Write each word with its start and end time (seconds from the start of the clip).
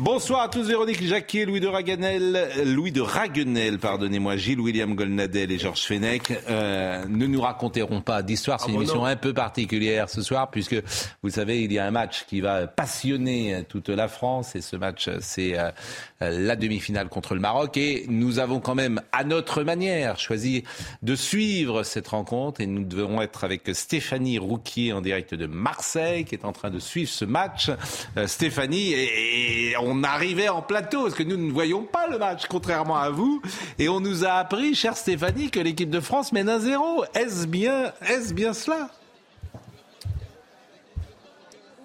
Bonsoir 0.00 0.42
à 0.42 0.48
tous, 0.48 0.68
Véronique 0.68 1.02
Jacquier, 1.02 1.44
Louis 1.44 1.58
de 1.58 1.66
Raganel, 1.66 2.48
Louis 2.64 2.92
de 2.92 3.00
Raguenel, 3.00 3.80
pardonnez-moi, 3.80 4.36
Gilles 4.36 4.60
William 4.60 4.94
Golnadel 4.94 5.50
et 5.50 5.58
Georges 5.58 5.82
Fenech 5.82 6.32
euh, 6.48 7.04
ne 7.08 7.26
nous 7.26 7.40
raconteront 7.40 8.00
pas 8.00 8.22
d'histoire. 8.22 8.60
C'est 8.60 8.68
une 8.68 8.76
émission 8.76 9.04
un 9.04 9.16
peu 9.16 9.34
particulière 9.34 10.08
ce 10.08 10.22
soir 10.22 10.52
puisque 10.52 10.76
vous 11.24 11.30
savez, 11.30 11.64
il 11.64 11.72
y 11.72 11.80
a 11.80 11.84
un 11.84 11.90
match 11.90 12.26
qui 12.28 12.40
va 12.40 12.68
passionner 12.68 13.64
toute 13.68 13.88
la 13.88 14.06
France 14.06 14.54
et 14.54 14.60
ce 14.60 14.76
match, 14.76 15.10
c'est 15.18 15.58
euh, 15.58 15.72
la 16.20 16.54
demi-finale 16.54 17.08
contre 17.08 17.34
le 17.34 17.40
Maroc 17.40 17.76
et 17.76 18.06
nous 18.08 18.38
avons 18.38 18.60
quand 18.60 18.76
même, 18.76 19.02
à 19.10 19.24
notre 19.24 19.64
manière, 19.64 20.20
choisi 20.20 20.62
de 21.02 21.16
suivre 21.16 21.82
cette 21.82 22.06
rencontre 22.06 22.60
et 22.60 22.68
nous 22.68 22.84
devons 22.84 23.20
être 23.20 23.42
avec 23.42 23.68
Stéphanie 23.72 24.38
Rouquier 24.38 24.92
en 24.92 25.00
direct 25.00 25.34
de 25.34 25.46
Marseille 25.46 26.24
qui 26.24 26.36
est 26.36 26.44
en 26.44 26.52
train 26.52 26.70
de 26.70 26.78
suivre 26.78 27.10
ce 27.10 27.24
match. 27.24 27.68
Euh, 28.16 28.28
Stéphanie, 28.28 28.92
et, 28.92 29.70
et 29.70 29.76
on 29.87 29.87
arrivait 30.02 30.48
en 30.48 30.62
plateau, 30.62 31.02
parce 31.02 31.14
que 31.14 31.22
nous 31.22 31.36
ne 31.36 31.52
voyons 31.52 31.82
pas 31.82 32.06
le 32.08 32.18
match, 32.18 32.46
contrairement 32.48 32.96
à 32.96 33.10
vous. 33.10 33.42
Et 33.78 33.88
on 33.88 34.00
nous 34.00 34.24
a 34.24 34.32
appris, 34.32 34.74
chère 34.74 34.96
Stéphanie, 34.96 35.50
que 35.50 35.60
l'équipe 35.60 35.90
de 35.90 36.00
France 36.00 36.32
mène 36.32 36.48
un 36.48 36.58
zéro. 36.58 37.04
Est-ce 37.14 37.46
bien, 37.46 37.92
est-ce 38.06 38.34
bien 38.34 38.52
cela 38.52 38.90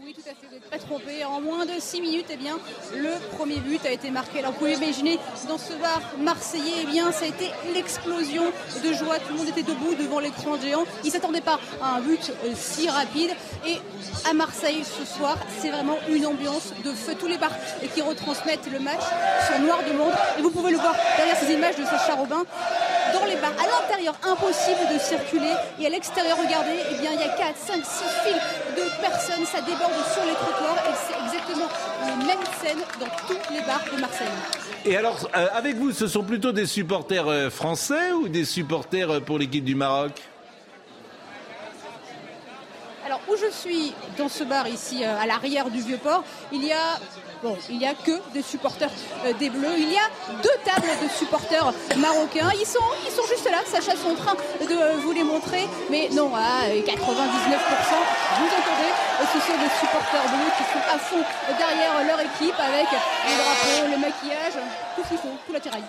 Oui, 0.01 0.13
tout 0.13 0.21
à 0.21 0.33
fait, 0.33 0.47
vous 0.47 0.53
n'êtes 0.53 0.62
trompé. 0.77 1.23
En 1.25 1.41
moins 1.41 1.65
de 1.65 1.79
6 1.79 2.01
minutes, 2.01 2.27
eh 2.31 2.37
bien, 2.37 2.57
le 2.95 3.11
premier 3.35 3.57
but 3.57 3.85
a 3.85 3.91
été 3.91 4.11
marqué. 4.11 4.39
Alors, 4.39 4.51
vous 4.51 4.59
pouvez 4.59 4.73
imaginer, 4.73 5.19
dans 5.47 5.57
ce 5.57 5.73
bar 5.73 6.01
marseillais, 6.19 6.83
eh 6.83 6.85
bien, 6.85 7.11
ça 7.11 7.25
a 7.25 7.27
été 7.27 7.49
l'explosion 7.73 8.43
de 8.83 8.93
joie. 8.93 9.19
Tout 9.19 9.33
le 9.33 9.39
monde 9.39 9.49
était 9.49 9.63
debout 9.63 9.95
devant 9.95 10.19
l'écran 10.19 10.59
géant. 10.59 10.85
Ils 11.03 11.07
ne 11.07 11.11
s'attendaient 11.11 11.41
pas 11.41 11.59
à 11.81 11.95
un 11.95 12.01
but 12.01 12.31
euh, 12.45 12.53
si 12.55 12.89
rapide. 12.89 13.31
Et 13.65 13.77
à 14.29 14.33
Marseille, 14.33 14.83
ce 14.83 15.05
soir, 15.05 15.37
c'est 15.59 15.69
vraiment 15.69 15.97
une 16.09 16.25
ambiance 16.25 16.73
de 16.83 16.91
feu. 16.91 17.15
Tous 17.19 17.27
les 17.27 17.37
bars 17.37 17.55
qui 17.93 18.01
retransmettent 18.01 18.71
le 18.71 18.79
match 18.79 19.01
sont 19.47 19.61
noirs 19.61 19.83
de 19.87 19.93
monde. 19.93 20.13
Et 20.37 20.41
vous 20.41 20.51
pouvez 20.51 20.71
le 20.71 20.77
voir 20.77 20.95
derrière 21.17 21.37
ces 21.37 21.53
images 21.53 21.75
de 21.75 21.85
Sacha 21.85 22.15
Robin. 22.15 22.43
Dans 23.13 23.25
les 23.25 23.35
bars, 23.35 23.53
à 23.59 23.67
l'intérieur, 23.67 24.15
impossible 24.23 24.93
de 24.93 24.97
circuler. 24.99 25.53
Et 25.79 25.85
à 25.85 25.89
l'extérieur, 25.89 26.37
regardez, 26.37 26.79
eh 26.91 26.95
bien, 26.99 27.11
il 27.13 27.19
y 27.19 27.23
a 27.23 27.29
4, 27.29 27.55
5, 27.55 27.75
6 27.75 28.03
files 28.23 28.41
de 28.75 29.01
personnes. 29.01 29.45
Ça 29.45 29.61
déborde 29.61 29.93
sur 30.13 30.25
les 30.25 30.33
trottoirs. 30.33 30.62
Et 30.63 30.95
c'est 31.07 31.25
exactement 31.25 31.69
la 32.01 32.15
même 32.15 32.43
scène 32.61 32.79
dans 32.99 33.09
tous 33.27 33.53
les 33.53 33.61
bars 33.61 33.83
de 33.93 33.99
Marseille. 33.99 34.27
Et 34.85 34.97
alors, 34.97 35.29
euh, 35.35 35.47
avec 35.53 35.77
vous, 35.77 35.91
ce 35.91 36.07
sont 36.07 36.23
plutôt 36.23 36.51
des 36.51 36.65
supporters 36.65 37.27
euh, 37.27 37.49
français 37.49 38.11
ou 38.11 38.27
des 38.27 38.45
supporters 38.45 39.09
euh, 39.09 39.19
pour 39.19 39.39
l'équipe 39.39 39.63
du 39.63 39.75
Maroc? 39.75 40.11
Où 43.29 43.35
je 43.35 43.51
suis 43.51 43.93
dans 44.17 44.29
ce 44.29 44.43
bar 44.43 44.67
ici 44.67 45.03
euh, 45.03 45.21
à 45.21 45.25
l'arrière 45.25 45.69
du 45.69 45.81
vieux 45.81 45.97
port, 45.97 46.23
il 46.51 46.65
y 46.65 46.71
a 46.71 46.99
bon, 47.41 47.57
il 47.69 47.77
y 47.77 47.85
a 47.85 47.93
que 47.93 48.11
des 48.33 48.41
supporters 48.41 48.89
euh, 49.25 49.33
des 49.33 49.49
Bleus. 49.49 49.77
Il 49.77 49.91
y 49.91 49.97
a 49.97 50.07
deux 50.41 50.57
tables 50.65 50.87
de 51.01 51.09
supporters 51.09 51.73
marocains. 51.97 52.49
Ils 52.59 52.65
sont 52.65 52.79
ils 53.05 53.11
sont 53.11 53.27
juste 53.27 53.49
là. 53.49 53.59
Sacha 53.65 53.95
sont 53.95 54.11
en 54.11 54.15
train 54.15 54.33
de 54.33 54.73
euh, 54.73 54.97
vous 55.03 55.11
les 55.11 55.23
montrer, 55.23 55.67
mais 55.89 56.09
non, 56.11 56.31
à 56.35 56.67
99%, 56.67 56.89
vous 58.39 58.45
entendez, 58.45 58.91
ce 59.21 59.39
sont 59.39 59.57
des 59.57 59.71
supporters 59.79 60.23
bleus 60.29 60.51
qui 60.57 60.63
sont 60.71 60.83
à 60.93 60.97
fond 60.99 61.23
derrière 61.57 61.93
leur 62.05 62.19
équipe 62.19 62.59
avec 62.59 62.87
les 62.91 63.35
drapeaux, 63.35 63.91
le 63.91 63.97
maquillage, 63.97 64.53
tout 64.95 65.03
ce 65.03 65.09
qu'il 65.09 65.17
faut, 65.17 65.37
tout 65.45 65.53
la 65.53 65.59
tiraille. 65.59 65.83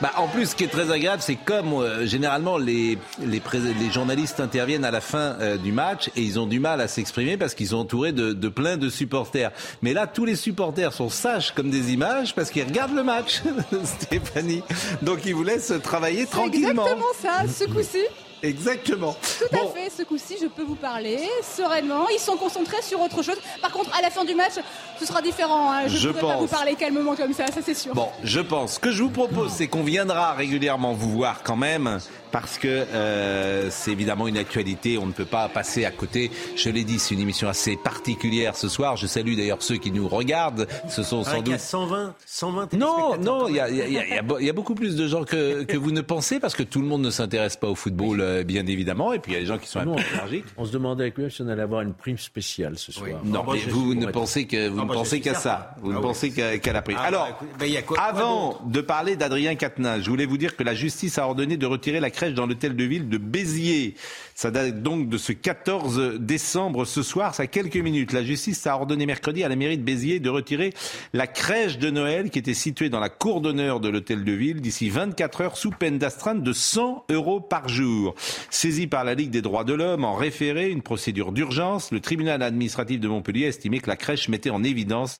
Bah, 0.00 0.12
en 0.18 0.28
plus, 0.28 0.50
ce 0.50 0.56
qui 0.56 0.64
est 0.64 0.68
très 0.68 0.90
agréable, 0.90 1.22
c'est 1.22 1.36
comme 1.36 1.72
euh, 1.72 2.06
généralement 2.06 2.58
les, 2.58 2.98
les, 3.24 3.40
les 3.80 3.90
journalistes 3.90 4.40
interviennent 4.40 4.84
à 4.84 4.90
la 4.90 5.00
fin 5.00 5.36
euh, 5.40 5.56
du 5.56 5.72
match 5.72 6.10
et 6.16 6.22
ils 6.22 6.38
ont 6.38 6.46
du 6.46 6.60
mal 6.60 6.80
à 6.82 6.88
s'exprimer 6.88 7.36
parce 7.38 7.54
qu'ils 7.54 7.68
sont 7.68 7.78
entourés 7.78 8.12
de, 8.12 8.32
de 8.34 8.48
plein 8.48 8.76
de 8.76 8.90
supporters. 8.90 9.52
Mais 9.80 9.94
là, 9.94 10.06
tous 10.06 10.26
les 10.26 10.36
supporters 10.36 10.92
sont 10.92 11.08
sages 11.08 11.52
comme 11.54 11.70
des 11.70 11.92
images 11.92 12.34
parce 12.34 12.50
qu'ils 12.50 12.64
regardent 12.64 12.94
le 12.94 13.04
match, 13.04 13.40
Stéphanie. 13.84 14.62
Donc 15.02 15.20
ils 15.24 15.34
vous 15.34 15.44
laissent 15.44 15.72
travailler 15.82 16.26
tranquillement. 16.26 16.84
exactement 16.86 17.06
ça, 17.22 17.44
ce 17.48 17.64
coup-ci. 17.64 18.04
Exactement. 18.42 19.14
Tout 19.38 19.44
Bon. 19.56 19.68
à 19.68 19.72
fait, 19.72 19.90
ce 19.90 20.02
coup-ci, 20.02 20.36
je 20.40 20.46
peux 20.46 20.62
vous 20.62 20.74
parler 20.74 21.18
sereinement. 21.42 22.06
Ils 22.14 22.18
sont 22.20 22.36
concentrés 22.36 22.82
sur 22.82 23.00
autre 23.00 23.22
chose. 23.22 23.36
Par 23.62 23.70
contre, 23.72 23.96
à 23.96 24.02
la 24.02 24.10
fin 24.10 24.24
du 24.24 24.34
match, 24.34 24.52
ce 25.00 25.06
sera 25.06 25.22
différent. 25.22 25.70
hein. 25.72 25.82
Je 25.88 25.96
Je 25.96 26.08
ne 26.08 26.12
pourrai 26.12 26.26
pas 26.34 26.38
pense. 26.38 26.42
vous 26.50 26.54
parler 26.56 26.74
calmement 26.74 27.16
comme 27.16 27.32
ça, 27.32 27.46
ça 27.46 27.60
c'est 27.64 27.74
sûr. 27.74 27.94
Bon, 27.94 28.08
je 28.22 28.40
pense. 28.40 28.74
Ce 28.74 28.78
que 28.78 28.90
je 28.90 29.02
vous 29.02 29.10
propose, 29.10 29.52
c'est 29.52 29.68
qu'on 29.68 29.82
viendra 29.82 30.32
régulièrement 30.34 30.92
vous 30.92 31.10
voir 31.10 31.42
quand 31.42 31.56
même, 31.56 31.98
parce 32.40 32.58
que 32.58 32.68
euh, 32.68 33.68
c'est 33.70 33.92
évidemment 33.92 34.28
une 34.28 34.36
actualité. 34.36 34.98
On 34.98 35.06
ne 35.06 35.12
peut 35.12 35.24
pas 35.24 35.48
passer 35.48 35.84
à 35.84 35.90
côté. 35.90 36.30
Je 36.54 36.68
l'ai 36.68 36.84
dit, 36.84 36.98
c'est 36.98 37.14
une 37.14 37.20
émission 37.20 37.48
assez 37.48 37.76
particulière 37.76 38.56
ce 38.56 38.68
soir. 38.68 38.96
Je 38.96 39.06
salue 39.06 39.36
d'ailleurs 39.36 39.62
ceux 39.62 39.76
qui 39.78 39.90
nous 39.90 40.06
regardent. 40.06 40.66
Ce 40.88 41.02
sont 41.02 41.24
sans 41.24 41.32
Il 41.32 41.36
y 41.36 41.38
a 41.38 41.42
doute 41.56 41.58
120, 41.60 42.14
120 42.26 42.72
non, 42.74 43.16
non, 43.18 43.48
il 43.48 43.54
y 43.56 43.60
a, 43.60 43.68
il 43.70 43.76
y 43.76 43.80
a- 43.98 44.04
il 44.40 44.44
y 44.46 44.50
a- 44.50 44.52
beaucoup 44.52 44.74
plus 44.74 44.96
de 44.96 45.06
gens 45.06 45.24
que, 45.24 45.62
que 45.64 45.76
vous 45.76 45.92
ne 45.92 46.00
pensez 46.00 46.40
parce 46.40 46.54
que 46.54 46.62
tout 46.62 46.80
le 46.80 46.86
monde 46.86 47.02
ne 47.02 47.10
s'intéresse 47.10 47.56
pas 47.56 47.68
au 47.68 47.74
football, 47.74 48.20
euh, 48.20 48.42
bien 48.42 48.66
évidemment. 48.66 49.12
Et 49.12 49.18
puis 49.18 49.32
il 49.32 49.34
y 49.34 49.38
a 49.38 49.40
des 49.40 49.46
gens 49.46 49.58
qui 49.58 49.68
sont 49.68 49.80
un 49.80 49.84
Nous, 49.84 49.94
peu 49.94 50.00
on- 50.12 50.14
énergiques. 50.16 50.44
On 50.58 50.64
se 50.64 50.72
demandait 50.72 51.04
avec 51.04 51.16
lui 51.18 51.30
si 51.30 51.42
on 51.42 51.48
allait 51.48 51.62
avoir 51.62 51.80
une 51.82 51.92
prime 51.94 52.18
spéciale 52.18 52.78
ce 52.78 52.92
soir. 52.92 53.08
Non, 53.24 53.44
Moi, 53.44 53.54
mais 53.54 53.70
vous 53.70 53.94
ne 53.94 54.06
pensez 54.06 54.46
que 54.46 54.68
vous 54.68 54.80
Ah 54.80 54.84
ne 54.84 54.92
pensez 54.92 55.20
qu'à 55.20 55.34
ça. 55.34 55.74
Vous 55.82 55.92
ne 55.92 55.98
Ah 55.98 56.00
pensez 56.00 56.30
qu'à 56.32 56.72
la 56.72 56.82
prime. 56.82 56.96
Ah, 57.00 57.04
Alors, 57.06 57.26
bah, 57.40 57.46
bah, 57.60 57.66
il 57.66 57.72
y 57.72 57.76
a 57.76 57.82
quoi- 57.82 57.96
quoi 57.96 58.06
avant 58.06 58.60
de 58.66 58.80
parler 58.80 59.16
d'Adrien 59.16 59.54
Quatennens, 59.56 60.02
je 60.02 60.10
voulais 60.10 60.26
vous 60.26 60.38
dire 60.38 60.56
que 60.56 60.62
la 60.64 60.74
justice 60.74 61.18
a 61.18 61.26
ordonné 61.26 61.56
de 61.56 61.66
retirer 61.66 62.00
la 62.00 62.10
dans 62.34 62.46
l'hôtel 62.46 62.76
de 62.76 62.84
ville 62.84 63.08
de 63.08 63.18
Béziers. 63.18 63.94
Ça 64.34 64.50
date 64.50 64.82
donc 64.82 65.08
de 65.08 65.18
ce 65.18 65.32
14 65.32 66.18
décembre 66.18 66.84
ce 66.84 67.02
soir, 67.02 67.34
ça 67.34 67.44
a 67.44 67.46
quelques 67.46 67.76
minutes. 67.76 68.12
La 68.12 68.24
justice 68.24 68.66
a 68.66 68.74
ordonné 68.74 69.06
mercredi 69.06 69.44
à 69.44 69.48
la 69.48 69.56
mairie 69.56 69.78
de 69.78 69.82
Béziers 69.82 70.20
de 70.20 70.28
retirer 70.28 70.72
la 71.12 71.26
crèche 71.26 71.78
de 71.78 71.90
Noël 71.90 72.30
qui 72.30 72.38
était 72.38 72.54
située 72.54 72.88
dans 72.88 73.00
la 73.00 73.08
cour 73.08 73.40
d'honneur 73.40 73.80
de 73.80 73.88
l'hôtel 73.88 74.24
de 74.24 74.32
ville 74.32 74.60
d'ici 74.60 74.90
24 74.90 75.40
heures 75.40 75.56
sous 75.56 75.70
peine 75.70 75.98
d'astreinte 75.98 76.42
de 76.42 76.52
100 76.52 77.06
euros 77.10 77.40
par 77.40 77.68
jour. 77.68 78.14
Saisi 78.50 78.86
par 78.86 79.04
la 79.04 79.14
Ligue 79.14 79.30
des 79.30 79.42
droits 79.42 79.64
de 79.64 79.74
l'homme 79.74 80.04
en 80.04 80.14
référé, 80.14 80.70
une 80.70 80.82
procédure 80.82 81.32
d'urgence, 81.32 81.90
le 81.92 82.00
tribunal 82.00 82.42
administratif 82.42 83.00
de 83.00 83.08
Montpellier 83.08 83.46
a 83.46 83.48
estimé 83.48 83.80
que 83.80 83.88
la 83.88 83.96
crèche 83.96 84.28
mettait 84.28 84.50
en 84.50 84.62
évidence 84.62 85.16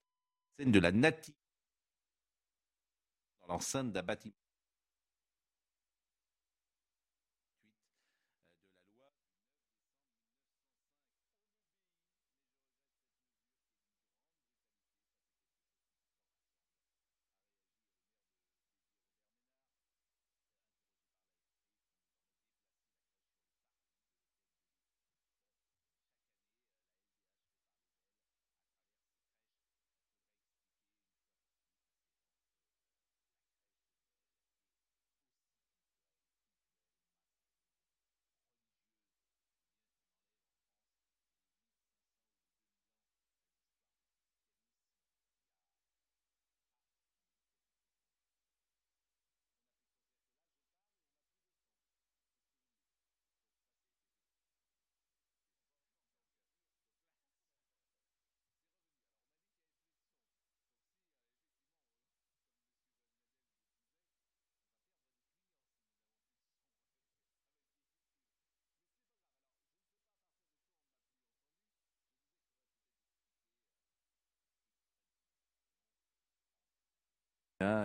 la 0.58 0.64
scène 0.64 0.72
de 0.72 0.80
la 0.80 0.92
nativité 0.92 1.38
dans 3.40 3.54
l'enceinte 3.54 3.92
d'un 3.92 4.02
bâtiment. 4.02 4.34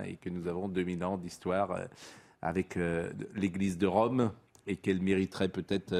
Et 0.06 0.18
que 0.18 0.29
nous 0.29 0.47
avons 0.47 0.68
2000 0.68 1.03
ans 1.03 1.18
d'histoire 1.18 1.88
avec 2.41 2.77
l'Église 3.35 3.77
de 3.77 3.88
Rome 3.88 4.31
et 4.68 4.75
qu'elle 4.75 5.01
mériterait 5.01 5.50
peut-être 5.50 5.95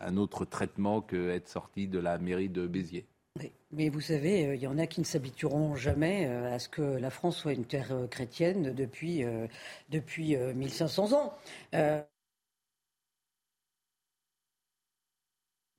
un 0.00 0.16
autre 0.16 0.44
traitement 0.44 1.00
que 1.00 1.30
être 1.30 1.48
sortie 1.48 1.88
de 1.88 1.98
la 1.98 2.18
mairie 2.18 2.48
de 2.48 2.66
Béziers. 2.66 3.06
Mais 3.72 3.88
vous 3.88 4.02
savez, 4.02 4.46
euh, 4.46 4.54
il 4.54 4.60
y 4.60 4.66
en 4.66 4.78
a 4.78 4.86
qui 4.86 5.00
ne 5.00 5.06
s'habitueront 5.06 5.74
jamais 5.74 6.26
euh, 6.26 6.54
à 6.54 6.58
ce 6.58 6.68
que 6.68 6.82
la 6.82 7.10
France 7.10 7.38
soit 7.38 7.54
une 7.54 7.64
terre 7.64 7.92
euh, 7.92 8.06
chrétienne 8.06 8.74
depuis, 8.74 9.24
depuis 9.88 10.36
1500 10.36 11.12
ans. 11.12 11.34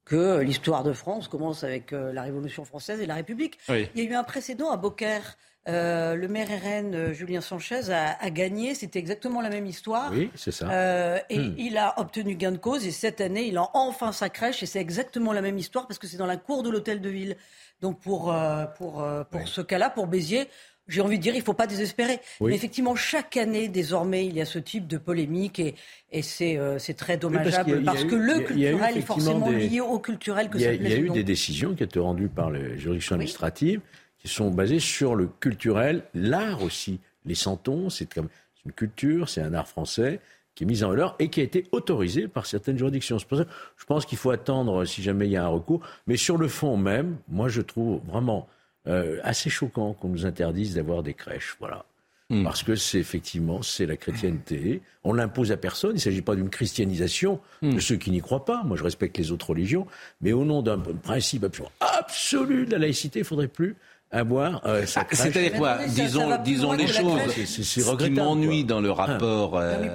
que 0.05 0.41
l'histoire 0.41 0.83
de 0.83 0.91
France 0.91 1.29
commence 1.29 1.63
avec 1.63 1.91
la 1.91 2.23
Révolution 2.23 2.65
française 2.65 2.99
et 2.99 3.05
la 3.05 3.15
République. 3.15 3.57
Il 3.69 3.89
y 3.95 4.01
a 4.01 4.03
eu 4.03 4.13
un 4.13 4.23
précédent 4.23 4.69
à 4.69 4.77
Beaucaire. 4.77 5.37
Le 5.65 6.27
maire 6.27 6.47
RN 6.49 7.13
Julien 7.13 7.41
Sanchez 7.41 7.91
a, 7.91 8.29
gagné, 8.29 8.75
c'était 8.75 8.99
exactement 8.99 9.41
la 9.41 9.49
même 9.49 9.65
histoire. 9.65 10.11
Oui, 10.11 10.29
c'est 10.35 10.51
ça. 10.51 11.23
et 11.29 11.37
hmm. 11.37 11.55
il 11.57 11.77
a 11.77 11.99
obtenu 11.99 12.35
gain 12.35 12.51
de 12.51 12.57
cause 12.57 12.85
et 12.85 12.91
cette 12.91 13.21
année, 13.21 13.47
il 13.47 13.57
a 13.57 13.69
enfin 13.73 14.11
sa 14.11 14.29
crèche 14.29 14.63
et 14.63 14.65
c'est 14.65 14.81
exactement 14.81 15.33
la 15.33 15.41
même 15.41 15.57
histoire 15.57 15.87
parce 15.87 15.99
que 15.99 16.07
c'est 16.07 16.17
dans 16.17 16.25
la 16.25 16.37
cour 16.37 16.63
de 16.63 16.69
l'hôtel 16.69 17.01
de 17.01 17.09
ville. 17.09 17.37
Donc 17.81 17.99
pour, 17.99 18.31
euh, 18.31 18.65
pour, 18.77 19.03
euh, 19.03 19.23
pour 19.29 19.47
ce 19.47 19.61
cas-là, 19.61 19.89
pour 19.89 20.07
Béziers, 20.07 20.47
j'ai 20.87 21.01
envie 21.01 21.17
de 21.17 21.23
dire, 21.23 21.33
il 21.33 21.39
ne 21.39 21.43
faut 21.43 21.53
pas 21.53 21.67
désespérer. 21.67 22.19
Mais 22.41 22.55
effectivement, 22.55 22.95
chaque 22.95 23.37
année, 23.37 23.67
désormais, 23.67 24.25
il 24.25 24.35
y 24.35 24.41
a 24.41 24.45
ce 24.45 24.59
type 24.59 24.87
de 24.87 24.97
polémique 24.97 25.59
et, 25.59 25.75
et 26.11 26.21
c'est 26.21 26.57
euh, 26.57 26.77
très 26.97 27.17
dommageable 27.17 27.83
parce, 27.83 28.03
que 28.03 28.15
le 28.15 28.39
culturel 28.41 28.97
est 28.97 29.01
forcément 29.01 29.49
lié 29.49 29.79
au 29.81 29.99
culturel 29.99 30.49
que 30.49 30.59
ça 30.59 30.69
plaît. 30.69 30.77
Il 30.81 30.89
y 30.89 30.93
a 30.93 30.97
eu 30.97 31.09
des 31.09 31.23
décisions 31.23 31.73
qui 31.73 31.83
été 31.83 31.99
rendues 31.99 32.29
par 32.29 32.51
les 32.51 32.77
juridictions 32.77 33.15
administratives 33.15 33.81
qui 34.23 34.33
sont 34.33 34.49
basées 34.49 34.79
sur 34.79 35.15
le 35.15 35.27
culturel, 35.27 36.03
l'art 36.13 36.63
aussi. 36.63 36.99
Les 37.25 37.35
santons, 37.35 37.89
c'est 37.89 38.15
une 38.15 38.71
culture, 38.71 39.27
c'est 39.27 39.41
un 39.41 39.53
art 39.53 39.67
français 39.67 40.21
qui 40.55 40.63
est 40.63 40.67
mise 40.67 40.83
en 40.83 40.89
valeur 40.89 41.15
et 41.19 41.29
qui 41.29 41.41
a 41.41 41.43
été 41.43 41.65
autorisée 41.71 42.27
par 42.27 42.45
certaines 42.45 42.77
juridictions. 42.77 43.19
C'est 43.19 43.27
pour 43.27 43.37
ça 43.37 43.45
que 43.45 43.51
je 43.77 43.85
pense 43.85 44.05
qu'il 44.05 44.17
faut 44.17 44.31
attendre 44.31 44.85
si 44.85 45.01
jamais 45.01 45.27
il 45.27 45.31
y 45.31 45.37
a 45.37 45.43
un 45.43 45.49
recours. 45.49 45.81
Mais 46.07 46.15
sur 46.15 46.37
le 46.37 46.47
fond 46.47 46.77
même, 46.77 47.17
moi 47.27 47.49
je 47.49 47.61
trouve 47.61 48.01
vraiment 48.07 48.47
euh, 48.87 49.19
assez 49.23 49.49
choquant 49.49 49.93
qu'on 49.93 50.09
nous 50.09 50.25
interdise 50.25 50.75
d'avoir 50.75 51.03
des 51.03 51.13
crèches. 51.13 51.57
Voilà. 51.59 51.85
Hmm. 52.29 52.43
Parce 52.43 52.63
que 52.63 52.75
c'est 52.75 52.99
effectivement, 52.99 53.61
c'est 53.61 53.85
la 53.85 53.97
chrétienté. 53.97 54.81
On 55.03 55.11
l'impose 55.11 55.51
à 55.51 55.57
personne. 55.57 55.91
Il 55.91 55.95
ne 55.95 55.99
s'agit 55.99 56.21
pas 56.21 56.35
d'une 56.35 56.49
christianisation 56.49 57.41
de 57.61 57.67
hmm. 57.67 57.79
ceux 57.81 57.97
qui 57.97 58.11
n'y 58.11 58.21
croient 58.21 58.45
pas. 58.45 58.63
Moi, 58.63 58.77
je 58.77 58.83
respecte 58.83 59.17
les 59.17 59.31
autres 59.31 59.49
religions. 59.49 59.85
Mais 60.21 60.31
au 60.31 60.45
nom 60.45 60.61
d'un 60.61 60.79
principe 60.79 61.45
absolu 61.79 62.65
de 62.65 62.71
la 62.71 62.77
laïcité, 62.77 63.19
il 63.19 63.23
ne 63.23 63.27
faudrait 63.27 63.47
plus 63.49 63.75
avoir 64.13 64.65
euh, 64.65 64.85
ah, 64.95 65.05
C'est-à-dire 65.11 65.53
quoi 65.53 65.79
Disons, 65.87 66.37
disons 66.43 66.71
les 66.71 66.87
choses. 66.87 67.19
C'est 67.35 67.45
ce 67.45 67.95
qui 67.97 68.09
m'ennuie 68.09 68.63
dans 68.63 68.79
le 68.79 68.91
rapport. 68.91 69.57
Euh, 69.57 69.89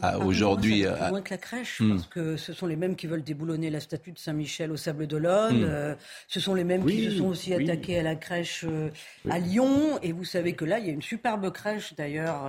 ah, 0.00 0.18
aujourd'hui. 0.18 0.86
Euh, 0.86 1.10
moins 1.10 1.20
que 1.20 1.30
la 1.30 1.38
crèche, 1.38 1.80
hmm. 1.80 1.90
parce 1.90 2.06
que 2.06 2.36
ce 2.36 2.52
sont 2.52 2.66
les 2.66 2.76
mêmes 2.76 2.96
qui 2.96 3.06
veulent 3.06 3.22
déboulonner 3.22 3.70
la 3.70 3.80
statue 3.80 4.12
de 4.12 4.18
Saint-Michel 4.18 4.72
au 4.72 4.76
Sable 4.76 5.06
d'Olonne. 5.06 5.60
Hmm. 5.60 5.68
Euh, 5.68 5.94
ce 6.28 6.40
sont 6.40 6.54
les 6.54 6.64
mêmes 6.64 6.84
qui 6.84 7.04
se 7.04 7.18
sont 7.18 7.26
aussi 7.26 7.52
attaqués 7.52 7.98
à 7.98 8.02
la 8.02 8.14
crèche 8.14 8.64
euh, 8.68 8.90
à 9.28 9.38
Lyon. 9.38 9.98
Et 10.02 10.12
vous 10.12 10.24
savez 10.24 10.54
que 10.54 10.64
là, 10.64 10.78
il 10.78 10.86
y 10.86 10.90
a 10.90 10.92
une 10.92 11.02
superbe 11.02 11.50
crèche 11.52 11.94
d'ailleurs. 11.94 12.46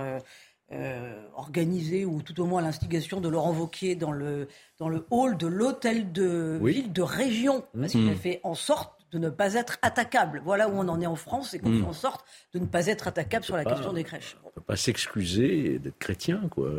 organisée 1.36 2.04
ou 2.04 2.20
tout 2.22 2.40
au 2.40 2.46
moins 2.46 2.60
à 2.60 2.64
l'instigation 2.64 3.20
de 3.20 3.28
Laurent 3.28 3.52
Vauquier 3.52 3.94
dans 3.94 4.10
le, 4.10 4.48
dans 4.80 4.88
le 4.88 5.06
hall 5.10 5.36
de 5.36 5.46
l'hôtel 5.46 6.10
de 6.10 6.58
ville 6.60 6.92
de 6.92 7.02
région, 7.02 7.64
parce 7.78 7.92
qu'il 7.92 8.08
a 8.08 8.12
hmm. 8.12 8.16
fait 8.16 8.40
en 8.42 8.54
sorte 8.54 8.93
de 9.14 9.18
ne 9.18 9.30
pas 9.30 9.54
être 9.54 9.78
attaquable. 9.80 10.42
Voilà 10.44 10.68
où 10.68 10.72
on 10.72 10.88
en 10.88 11.00
est 11.00 11.06
en 11.06 11.16
France 11.16 11.54
et 11.54 11.58
qu'on 11.60 11.72
fait 11.78 11.86
en 11.86 11.92
sorte 11.92 12.26
de 12.52 12.58
ne 12.58 12.66
pas 12.66 12.86
être 12.88 13.08
attaquable 13.08 13.44
sur 13.44 13.56
la 13.56 13.64
question 13.64 13.92
des 13.92 14.04
crèches. 14.04 14.36
On 14.42 14.48
ne 14.48 14.52
peut 14.52 14.60
pas 14.60 14.76
s'excuser 14.76 15.78
d'être 15.78 15.98
chrétien, 15.98 16.42
quoi 16.50 16.70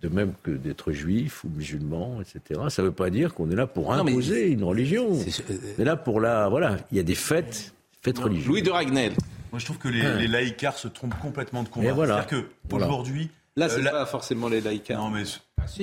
de 0.00 0.08
même 0.08 0.32
que 0.42 0.50
d'être 0.50 0.92
juif 0.92 1.44
ou 1.44 1.48
musulman, 1.48 2.20
etc. 2.22 2.60
Ça 2.70 2.82
ne 2.82 2.88
veut 2.88 2.94
pas 2.94 3.10
dire 3.10 3.34
qu'on 3.34 3.50
est 3.50 3.54
là 3.54 3.66
pour 3.66 3.92
imposer 3.92 4.50
une 4.50 4.64
religion. 4.64 5.10
On 5.10 5.82
est 5.82 5.84
là 5.84 5.96
pour 5.96 6.20
la... 6.20 6.48
Voilà, 6.48 6.78
il 6.90 6.96
y 6.96 7.00
a 7.00 7.02
des 7.02 7.14
fêtes, 7.14 7.74
fêtes 8.00 8.18
religieuses. 8.18 8.48
Louis 8.48 8.62
de 8.62 8.70
Ragnel. 8.70 9.12
Moi, 9.52 9.58
je 9.58 9.66
trouve 9.66 9.78
que 9.78 9.88
les, 9.88 10.16
les 10.16 10.26
laïcars 10.26 10.78
se 10.78 10.88
trompent 10.88 11.18
complètement 11.20 11.62
de 11.64 11.68
combat. 11.68 11.92
Voilà. 11.92 12.26
C'est-à-dire 12.28 12.48
qu'aujourd'hui... 12.70 13.30
Là, 13.56 13.68
c'est 13.68 13.86
euh, 13.86 13.90
pas 13.90 14.06
forcément 14.06 14.48
les 14.48 14.60
laïcars. 14.60 14.98
Non, 14.98 15.10
mais 15.10 15.24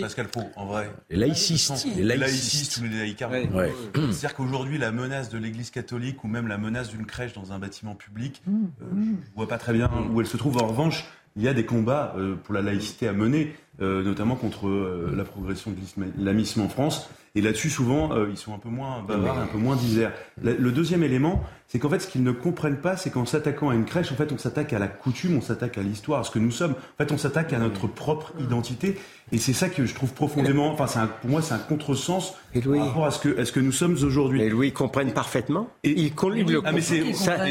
Pascal 0.01 0.27
Pro, 0.27 0.44
en 0.56 0.65
vrai. 0.65 0.91
Les 1.09 1.18
laïcistes. 1.18 1.88
Les 1.95 2.03
laïcistes 2.03 2.77
ou 2.77 2.83
les 2.83 2.97
laïcars. 2.97 3.31
C'est-à-dire 3.31 4.35
qu'aujourd'hui, 4.35 4.77
la 4.77 4.91
menace 4.91 5.29
de 5.29 5.38
l'Église 5.38 5.71
catholique 5.71 6.24
ou 6.24 6.27
même 6.27 6.47
la 6.47 6.57
menace 6.57 6.89
d'une 6.89 7.06
crèche 7.06 7.33
dans 7.33 7.51
un 7.53 7.59
bâtiment 7.59 7.95
public, 7.95 8.41
euh, 8.47 8.51
je 8.81 8.95
ne 8.95 9.15
vois 9.35 9.47
pas 9.47 9.57
très 9.57 9.74
bien 9.74 9.89
où 10.12 10.21
elle 10.21 10.27
se 10.27 10.38
trouve. 10.38 10.57
En 10.57 10.68
revanche, 10.68 11.06
il 11.35 11.44
y 11.44 11.47
a 11.47 11.53
des 11.53 11.65
combats 11.65 12.13
euh, 12.18 12.35
pour 12.35 12.53
la 12.53 12.62
laïcité 12.62 13.07
à 13.07 13.13
mener. 13.13 13.56
Euh, 13.79 14.01
notamment 14.01 14.35
contre 14.35 14.68
euh, 14.68 15.13
la 15.15 15.24
progression 15.24 15.69
de 15.69 15.75
l'islamisme 15.75 16.62
en 16.62 16.68
France. 16.68 17.12
Et 17.35 17.41
là-dessus, 17.41 17.69
souvent, 17.69 18.12
euh, 18.12 18.25
ils 18.31 18.38
sont 18.38 18.56
un 18.56 18.57
peu 18.57 18.69
moins 18.69 19.03
bavards, 19.07 19.38
un 19.38 19.45
peu 19.45 19.59
moins 19.59 19.75
disaires. 19.75 20.12
Le 20.41 20.71
deuxième 20.71 21.03
élément, 21.03 21.44
c'est 21.68 21.77
qu'en 21.77 21.89
fait, 21.89 22.00
ce 22.00 22.07
qu'ils 22.07 22.24
ne 22.24 22.31
comprennent 22.31 22.81
pas, 22.81 22.97
c'est 22.97 23.12
qu'en 23.12 23.27
s'attaquant 23.27 23.69
à 23.69 23.75
une 23.75 23.85
crèche, 23.85 24.12
en 24.12 24.15
fait, 24.15 24.31
on 24.31 24.39
s'attaque 24.39 24.74
à 24.74 24.79
la 24.79 24.88
coutume, 24.88 25.38
on 25.38 25.41
s'attaque 25.41 25.77
à 25.77 25.83
l'histoire, 25.83 26.21
à 26.21 26.24
ce 26.24 26.31
que 26.31 26.39
nous 26.39 26.50
sommes. 26.50 26.71
En 26.71 26.97
fait, 26.97 27.12
on 27.12 27.19
s'attaque 27.19 27.53
à 27.53 27.59
notre 27.59 27.85
propre 27.85 28.33
identité. 28.39 28.97
Et 29.31 29.38
c'est 29.38 29.53
ça 29.53 29.69
que 29.69 29.85
je 29.85 29.94
trouve 29.94 30.12
profondément, 30.12 30.71
enfin, 30.71 31.07
pour 31.21 31.29
moi, 31.29 31.44
c'est 31.44 31.53
un 31.53 31.59
contresens 31.59 32.33
par 32.56 32.88
rapport 32.88 33.06
à 33.06 33.12
ce 33.12 33.19
que, 33.19 33.45
ce 33.45 33.51
que 33.51 33.59
nous 33.59 33.71
sommes 33.71 33.97
aujourd'hui. 34.01 34.41
Et 34.41 34.50
Louis, 34.50 34.69
ils 34.69 34.74
comprennent 34.74 35.13
parfaitement. 35.13 35.69
Et 35.83 35.91
ils, 35.91 36.13
le 36.15 36.62
ah, 36.65 36.71
mais 36.71 36.81
c'est, 36.81 37.03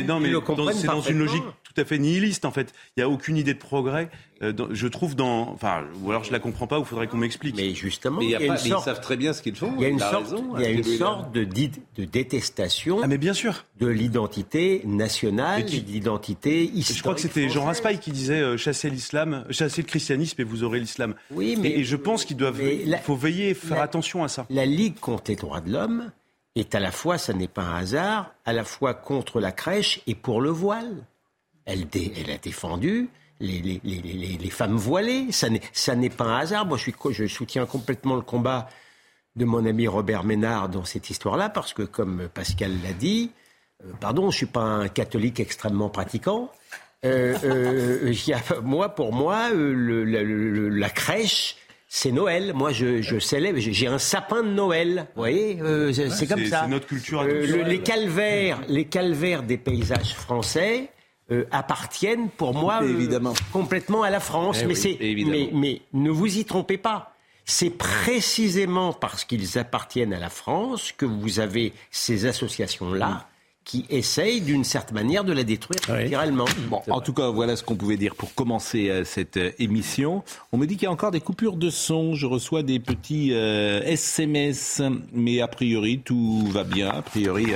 non, 0.08 0.18
mais 0.18 0.32
c'est 0.72 0.88
dans 0.88 1.02
une 1.02 1.18
logique 1.18 1.44
tout 1.76 1.82
à 1.82 1.84
fait 1.84 1.98
nihiliste, 1.98 2.44
en 2.44 2.50
fait. 2.50 2.72
Il 2.96 3.00
n'y 3.00 3.02
a 3.04 3.08
aucune 3.08 3.36
idée 3.36 3.52
de 3.52 3.58
progrès. 3.58 4.08
Euh, 4.42 4.52
je 4.70 4.86
trouve 4.86 5.14
dans, 5.14 5.50
enfin, 5.50 5.84
ou 6.02 6.10
alors 6.10 6.24
je 6.24 6.32
la 6.32 6.38
comprends 6.38 6.66
pas, 6.66 6.78
ou 6.78 6.84
faudrait 6.84 7.06
qu'on 7.06 7.16
m'explique. 7.16 7.56
Mais 7.56 7.74
justement, 7.74 8.20
il 8.20 8.30
y 8.30 8.34
a 8.34 8.38
pas, 8.38 8.60
ils 8.62 8.74
savent 8.78 9.00
très 9.00 9.16
bien 9.16 9.32
ce 9.32 9.42
qu'ils 9.42 9.56
font. 9.56 9.72
Il 9.76 9.82
y 9.82 9.86
a 9.86 9.88
une 9.88 9.98
sorte, 9.98 10.34
il 10.56 10.62
y 10.62 10.66
a 10.66 10.70
une 10.70 10.84
sorte 10.84 11.32
de, 11.32 11.44
de, 11.44 12.04
détestation. 12.04 13.00
Ah 13.02 13.06
mais 13.06 13.18
bien 13.18 13.32
sûr. 13.32 13.64
De 13.78 13.86
l'identité 13.86 14.82
nationale, 14.84 15.64
de 15.64 15.70
l'identité 15.70 16.64
historique. 16.64 16.96
Je 16.96 17.02
crois 17.02 17.14
que 17.14 17.20
c'était 17.20 17.48
Jean 17.48 17.64
Raspail 17.64 17.98
qui 17.98 18.10
disait 18.10 18.40
euh, 18.40 18.56
chasser 18.56 18.90
l'islam, 18.90 19.44
chasser 19.50 19.82
le 19.82 19.86
christianisme 19.86 20.40
et 20.40 20.44
vous 20.44 20.64
aurez 20.64 20.80
l'islam. 20.80 21.14
Oui, 21.30 21.56
mais 21.58 21.70
et, 21.70 21.84
je 21.84 21.96
pense 21.96 22.24
qu'il 22.24 22.36
doivent, 22.36 22.62
il 22.62 22.98
faut 23.02 23.16
veiller, 23.16 23.54
faire 23.54 23.80
attention 23.80 24.22
à 24.22 24.28
ça. 24.28 24.46
La 24.50 24.66
Ligue 24.66 24.98
contre 24.98 25.30
les 25.30 25.36
droits 25.36 25.60
de 25.60 25.72
l'homme 25.72 26.10
est 26.56 26.74
à 26.74 26.80
la 26.80 26.90
fois, 26.90 27.18
ça 27.18 27.32
n'est 27.32 27.48
pas 27.48 27.62
un 27.62 27.76
hasard, 27.76 28.34
à 28.44 28.52
la 28.52 28.64
fois 28.64 28.94
contre 28.94 29.40
la 29.40 29.52
crèche 29.52 30.00
et 30.06 30.14
pour 30.14 30.40
le 30.40 30.50
voile. 30.50 31.06
Elle, 31.66 31.86
elle 31.94 32.30
a 32.30 32.38
défendu 32.38 33.08
les, 33.40 33.80
les, 33.84 34.38
les, 34.40 34.50
femmes 34.50 34.76
voilées. 34.76 35.26
Ça 35.30 35.96
n'est 35.96 36.10
pas 36.10 36.24
un 36.24 36.38
hasard. 36.38 36.66
Moi, 36.66 36.78
je, 36.78 36.82
suis, 36.82 36.94
je 37.10 37.26
soutiens 37.26 37.66
complètement 37.66 38.14
le 38.14 38.22
combat 38.22 38.68
de 39.34 39.44
mon 39.44 39.66
ami 39.66 39.86
Robert 39.86 40.24
Ménard 40.24 40.68
dans 40.68 40.84
cette 40.84 41.10
histoire-là, 41.10 41.50
parce 41.50 41.74
que, 41.74 41.82
comme 41.82 42.28
Pascal 42.32 42.72
l'a 42.82 42.92
dit, 42.92 43.30
euh, 43.84 43.92
pardon, 44.00 44.22
je 44.22 44.26
ne 44.28 44.32
suis 44.32 44.46
pas 44.46 44.62
un 44.62 44.88
catholique 44.88 45.40
extrêmement 45.40 45.90
pratiquant. 45.90 46.50
Euh, 47.04 47.36
euh, 47.44 48.14
moi, 48.62 48.88
pour 48.94 49.12
moi, 49.12 49.50
la 49.52 50.90
crèche, 50.90 51.56
c'est 51.88 52.12
Noël. 52.12 52.52
Moi, 52.54 52.72
je, 52.72 53.02
je 53.02 53.18
célèbre. 53.18 53.58
J'ai 53.60 53.86
un 53.86 53.98
sapin 53.98 54.42
de 54.42 54.48
Noël. 54.48 55.06
Vous 55.14 55.22
voyez, 55.22 55.58
c'est 55.92 56.26
comme 56.26 56.46
ça. 56.46 56.62
C'est 56.62 56.70
notre 56.70 56.86
culture. 56.86 57.22
les 57.22 57.80
calvaires, 57.80 58.62
les 58.68 58.86
calvaires 58.86 59.42
des 59.42 59.58
paysages 59.58 60.14
français 60.14 60.88
euh, 61.32 61.44
appartiennent 61.50 62.28
pour 62.28 62.54
moi 62.54 62.78
euh, 62.84 63.34
complètement 63.52 64.04
à 64.04 64.10
la 64.10 64.20
France. 64.20 64.60
Eh 64.62 64.66
mais, 64.66 64.76
c'est, 64.76 64.96
mais, 65.00 65.50
mais 65.52 65.82
ne 65.92 66.08
vous 66.08 66.38
y 66.38 66.44
trompez 66.44 66.78
pas. 66.78 67.16
C'est 67.44 67.70
précisément 67.70 68.92
parce 68.92 69.24
qu'ils 69.24 69.58
appartiennent 69.58 70.12
à 70.12 70.20
la 70.20 70.30
France 70.30 70.92
que 70.96 71.04
vous 71.04 71.40
avez 71.40 71.72
ces 71.90 72.26
associations-là 72.26 73.26
qui 73.64 73.86
essayent 73.90 74.40
d'une 74.40 74.62
certaine 74.62 74.94
manière 74.94 75.24
de 75.24 75.32
la 75.32 75.42
détruire 75.42 75.80
littéralement. 75.98 76.44
Bon, 76.68 76.80
en 76.88 77.00
tout 77.00 77.12
cas, 77.12 77.30
voilà 77.30 77.56
ce 77.56 77.64
qu'on 77.64 77.74
pouvait 77.74 77.96
dire 77.96 78.14
pour 78.14 78.32
commencer 78.32 78.88
euh, 78.88 79.02
cette 79.02 79.40
émission. 79.58 80.22
On 80.52 80.58
me 80.58 80.66
dit 80.66 80.76
qu'il 80.76 80.84
y 80.84 80.86
a 80.86 80.92
encore 80.92 81.10
des 81.10 81.20
coupures 81.20 81.56
de 81.56 81.70
son. 81.70 82.14
Je 82.14 82.26
reçois 82.26 82.62
des 82.62 82.78
petits 82.78 83.32
SMS, 83.32 84.80
mais 85.12 85.40
a 85.40 85.48
priori 85.48 85.98
tout 86.04 86.46
va 86.52 86.62
bien. 86.62 86.90
A 86.90 87.02
priori, 87.02 87.46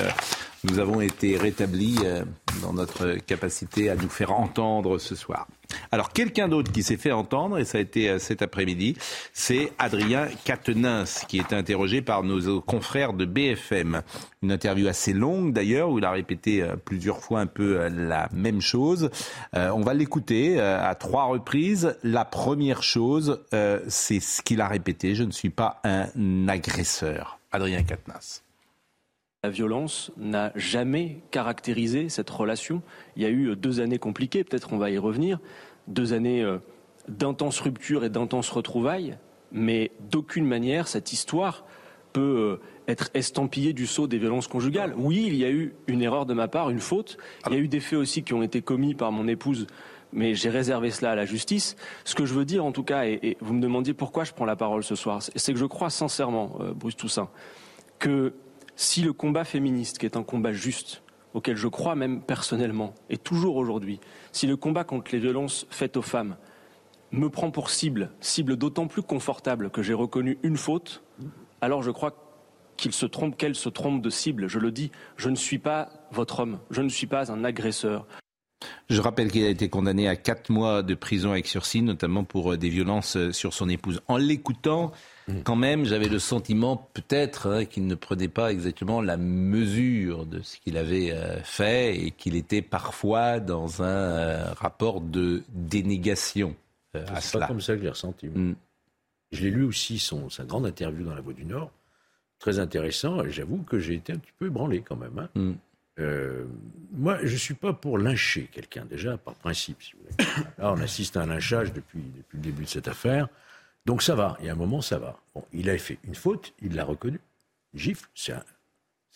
nous 0.64 0.78
avons 0.78 1.00
été 1.00 1.36
rétablis 1.36 1.96
euh, 2.04 2.24
dans 2.62 2.72
notre 2.72 3.14
capacité 3.14 3.88
à 3.88 3.94
nous 3.94 4.08
faire 4.08 4.32
entendre 4.32 4.98
ce 4.98 5.14
soir. 5.14 5.46
Alors, 5.92 6.12
quelqu'un 6.12 6.48
d'autre 6.48 6.70
qui 6.72 6.82
s'est 6.82 6.96
fait 6.96 7.12
entendre, 7.12 7.58
et 7.58 7.64
ça 7.64 7.78
a 7.78 7.80
été 7.80 8.10
euh, 8.10 8.18
cet 8.18 8.42
après-midi, 8.42 8.96
c'est 9.32 9.72
Adrien 9.78 10.26
Quatennens, 10.44 11.24
qui 11.28 11.38
est 11.38 11.52
interrogé 11.52 12.02
par 12.02 12.24
nos 12.24 12.60
confrères 12.60 13.14
de 13.14 13.24
BFM. 13.24 14.02
Une 14.42 14.52
interview 14.52 14.88
assez 14.88 15.12
longue 15.12 15.52
d'ailleurs, 15.52 15.90
où 15.90 15.98
il 15.98 16.04
a 16.04 16.10
répété 16.10 16.62
euh, 16.62 16.76
plusieurs 16.76 17.20
fois 17.20 17.40
un 17.40 17.46
peu 17.46 17.88
la 17.88 18.28
même 18.32 18.60
chose. 18.60 19.10
on 19.54 19.80
va 19.80 19.94
l'écouter 19.94 20.60
à 20.60 20.94
trois 20.94 21.24
reprises. 21.24 21.96
La 22.02 22.24
première 22.24 22.82
chose, 22.82 23.42
c'est 23.88 24.20
ce 24.20 24.42
qu'il 24.42 24.60
a 24.60 24.68
répété, 24.68 25.14
je 25.14 25.24
ne 25.24 25.30
suis 25.30 25.50
pas 25.50 25.80
un 25.84 26.48
agresseur. 26.48 27.38
Adrien 27.52 27.82
Quatennens. 27.82 28.42
La 29.42 29.48
violence 29.48 30.12
n'a 30.18 30.52
jamais 30.54 31.22
caractérisé 31.30 32.10
cette 32.10 32.28
relation. 32.28 32.82
Il 33.16 33.22
y 33.22 33.24
a 33.24 33.30
eu 33.30 33.56
deux 33.56 33.80
années 33.80 33.98
compliquées, 33.98 34.44
peut-être 34.44 34.74
on 34.74 34.76
va 34.76 34.90
y 34.90 34.98
revenir, 34.98 35.38
deux 35.88 36.12
années 36.12 36.42
euh, 36.42 36.58
d'intenses 37.08 37.58
ruptures 37.60 38.04
et 38.04 38.10
d'intenses 38.10 38.50
retrouvailles, 38.50 39.16
mais 39.50 39.92
d'aucune 40.10 40.44
manière 40.44 40.88
cette 40.88 41.14
histoire 41.14 41.64
peut 42.12 42.60
euh, 42.60 42.60
être 42.86 43.08
estampillée 43.14 43.72
du 43.72 43.86
sceau 43.86 44.06
des 44.06 44.18
violences 44.18 44.46
conjugales. 44.46 44.92
Oui, 44.98 45.24
il 45.26 45.36
y 45.36 45.46
a 45.46 45.50
eu 45.50 45.74
une 45.86 46.02
erreur 46.02 46.26
de 46.26 46.34
ma 46.34 46.46
part, 46.46 46.68
une 46.68 46.78
faute. 46.78 47.16
Il 47.46 47.54
y 47.54 47.56
a 47.56 47.60
eu 47.60 47.68
des 47.68 47.80
faits 47.80 47.98
aussi 47.98 48.22
qui 48.22 48.34
ont 48.34 48.42
été 48.42 48.60
commis 48.60 48.94
par 48.94 49.10
mon 49.10 49.26
épouse, 49.26 49.68
mais 50.12 50.34
j'ai 50.34 50.50
réservé 50.50 50.90
cela 50.90 51.12
à 51.12 51.14
la 51.14 51.24
justice. 51.24 51.76
Ce 52.04 52.14
que 52.14 52.26
je 52.26 52.34
veux 52.34 52.44
dire, 52.44 52.62
en 52.62 52.72
tout 52.72 52.84
cas, 52.84 53.06
et, 53.06 53.38
vous 53.40 53.54
me 53.54 53.62
demandiez 53.62 53.94
pourquoi 53.94 54.24
je 54.24 54.34
prends 54.34 54.44
la 54.44 54.56
parole 54.56 54.84
ce 54.84 54.96
soir, 54.96 55.22
c'est 55.22 55.54
que 55.54 55.58
je 55.58 55.64
crois 55.64 55.88
sincèrement, 55.88 56.58
euh, 56.60 56.74
Bruce 56.74 56.96
Toussaint, 56.96 57.30
que 57.98 58.34
si 58.80 59.02
le 59.02 59.12
combat 59.12 59.44
féministe, 59.44 59.98
qui 59.98 60.06
est 60.06 60.16
un 60.16 60.22
combat 60.22 60.54
juste, 60.54 61.02
auquel 61.34 61.54
je 61.54 61.68
crois 61.68 61.94
même 61.94 62.22
personnellement, 62.22 62.94
et 63.10 63.18
toujours 63.18 63.56
aujourd'hui, 63.56 64.00
si 64.32 64.46
le 64.46 64.56
combat 64.56 64.84
contre 64.84 65.10
les 65.12 65.18
violences 65.18 65.66
faites 65.68 65.98
aux 65.98 66.02
femmes 66.02 66.38
me 67.12 67.28
prend 67.28 67.50
pour 67.50 67.68
cible, 67.68 68.10
cible 68.20 68.56
d'autant 68.56 68.86
plus 68.86 69.02
confortable 69.02 69.68
que 69.68 69.82
j'ai 69.82 69.92
reconnu 69.92 70.38
une 70.42 70.56
faute, 70.56 71.02
alors 71.60 71.82
je 71.82 71.90
crois 71.90 72.14
qu'il 72.78 72.92
se 72.94 73.04
trompe, 73.04 73.36
qu'elle 73.36 73.54
se 73.54 73.68
trompe 73.68 74.00
de 74.00 74.08
cible. 74.08 74.48
Je 74.48 74.58
le 74.58 74.72
dis, 74.72 74.90
je 75.18 75.28
ne 75.28 75.36
suis 75.36 75.58
pas 75.58 75.90
votre 76.10 76.40
homme, 76.40 76.58
je 76.70 76.80
ne 76.80 76.88
suis 76.88 77.06
pas 77.06 77.30
un 77.30 77.44
agresseur. 77.44 78.06
Je 78.90 79.00
rappelle 79.00 79.30
qu'il 79.30 79.44
a 79.44 79.48
été 79.48 79.68
condamné 79.68 80.08
à 80.08 80.16
quatre 80.16 80.50
mois 80.50 80.82
de 80.82 80.94
prison 80.96 81.30
avec 81.30 81.46
sursis, 81.46 81.80
notamment 81.80 82.24
pour 82.24 82.52
euh, 82.52 82.56
des 82.56 82.68
violences 82.68 83.16
euh, 83.16 83.30
sur 83.30 83.54
son 83.54 83.68
épouse. 83.68 84.02
En 84.08 84.16
l'écoutant, 84.16 84.90
mm. 85.28 85.42
quand 85.42 85.54
même, 85.54 85.84
j'avais 85.84 86.08
le 86.08 86.18
sentiment 86.18 86.76
peut-être 86.92 87.48
hein, 87.48 87.64
qu'il 87.66 87.86
ne 87.86 87.94
prenait 87.94 88.28
pas 88.28 88.50
exactement 88.50 89.00
la 89.00 89.16
mesure 89.16 90.26
de 90.26 90.42
ce 90.42 90.58
qu'il 90.58 90.76
avait 90.76 91.12
euh, 91.12 91.40
fait 91.44 91.96
et 91.98 92.10
qu'il 92.10 92.34
était 92.34 92.62
parfois 92.62 93.38
dans 93.38 93.80
un 93.84 94.52
rapport 94.54 95.00
de 95.00 95.44
dénégation 95.50 96.56
C'est 96.92 97.38
pas 97.38 97.46
comme 97.46 97.60
ça 97.60 97.74
que 97.74 97.78
je 97.78 97.84
l'ai 97.84 97.90
ressenti. 97.90 98.26
Mm. 98.26 98.56
Je 99.30 99.44
l'ai 99.44 99.50
lu 99.50 99.62
aussi, 99.62 100.00
son, 100.00 100.28
sa 100.30 100.42
grande 100.42 100.66
interview 100.66 101.04
dans 101.04 101.14
La 101.14 101.20
Voix 101.20 101.32
du 101.32 101.44
Nord. 101.44 101.70
Très 102.40 102.58
intéressant. 102.58 103.18
J'avoue 103.28 103.58
que 103.58 103.78
j'ai 103.78 103.94
été 103.94 104.12
un 104.12 104.18
petit 104.18 104.32
peu 104.36 104.46
ébranlé 104.46 104.80
quand 104.80 104.96
même. 104.96 105.16
Hein. 105.16 105.28
Mm. 105.36 105.52
Euh, 105.98 106.46
moi, 106.92 107.18
je 107.22 107.32
ne 107.32 107.38
suis 107.38 107.54
pas 107.54 107.72
pour 107.72 107.98
lyncher 107.98 108.48
quelqu'un, 108.52 108.84
déjà, 108.84 109.18
par 109.18 109.34
principe, 109.34 109.82
si 109.82 109.92
vous 109.92 109.98
voulez. 110.02 110.30
Là, 110.58 110.72
on 110.72 110.80
assiste 110.80 111.16
à 111.16 111.22
un 111.22 111.26
lynchage 111.26 111.72
depuis, 111.72 112.02
depuis 112.16 112.38
le 112.38 112.42
début 112.42 112.64
de 112.64 112.68
cette 112.68 112.88
affaire. 112.88 113.28
Donc 113.86 114.02
ça 114.02 114.14
va, 114.14 114.36
il 114.40 114.46
y 114.46 114.48
a 114.48 114.52
un 114.52 114.56
moment, 114.56 114.80
ça 114.80 114.98
va. 114.98 115.18
Bon, 115.34 115.44
il 115.52 115.68
a 115.68 115.76
fait 115.78 115.98
une 116.04 116.14
faute, 116.14 116.52
il 116.62 116.74
l'a 116.74 116.84
reconnu. 116.84 117.18
Gifle, 117.74 118.08
c'est 118.14 118.34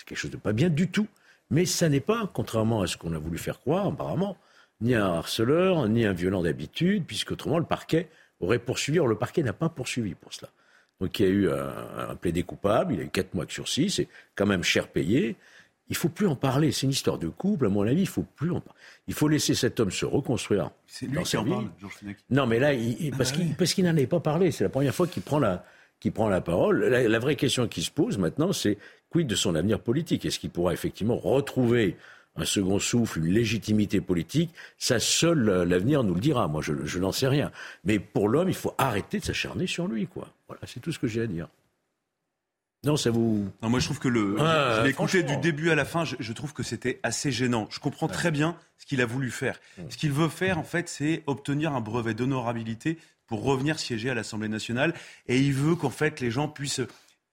quelque 0.04 0.18
chose 0.18 0.30
de 0.30 0.36
pas 0.36 0.52
bien 0.52 0.68
du 0.68 0.88
tout. 0.88 1.06
Mais 1.50 1.66
ça 1.66 1.88
n'est 1.88 2.00
pas, 2.00 2.30
contrairement 2.32 2.82
à 2.82 2.86
ce 2.86 2.96
qu'on 2.96 3.12
a 3.12 3.18
voulu 3.18 3.38
faire 3.38 3.60
croire, 3.60 3.86
apparemment, 3.86 4.36
ni 4.80 4.94
un 4.94 5.04
harceleur, 5.04 5.88
ni 5.88 6.04
un 6.04 6.12
violent 6.12 6.42
d'habitude, 6.42 7.04
puisque 7.06 7.32
autrement 7.32 7.58
le 7.58 7.64
parquet 7.66 8.08
aurait 8.40 8.58
poursuivi. 8.58 8.98
Or, 8.98 9.06
le 9.06 9.16
parquet 9.16 9.42
n'a 9.42 9.52
pas 9.52 9.68
poursuivi 9.68 10.14
pour 10.14 10.32
cela. 10.32 10.50
Donc 11.00 11.18
il 11.18 11.26
y 11.26 11.28
a 11.28 11.32
eu 11.32 11.50
un, 11.50 12.10
un 12.10 12.16
plaidé 12.16 12.42
coupable, 12.42 12.94
il 12.94 13.00
a 13.00 13.02
eu 13.04 13.08
quatre 13.08 13.34
mois 13.34 13.44
de 13.44 13.52
sursis, 13.52 13.90
c'est 13.90 14.08
quand 14.34 14.46
même 14.46 14.62
cher 14.62 14.88
payé. 14.88 15.36
Il 15.88 15.96
faut 15.96 16.08
plus 16.08 16.26
en 16.26 16.36
parler. 16.36 16.72
C'est 16.72 16.86
une 16.86 16.92
histoire 16.92 17.18
de 17.18 17.28
couple, 17.28 17.66
à 17.66 17.68
mon 17.68 17.86
avis. 17.86 18.02
Il 18.02 18.08
faut 18.08 18.24
plus 18.36 18.50
en 18.50 18.60
parler. 18.60 18.80
Il 19.06 19.14
faut 19.14 19.28
laisser 19.28 19.54
cet 19.54 19.80
homme 19.80 19.90
se 19.90 20.06
reconstruire. 20.06 20.70
C'est 20.86 21.06
lui 21.06 21.22
qui 21.22 21.36
en 21.36 21.44
parle, 21.44 21.70
Georges 21.80 21.98
Non, 22.30 22.46
mais 22.46 22.58
là, 22.58 22.72
il, 22.72 23.10
parce 23.10 23.32
ah 23.32 23.36
qu'il 23.36 23.54
parce 23.54 23.74
qu'il 23.74 23.84
n'en 23.84 23.90
avait 23.90 24.06
pas 24.06 24.20
parlé. 24.20 24.50
C'est 24.50 24.64
la 24.64 24.70
première 24.70 24.94
fois 24.94 25.06
qu'il 25.06 25.22
prend 25.22 25.38
la 25.38 25.64
qu'il 26.00 26.12
prend 26.12 26.28
la 26.28 26.40
parole. 26.40 26.84
La, 26.84 27.06
la, 27.06 27.18
vraie 27.18 27.36
question 27.36 27.68
qui 27.68 27.82
se 27.82 27.90
pose 27.90 28.18
maintenant, 28.18 28.52
c'est 28.52 28.78
quid 29.10 29.26
de 29.26 29.34
son 29.34 29.54
avenir 29.54 29.80
politique? 29.80 30.24
Est-ce 30.24 30.38
qu'il 30.38 30.50
pourra 30.50 30.72
effectivement 30.72 31.16
retrouver 31.16 31.96
un 32.36 32.44
second 32.44 32.78
souffle, 32.78 33.18
une 33.18 33.32
légitimité 33.32 34.00
politique, 34.00 34.50
ça 34.76 34.98
seul 34.98 35.48
euh, 35.48 35.64
l'avenir 35.64 36.02
nous 36.02 36.14
le 36.14 36.20
dira. 36.20 36.48
Moi, 36.48 36.62
je, 36.62 36.72
je 36.84 36.98
n'en 36.98 37.12
sais 37.12 37.28
rien. 37.28 37.52
Mais 37.84 37.98
pour 37.98 38.28
l'homme, 38.28 38.48
il 38.48 38.54
faut 38.54 38.74
arrêter 38.76 39.20
de 39.20 39.24
s'acharner 39.24 39.66
sur 39.66 39.86
lui, 39.86 40.06
quoi. 40.06 40.28
Voilà, 40.48 40.62
c'est 40.66 40.80
tout 40.80 40.92
ce 40.92 40.98
que 40.98 41.06
j'ai 41.06 41.22
à 41.22 41.26
dire. 41.26 41.48
Non, 42.84 42.96
ça 42.96 43.10
vous. 43.10 43.50
Non, 43.62 43.70
moi 43.70 43.80
je 43.80 43.86
trouve 43.86 43.98
que 43.98 44.08
le. 44.08 44.36
Ah, 44.38 44.76
je 44.78 44.84
l'ai 44.84 44.90
écouté 44.90 45.22
du 45.22 45.36
début 45.36 45.70
à 45.70 45.74
la 45.74 45.84
fin. 45.84 46.04
Je, 46.04 46.32
trouve 46.32 46.52
que 46.52 46.62
c'était 46.62 47.00
assez 47.02 47.32
gênant. 47.32 47.66
Je 47.70 47.80
comprends 47.80 48.08
très 48.08 48.30
bien 48.30 48.56
ce 48.78 48.86
qu'il 48.86 49.00
a 49.00 49.06
voulu 49.06 49.30
faire. 49.30 49.60
Ce 49.88 49.96
qu'il 49.96 50.12
veut 50.12 50.28
faire, 50.28 50.58
en 50.58 50.64
fait, 50.64 50.88
c'est 50.88 51.22
obtenir 51.26 51.72
un 51.74 51.80
brevet 51.80 52.14
d'honorabilité 52.14 52.98
pour 53.26 53.42
revenir 53.42 53.78
siéger 53.78 54.10
à 54.10 54.14
l'Assemblée 54.14 54.48
nationale. 54.48 54.94
Et 55.26 55.38
il 55.38 55.54
veut 55.54 55.76
qu'en 55.76 55.90
fait 55.90 56.20
les 56.20 56.30
gens 56.30 56.48
puissent 56.48 56.82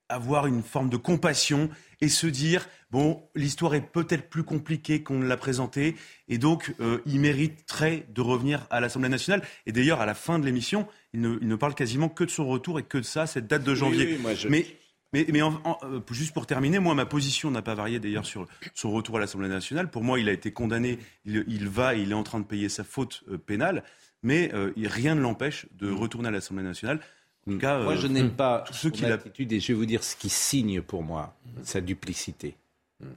avoir 0.08 0.48
une 0.48 0.62
forme 0.62 0.90
de 0.90 0.98
compassion 0.98 1.70
et 2.02 2.10
se 2.10 2.28
dire 2.28 2.68
bon, 2.92 3.24
l'histoire 3.36 3.74
est 3.74 3.82
peut-être 3.82 4.30
plus 4.30 4.44
compliquée 4.44 5.02
qu'on 5.02 5.22
l'a 5.22 5.38
présentée, 5.38 5.96
et 6.28 6.38
donc 6.38 6.76
euh, 6.80 7.00
il 7.06 7.20
mériterait 7.20 8.06
de 8.10 8.22
revenir 8.22 8.68
à 8.70 8.80
l'Assemblée 8.80 9.10
nationale. 9.10 9.42
Et 9.66 9.72
d'ailleurs, 9.72 10.02
à 10.02 10.06
la 10.06 10.14
fin 10.14 10.38
de 10.40 10.46
l'émission, 10.46 10.88
il 11.14 11.22
ne, 11.22 11.56
parle 11.56 11.74
quasiment 11.74 12.10
que 12.10 12.24
de 12.24 12.30
son 12.30 12.48
retour 12.48 12.80
et 12.80 12.84
que 12.84 12.98
de 12.98 13.04
ça, 13.04 13.28
cette 13.28 13.48
date 13.48 13.64
de 13.64 13.76
janvier. 13.76 14.20
Mais 14.50 14.66
mais, 15.14 15.26
mais 15.32 15.42
euh, 15.42 16.00
juste 16.12 16.34
pour 16.34 16.46
terminer, 16.46 16.80
moi, 16.80 16.96
ma 16.96 17.06
position 17.06 17.52
n'a 17.52 17.62
pas 17.62 17.76
varié 17.76 18.00
d'ailleurs 18.00 18.26
sur 18.26 18.48
son 18.74 18.92
retour 18.92 19.18
à 19.18 19.20
l'Assemblée 19.20 19.50
nationale. 19.50 19.90
Pour 19.90 20.04
moi, 20.04 20.20
il 20.20 20.30
a 20.30 20.32
été 20.32 20.52
condamné, 20.52 21.00
il, 21.26 21.68
va, 21.68 21.96
il 21.96 22.12
est 22.12 22.16
en 22.16 22.24
train 22.24 22.40
de 22.40 22.46
payer 22.46 22.70
sa 22.70 22.84
faute 22.84 23.24
euh, 23.30 23.38
pénale, 23.38 23.84
mais 24.24 24.52
rien 24.78 25.16
ne 25.16 25.22
l'empêche 25.22 25.66
de 25.80 25.90
mm. 25.90 25.96
retourner 25.96 26.28
à 26.28 26.32
l'Assemblée 26.32 26.64
nationale 26.64 27.00
moi, 27.48 27.96
je 27.96 28.08
n'aime 28.08 28.32
pas 28.32 28.64
ce 28.72 28.90
son 28.90 29.06
attitude 29.06 29.52
et 29.52 29.60
je 29.60 29.70
vais 29.70 29.74
vous 29.74 29.86
dire 29.86 30.04
ce 30.04 30.16
qui 30.16 30.30
signe 30.30 30.82
pour 30.82 31.04
moi 31.04 31.36
sa 31.64 31.82
duplicité. 31.82 32.56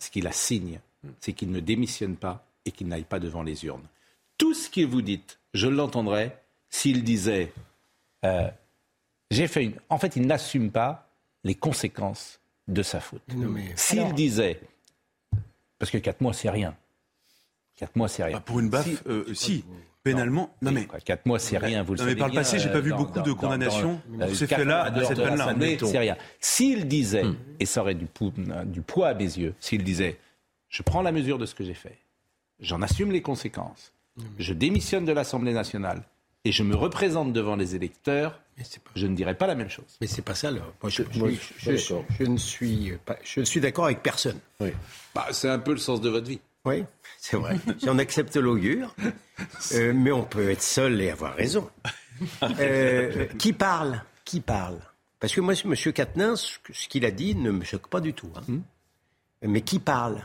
Ce 0.01 0.11
qui 0.11 0.23
la 0.23 0.33
signe, 0.33 0.81
c'est 1.21 1.35
qu'il 1.35 1.51
ne 1.51 1.61
démissionne 1.61 2.17
pas 2.17 2.47
et 2.65 2.71
qu'il 2.71 2.89
n'aille 2.89 3.05
pas 3.05 3.19
devant 3.19 3.43
les 3.43 3.67
urnes. 3.67 3.87
Tout 4.39 4.55
ce 4.55 4.71
que 4.71 4.81
vous 4.81 5.03
dites, 5.03 5.39
je 5.53 5.69
l'entendrais 5.69 6.41
s'il 6.71 7.05
disait 7.05 7.53
euh, 8.25 8.49
j'ai 9.31 9.47
fait 9.47 9.65
une. 9.65 9.75
En 9.91 9.99
fait, 9.99 10.17
il 10.17 10.27
n'assume 10.27 10.71
pas 10.71 11.11
les 11.45 11.55
conséquences 11.55 12.41
de 12.67 12.83
sa 12.83 13.01
faute. 13.01 13.23
S'il 13.77 14.13
disait 14.15 14.61
parce 15.79 15.91
que 15.91 15.99
quatre 15.99 16.21
mois, 16.21 16.33
c'est 16.33 16.51
rien. 16.51 16.75
Quatre 17.77 17.97
mois, 17.97 18.09
c'est 18.09 18.25
rien. 18.25 18.37
Bah, 18.37 18.43
pour 18.45 18.61
une 18.61 18.71
baffe, 18.71 19.03
euh, 19.07 19.33
si. 19.35 19.65
Pénalement 20.03 20.55
Non, 20.63 20.71
mais. 20.71 20.87
Quatre 21.05 21.27
mois, 21.27 21.39
c'est 21.39 21.59
rien, 21.59 21.83
vous 21.83 21.95
le 21.95 21.99
non, 21.99 22.05
savez. 22.05 22.15
Mais 22.15 22.19
par 22.19 22.29
le 22.29 22.35
passé, 22.35 22.59
j'ai 22.59 22.71
pas 22.71 22.81
vu 22.81 22.93
beaucoup 22.93 23.21
de 23.21 23.33
condamnations 23.33 24.01
pour 24.19 24.35
ces 24.35 24.47
faits-là 24.47 24.85
à 24.85 25.05
cette 25.05 25.19
peine-là. 25.19 25.55
C'est 25.79 25.99
rien. 25.99 26.17
S'il 26.41 26.89
disait, 26.89 27.25
hmm. 27.25 27.37
et 27.61 27.67
ça 27.67 27.81
aurait 27.81 27.95
du, 27.95 28.07
du 28.67 28.81
poids 28.81 29.09
à 29.09 29.15
mes 29.15 29.25
yeux, 29.25 29.55
s'il 29.61 29.85
disait 29.85 30.19
je 30.69 30.83
prends 30.83 31.03
la 31.03 31.13
mesure 31.13 31.39
de 31.39 31.47
ce 31.47 31.55
que 31.55 31.63
j'ai 31.63 31.75
fait, 31.75 31.99
j'en 32.59 32.83
assume 32.83 33.13
les 33.13 33.23
conséquences, 33.23 33.93
je 34.39 34.53
démissionne 34.53 35.05
de 35.05 35.13
l'Assemblée 35.13 35.53
nationale 35.53 36.03
et 36.45 36.53
je 36.53 36.63
me 36.63 36.77
représente 36.77 37.33
devant 37.33 37.57
les 37.57 37.75
électeurs, 37.75 38.41
je 38.95 39.07
ne 39.07 39.17
dirais 39.17 39.35
pas 39.35 39.47
la 39.47 39.55
même 39.55 39.71
chose. 39.71 39.97
Mais 40.01 40.07
c'est 40.07 40.23
pas 40.23 40.35
ça. 40.35 40.51
Là. 40.51 40.61
Moi, 40.83 40.91
je, 40.91 41.03
je, 41.13 42.25
ne 42.25 42.37
suis 42.37 42.93
pas, 43.05 43.17
je 43.25 43.41
suis 43.43 43.61
d'accord 43.61 43.87
avec 43.87 44.03
personne. 44.03 44.39
Oui. 44.61 44.71
Bah, 45.15 45.27
c'est 45.33 45.49
un 45.49 45.59
peu 45.59 45.73
le 45.73 45.79
sens 45.79 46.01
de 46.01 46.09
votre 46.09 46.29
vie. 46.29 46.41
Oui, 46.65 46.85
c'est 47.19 47.37
vrai. 47.37 47.57
si 47.79 47.89
on 47.89 47.99
accepte 47.99 48.37
l'augure, 48.37 48.95
euh, 49.73 49.93
mais 49.95 50.13
on 50.13 50.25
peut 50.25 50.51
être 50.51 50.63
seul 50.63 51.01
et 51.01 51.11
avoir 51.11 51.35
raison. 51.35 51.69
Euh, 52.61 53.27
qui 53.41 53.53
parle? 53.53 54.01
Qui 54.25 54.41
parle? 54.41 54.79
Parce 55.19 55.35
que 55.35 55.41
moi, 55.41 55.55
M. 55.65 55.75
Quatennin, 55.93 56.37
ce 56.37 56.89
qu'il 56.89 57.05
a 57.05 57.11
dit 57.11 57.35
ne 57.35 57.51
me 57.51 57.65
choque 57.65 57.89
pas 57.89 58.01
du 58.01 58.15
tout. 58.15 58.31
Hein. 58.37 58.43
Hmm. 58.47 58.61
Mais 59.43 59.63
qui 59.63 59.81
parle? 59.81 60.23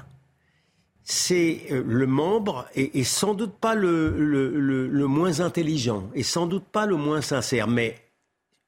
C'est 1.11 1.65
euh, 1.71 1.83
le 1.85 2.05
membre 2.07 2.67
et, 2.75 3.03
sans 3.03 3.33
doute 3.33 3.53
pas 3.53 3.75
le, 3.75 4.09
le, 4.09 5.07
moins 5.07 5.39
intelligent 5.39 6.09
et 6.13 6.23
sans 6.23 6.45
doute 6.45 6.65
pas 6.65 6.85
le 6.85 6.95
moins 6.95 7.21
sincère, 7.21 7.67
mais 7.67 7.95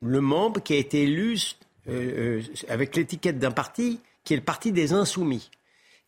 le 0.01 0.21
membre 0.21 0.61
qui 0.61 0.73
a 0.73 0.77
été 0.77 1.03
élu 1.03 1.37
avec 2.67 2.95
l'étiquette 2.95 3.39
d'un 3.39 3.51
parti 3.51 3.99
qui 4.23 4.33
est 4.33 4.37
le 4.37 4.43
parti 4.43 4.71
des 4.71 4.93
insoumis 4.93 5.49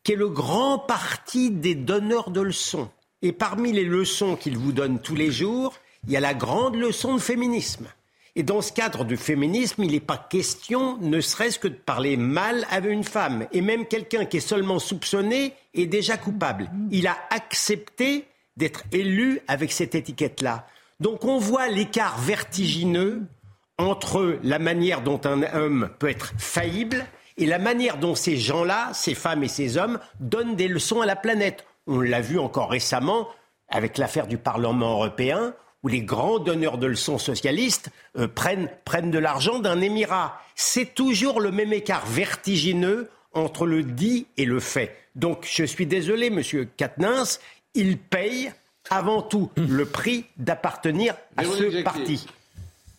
qui 0.04 0.12
est 0.12 0.18
le 0.18 0.30
grand 0.30 0.80
parti 0.80 1.50
des 1.50 1.75
donneurs 1.75 2.30
de 2.30 2.42
leçons. 2.42 2.90
Et 3.22 3.32
parmi 3.32 3.72
les 3.72 3.86
leçons 3.86 4.36
qu'il 4.36 4.58
vous 4.58 4.74
donne 4.74 5.00
tous 5.00 5.16
les 5.16 5.32
jours, 5.32 5.74
il 6.06 6.12
y 6.12 6.18
a 6.18 6.20
la 6.20 6.34
grande 6.34 6.75
leçon 6.75 7.16
de 7.16 7.22
féminisme. 7.22 7.88
Et 8.36 8.42
dans 8.44 8.62
ce 8.62 8.74
cadre 8.74 9.06
du 9.06 9.16
féminisme, 9.16 9.84
il 9.84 9.92
n'est 9.92 10.00
pas 10.00 10.18
question, 10.18 10.98
ne 10.98 11.22
serait-ce 11.22 11.60
que 11.60 11.68
de 11.68 11.75
parler 11.75 12.18
mal 12.18 12.66
avec 12.72 12.92
une 12.92 13.04
femme. 13.04 13.46
Et 13.52 13.62
même 13.62 13.86
quelqu'un 13.86 14.25
qui 14.25 14.38
est 14.38 14.48
seulement 14.48 14.80
soupçonné 14.80 15.54
est 15.75 15.86
déjà 15.86 16.18
coupable. 16.18 16.72
Il 16.90 17.06
a 17.06 17.18
accepté 17.30 18.25
d'être 18.58 18.84
élu 18.92 19.40
avec 19.48 19.72
cette 19.72 19.94
étiquette-là. 19.94 20.66
Donc 21.00 21.25
on 21.25 21.38
voit 21.38 21.68
l'écart 21.68 22.18
vertigineux 22.20 23.22
entre 23.78 24.40
la 24.44 24.58
manière 24.60 25.02
dont 25.02 25.22
un 25.25 25.44
homme 25.54 25.90
peut 26.00 26.10
être 26.10 26.34
faillible 26.38 27.06
et 27.38 27.46
la 27.46 27.60
manière 27.60 27.98
dont 27.98 28.16
ces 28.16 28.38
gens-là, 28.38 28.92
ces 28.94 29.16
femmes 29.16 29.44
et 29.44 29.48
ces 29.48 29.78
hommes, 29.78 30.00
donnent 30.20 30.56
des 30.56 30.68
leçons 30.68 31.02
à 31.02 31.06
la 31.06 31.16
planète. 31.16 31.66
On 31.88 32.00
l'a 32.00 32.22
vu 32.22 32.40
encore 32.40 32.70
récemment 32.70 33.28
avec 33.70 33.98
l'affaire 33.98 34.28
du 34.28 34.38
Parlement 34.38 34.92
européen, 34.92 35.54
où 35.84 35.88
les 35.88 36.02
grands 36.02 36.40
donneurs 36.40 36.78
de 36.78 36.88
leçons 36.88 37.18
socialistes 37.18 37.90
euh, 38.18 38.28
prennent, 38.28 38.70
prennent 38.86 39.12
de 39.12 39.20
l'argent 39.20 39.60
d'un 39.60 39.82
émirat. 39.82 40.42
C'est 40.56 40.96
toujours 40.96 41.42
le 41.42 41.52
même 41.52 41.74
écart 41.74 42.06
vertigineux 42.06 43.10
entre 43.34 43.66
le 43.66 43.84
dit 43.84 44.28
et 44.38 44.46
le 44.46 44.60
fait. 44.60 44.96
Donc 45.16 45.48
je 45.50 45.63
suis 45.63 45.86
désolé, 45.86 46.30
monsieur 46.30 46.68
Katnins, 46.78 47.24
il 47.74 47.98
paye 47.98 48.52
avant 48.90 49.22
tout 49.22 49.50
le 49.56 49.86
prix 49.86 50.25
d'appartenir 50.38 51.16
à 51.38 51.44
ce 51.44 51.84
parti. 51.84 52.25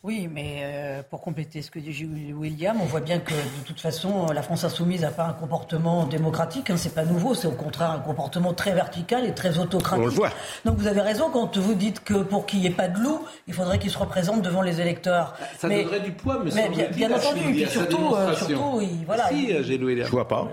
Oui, 0.05 0.29
mais 0.31 0.61
euh, 0.65 1.03
pour 1.09 1.23
compléter 1.23 1.63
ce 1.63 1.71
que 1.71 1.79
dit 1.79 2.07
William, 2.35 2.77
on 2.79 2.85
voit 2.85 3.01
bien 3.01 3.21
que 3.21 3.33
de 3.33 3.65
toute 3.67 3.81
façon, 3.81 4.27
la 4.35 4.43
France 4.43 4.63
insoumise 4.63 5.01
n'a 5.01 5.11
pas 5.11 5.25
un 5.25 5.33
comportement 5.33 6.05
démocratique. 6.05 6.69
Hein, 6.69 6.77
c'est 6.77 6.95
pas 6.95 7.07
nouveau, 7.07 7.33
c'est 7.33 7.47
au 7.47 7.53
contraire 7.53 7.91
un 7.91 8.01
comportement 8.01 8.53
très 8.53 8.75
vertical 8.75 9.25
et 9.25 9.33
très 9.33 9.59
autocratique. 9.59 10.03
On 10.03 10.05
le 10.05 10.13
voit. 10.13 10.29
Donc 10.67 10.77
vous 10.77 10.89
avez 10.89 11.01
raison 11.01 11.31
quand 11.31 11.57
vous 11.57 11.73
dites 11.73 12.05
que 12.05 12.23
pour 12.23 12.45
qu'il 12.45 12.61
n'y 12.61 12.67
ait 12.67 12.71
pas 12.71 12.89
de 12.89 12.99
loup, 12.99 13.25
il 13.49 13.55
faudrait 13.55 13.79
qu'il 13.79 13.91
se 13.91 13.97
représente 13.97 14.43
devant 14.43 14.61
les 14.61 14.79
électeurs. 14.79 15.37
Ça 15.57 15.69
mais, 15.69 15.85
donnerait 15.85 16.01
du 16.01 16.13
poids, 16.13 16.39
mais, 16.45 16.69
mais 16.77 16.89
bien, 16.89 17.11
entendu. 17.11 17.41
Et 17.41 17.53
puis 17.53 17.67
surtout, 17.67 18.15
euh, 18.15 18.35
surtout, 18.35 18.83
il, 18.83 19.07
voilà. 19.07 19.29
Si, 19.29 19.49
il, 19.49 19.85
William. 19.85 20.07
Je 20.07 20.13
vois 20.13 20.29
pas. 20.29 20.47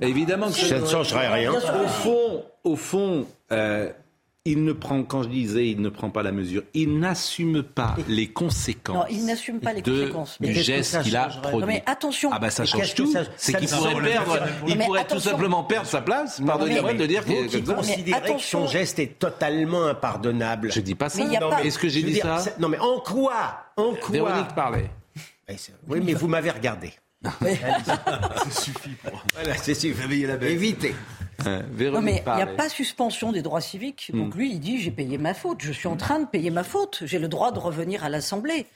Évidemment 0.00 0.48
que 0.48 0.54
ça 0.54 0.80
ne 0.80 0.86
changerait 0.86 1.28
rien. 1.28 1.52
Au 1.52 1.86
fond, 1.86 2.44
au 2.64 2.74
fond. 2.74 3.26
Euh, 3.52 3.92
il 4.44 4.64
ne 4.64 4.72
prend, 4.72 5.04
quand 5.04 5.22
je 5.22 5.28
disais, 5.28 5.68
il 5.68 5.80
ne 5.80 5.88
prend 5.88 6.10
pas 6.10 6.24
la 6.24 6.32
mesure, 6.32 6.64
il 6.74 6.98
n'assume 6.98 7.62
pas 7.62 7.94
les 8.08 8.28
conséquences. 8.28 8.96
Non, 8.96 9.04
il 9.08 9.24
n'assume 9.24 9.60
pas 9.60 9.72
les 9.72 9.82
conséquences. 9.82 10.40
Du 10.40 10.52
geste 10.52 11.00
qu'il 11.02 11.16
a 11.16 11.28
produit. 11.28 11.66
mais 11.66 11.82
attention. 11.86 12.30
Ah 12.32 12.40
bah 12.40 12.50
ça 12.50 12.64
change 12.64 12.94
tout. 12.94 13.12
C'est 13.36 13.56
qu'il 13.56 13.68
pourrait 13.68 14.02
perdre, 14.02 14.38
il 14.66 14.78
pourrait 14.78 15.06
tout 15.06 15.20
simplement 15.20 15.62
perdre 15.62 15.86
sa 15.86 16.00
place. 16.00 16.40
Pardonnez-moi 16.44 16.94
de 16.94 17.06
dire 17.06 17.24
que 17.24 17.56
vous 17.58 17.74
considérez 17.74 18.34
que 18.34 18.42
son 18.42 18.66
geste 18.66 18.98
est 18.98 19.18
totalement 19.18 19.86
impardonnable. 19.86 20.72
Je 20.72 20.80
dis 20.80 20.94
pas 20.94 21.08
ça. 21.08 21.22
Est-ce 21.62 21.78
que 21.78 21.88
j'ai 21.88 22.02
dit 22.02 22.16
ça 22.16 22.44
Non, 22.58 22.68
mais 22.68 22.78
en 22.78 22.98
quoi 23.00 23.66
En 23.76 23.94
quoi 23.94 24.10
Véronique 24.10 24.54
parlait. 24.54 24.90
Oui, 25.88 26.00
mais 26.02 26.14
vous 26.14 26.28
m'avez 26.28 26.50
regardé. 26.50 26.92
ça 27.22 28.50
suffit 28.50 28.96
pour. 29.04 29.22
Voilà, 29.34 29.56
c'est 29.56 29.74
suffit. 29.74 30.00
Réveiller 30.00 30.26
Évitez. 31.46 31.90
non, 31.90 32.02
mais 32.02 32.22
il 32.26 32.34
n'y 32.34 32.42
a 32.42 32.46
pas 32.46 32.68
suspension 32.68 33.32
des 33.32 33.42
droits 33.42 33.60
civiques. 33.60 34.10
Donc 34.14 34.34
hmm. 34.34 34.38
lui, 34.38 34.52
il 34.52 34.60
dit 34.60 34.80
j'ai 34.80 34.90
payé 34.90 35.18
ma 35.18 35.34
faute. 35.34 35.58
Je 35.60 35.72
suis 35.72 35.88
en 35.88 35.96
train 35.96 36.20
de 36.20 36.26
payer 36.26 36.50
ma 36.50 36.64
faute. 36.64 37.02
J'ai 37.04 37.18
le 37.18 37.28
droit 37.28 37.52
de 37.52 37.58
revenir 37.58 38.04
à 38.04 38.08
l'Assemblée. 38.08 38.66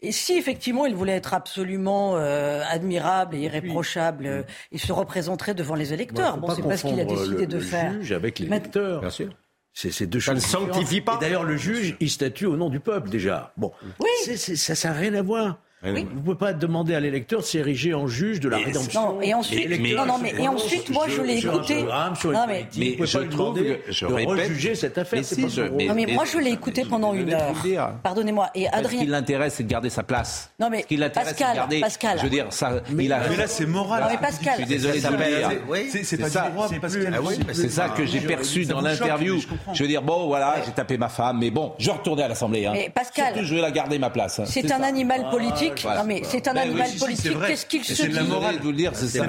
Et 0.00 0.12
si 0.12 0.34
effectivement 0.34 0.86
il 0.86 0.94
voulait 0.94 1.16
être 1.16 1.32
absolument 1.32 2.16
euh, 2.16 2.62
admirable 2.68 3.36
et 3.36 3.40
irréprochable, 3.40 4.26
euh, 4.26 4.42
il 4.70 4.80
se 4.80 4.92
représenterait 4.92 5.54
devant 5.54 5.74
les 5.74 5.92
électeurs. 5.94 6.36
bon, 6.36 6.54
c'est 6.54 6.62
pas 6.62 6.76
ce 6.76 6.86
qu'il 6.86 7.00
a 7.00 7.04
décidé 7.04 7.46
de 7.46 7.58
faire. 7.58 7.92
Juge 7.92 8.12
avec 8.12 8.38
l'électeur. 8.38 9.00
Bien 9.00 9.10
sûr. 9.10 9.30
C'est 9.72 10.06
deux 10.06 10.20
choses. 10.20 10.38
Ça 10.38 10.58
ne 10.58 10.66
sanctifie 10.66 11.00
pas. 11.00 11.16
D'ailleurs, 11.20 11.42
le 11.42 11.56
juge, 11.56 11.96
il 11.98 12.08
statue 12.08 12.46
au 12.46 12.56
nom 12.56 12.68
du 12.68 12.78
peuple 12.78 13.10
déjà. 13.10 13.52
Bon, 13.56 13.72
oui. 13.98 14.36
ça 14.36 14.88
n'a 14.88 14.94
rien 14.94 15.14
à 15.14 15.22
voir. 15.22 15.58
Vous 15.84 15.90
ne 15.90 16.20
pouvez 16.22 16.36
pas 16.36 16.52
demander 16.52 16.94
à 16.94 17.00
l'électeur 17.00 17.40
de 17.40 17.44
s'ériger 17.44 17.92
en 17.94 18.06
juge 18.06 18.40
de 18.40 18.48
la 18.48 18.56
rédemption. 18.56 19.14
Non, 19.14 19.20
et 19.20 19.34
ensuite, 19.34 19.68
non, 19.94 20.06
non, 20.06 20.18
mais, 20.18 20.34
et 20.38 20.48
ensuite 20.48 20.88
moi, 20.90 21.06
je 21.08 21.20
l'ai 21.20 21.38
écouté. 21.38 21.82
non, 21.82 22.46
mais, 22.48 22.66
mais 22.76 22.96
je 23.06 23.18
trouve 23.18 23.54
que 23.54 23.80
je 23.88 24.06
de 24.06 24.26
rejuger 24.26 24.74
cette 24.74 24.96
affaire. 24.98 25.18
Mais 25.18 25.24
si, 25.24 25.48
je, 25.48 25.62
mais, 25.62 25.86
non, 25.86 25.94
mais 25.94 26.06
moi, 26.06 26.24
je 26.24 26.38
l'ai 26.38 26.52
écouté 26.52 26.84
pendant 26.88 27.12
une 27.12 27.32
heure. 27.32 27.52
Pardonnez-moi. 28.02 28.50
Et 28.54 28.68
Adrien. 28.68 29.00
Ce 29.00 29.04
qui 29.04 29.10
l'intéresse, 29.10 29.54
c'est 29.54 29.64
de 29.64 29.68
garder 29.68 29.90
sa 29.90 30.02
place. 30.02 30.50
Non, 30.58 30.70
mais 30.70 30.84
Pascal, 31.12 31.56
garder, 31.56 31.80
Pascal. 31.80 32.18
Je 32.18 32.24
veux 32.24 32.30
dire, 32.30 32.46
ça. 32.50 32.80
Mais, 32.90 33.08
là, 33.08 33.20
c'est 33.46 33.66
moral. 33.66 34.02
Non, 34.02 34.08
mais 34.10 34.18
Pascal. 34.18 34.54
Je 34.54 34.64
suis 34.64 34.74
désolé 34.74 35.00
de 35.00 35.08
le 35.08 35.16
dire. 35.16 35.94
C'est 36.04 36.16
pas 36.18 36.28
ça. 36.28 36.50
C'est 37.52 37.70
ça 37.70 37.88
que 37.90 38.06
j'ai 38.06 38.20
perçu 38.20 38.64
dans 38.64 38.80
l'interview. 38.80 39.38
Je 39.72 39.82
veux 39.82 39.88
dire, 39.88 40.02
bon, 40.02 40.26
voilà, 40.26 40.56
j'ai 40.64 40.72
tapé 40.72 40.96
ma 40.98 41.08
femme, 41.08 41.38
mais 41.40 41.50
bon, 41.50 41.72
je 41.78 41.90
retournais 41.90 42.22
à 42.22 42.28
l'Assemblée. 42.28 42.68
Mais 42.72 42.90
Pascal. 42.94 43.44
je 43.44 43.54
vais 43.54 43.60
la 43.60 43.70
garder 43.70 43.98
ma 43.98 44.10
place. 44.10 44.40
C'est 44.46 44.72
un 44.72 44.82
animal 44.82 45.28
politique. 45.30 45.73
Non, 45.84 46.04
mais 46.04 46.22
c'est 46.24 46.48
un 46.48 46.54
un 46.54 46.60
ben 46.60 46.68
animal 46.68 46.90
politique, 46.98 47.38
qu'est-ce 47.46 47.66
qu'il 47.66 47.84
se 47.84 48.06
dit 48.06 48.12
la 48.12 48.22
morale 48.22 48.58
de 48.58 48.62
vous 48.62 48.70
le 48.70 48.76
dire, 48.76 48.92
c'est 48.94 49.08
ça. 49.08 49.26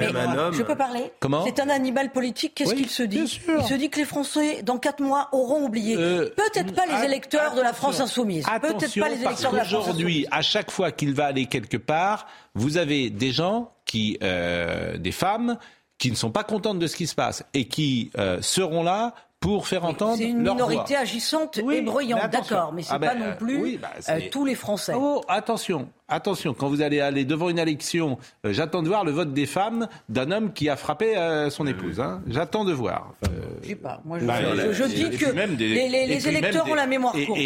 Je 0.52 0.62
peux 0.62 0.76
parler 0.76 1.12
Comment 1.20 1.44
C'est 1.44 1.60
un 1.60 1.68
animal 1.68 2.12
politique, 2.12 2.54
qu'est-ce 2.54 2.74
qu'il 2.74 2.88
se 2.90 3.02
dit 3.02 3.40
Il 3.48 3.64
se 3.64 3.74
dit 3.74 3.90
que 3.90 3.98
les 3.98 4.04
Français, 4.04 4.62
dans 4.62 4.78
quatre 4.78 5.02
mois, 5.02 5.28
auront 5.32 5.64
oublié. 5.64 5.96
Euh, 5.96 6.30
peut-être 6.36 6.74
pas 6.74 6.84
les 6.86 7.04
électeurs 7.04 7.54
de 7.54 7.60
la 7.60 7.72
France 7.72 8.00
insoumise. 8.00 8.46
Peut-être 8.60 9.00
pas 9.00 9.08
les 9.08 9.22
électeurs 9.22 9.52
de 9.52 9.56
la 9.56 9.64
France 9.64 9.82
Aujourd'hui, 9.88 10.26
à 10.30 10.42
chaque 10.42 10.70
fois 10.70 10.92
qu'il 10.92 11.14
va 11.14 11.26
aller 11.26 11.46
quelque 11.46 11.76
part, 11.76 12.26
vous 12.54 12.76
avez 12.76 13.10
des 13.10 13.32
gens 13.32 13.72
qui, 13.84 14.18
euh, 14.22 14.96
des 14.96 15.12
femmes, 15.12 15.58
qui 15.98 16.10
ne 16.10 16.16
sont 16.16 16.30
pas 16.30 16.44
contentes 16.44 16.78
de 16.78 16.86
ce 16.86 16.96
qui 16.96 17.06
se 17.06 17.14
passe 17.14 17.44
et 17.54 17.66
qui 17.66 18.10
euh, 18.18 18.38
seront 18.42 18.82
là 18.82 19.14
pour 19.40 19.68
faire 19.68 19.84
entendre. 19.84 20.16
C'est 20.16 20.28
une 20.28 20.38
minorité 20.38 20.96
agissante 20.96 21.58
et 21.58 21.82
bruyante, 21.82 22.30
d'accord, 22.30 22.72
mais 22.72 22.82
c'est 22.82 22.94
ah 22.94 22.98
pas 22.98 23.14
non 23.14 23.36
plus 23.38 23.78
bah, 23.78 23.90
euh, 24.08 24.20
tous 24.30 24.44
les 24.44 24.54
Français. 24.54 24.94
Oh, 24.96 25.20
attention, 25.28 25.88
attention, 26.08 26.54
quand 26.54 26.68
vous 26.68 26.80
allez 26.80 27.00
aller 27.00 27.24
devant 27.24 27.48
une 27.48 27.58
élection, 27.58 28.18
euh, 28.44 28.52
j'attends 28.52 28.82
de 28.82 28.88
voir 28.88 29.04
le 29.04 29.12
vote 29.12 29.32
des 29.32 29.46
femmes 29.46 29.88
d'un 30.08 30.30
homme 30.30 30.52
qui 30.52 30.68
a 30.68 30.76
frappé 30.76 31.16
euh, 31.16 31.50
son 31.50 31.66
épouse. 31.66 32.00
Hein. 32.00 32.22
J'attends 32.28 32.64
de 32.64 32.72
voir. 32.72 33.14
je 33.62 33.68
sais 33.68 33.74
pas. 33.76 34.00
Moi, 34.04 34.18
je, 34.18 34.24
bah, 34.24 34.40
dis 34.88 35.10
que 35.10 35.30
les, 35.30 36.28
électeurs 36.28 36.68
ont 36.68 36.74
la 36.74 36.86
mémoire 36.86 37.14
courte. 37.26 37.40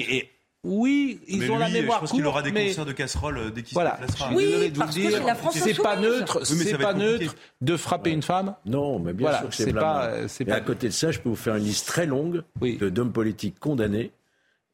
Oui, 0.63 1.21
ils 1.27 1.51
ont 1.51 1.57
la 1.57 1.71
mémoire 1.71 1.99
je 1.99 2.01
pense 2.03 2.13
qu'il 2.13 2.27
aura 2.27 2.43
des 2.43 2.53
concerts 2.53 2.85
de 2.85 2.93
casseroles 2.93 3.39
euh, 3.39 3.51
dès 3.51 3.63
qu'il 3.63 3.73
voilà. 3.73 3.97
se 3.97 4.01
déplacera. 4.01 4.31
Oui, 4.35 4.45
désolé 4.45 4.71
de 4.71 4.79
vous 4.79 4.89
dire, 4.89 5.11
c'est 5.53 5.83
pas 5.83 5.97
neutre, 5.97 6.45
c'est 6.45 6.77
pas 6.77 6.93
neutre 6.93 7.35
de 7.63 7.77
frapper 7.77 8.11
une 8.11 8.23
femme. 8.23 8.55
Non, 8.67 8.99
mais 8.99 9.15
bien 9.15 9.39
sûr 9.39 9.49
que 9.49 9.55
c'est 9.55 9.73
pas. 9.73 10.11
Et 10.47 10.53
à 10.53 10.61
côté 10.61 10.89
de 10.89 10.93
ça, 10.93 11.11
je 11.13 11.21
peux 11.21 11.31
vous 11.31 11.37
faire 11.37 11.57
une 11.57 11.65
liste 11.65 11.87
très 11.87 12.07
longue 12.07 12.43
d'hommes 12.61 13.13
politiques 13.13 13.59
condamnés 13.59 14.13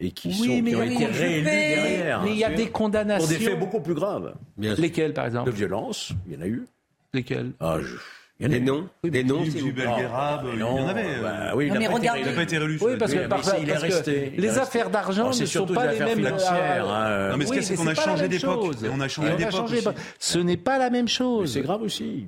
et 0.01 0.11
qui, 0.11 0.35
sont, 0.35 0.43
qui 0.45 0.77
ont 0.77 0.83
été 0.83 1.07
réélus 1.07 1.45
derrière. 1.45 2.23
Mais 2.23 2.33
il 2.33 2.39
y 2.39 2.45
a 2.45 2.51
des 2.51 2.69
condamnations. 2.69 3.27
Pour 3.27 3.39
des 3.39 3.45
faits 3.45 3.59
beaucoup 3.59 3.81
plus 3.81 3.95
graves. 3.95 4.35
Lesquels, 4.59 5.15
par 5.15 5.27
exemple? 5.27 5.51
De 5.51 5.57
violence, 5.57 6.13
il 6.27 6.35
y 6.35 6.37
en 6.37 6.43
a 6.43 6.47
eu. 6.47 6.67
Lesquels? 7.15 7.53
Ah, 7.61 7.79
je... 7.81 7.95
Il 8.39 8.45
y 8.45 8.49
en 8.49 8.51
des 8.51 8.61
noms 8.61 8.89
Des 9.03 9.25
noms 9.25 9.43
Il 9.45 10.59
y 10.59 10.63
en 10.63 10.89
avait. 10.89 11.21
Bah, 11.23 11.53
oui, 11.55 11.69
il 11.69 11.73
n'a 11.73 11.89
pas, 11.89 12.43
été 12.43 12.59
réélu. 12.59 12.79
Oui, 12.83 12.97
parce 12.99 13.15
que, 13.15 13.27
parce 13.27 13.51
il 13.61 13.71
est 13.71 13.77
resté. 13.77 14.33
les 14.37 14.59
affaires 14.59 14.91
d'argent 14.91 15.31
ne 15.31 15.47
sont 15.47 15.67
pas 15.67 15.93
les 15.93 15.99
mêmes. 15.99 16.17
Financières, 16.17 16.89
hein. 16.89 17.31
Non, 17.31 17.37
mais 17.37 17.47
ce 17.47 17.61
c'est 17.63 17.77
qu'on 17.77 17.87
a 17.87 17.95
changé 17.95 18.29
d'époque. 18.29 18.77
On 18.93 19.01
a 19.01 19.09
changé 19.09 19.37
d'époque. 19.37 19.95
Ce 20.19 20.39
n'est 20.39 20.57
pas 20.57 20.79
la 20.79 20.91
même 20.91 21.09
chose. 21.09 21.53
C'est 21.53 21.63
grave 21.63 21.83
aussi. 21.83 22.27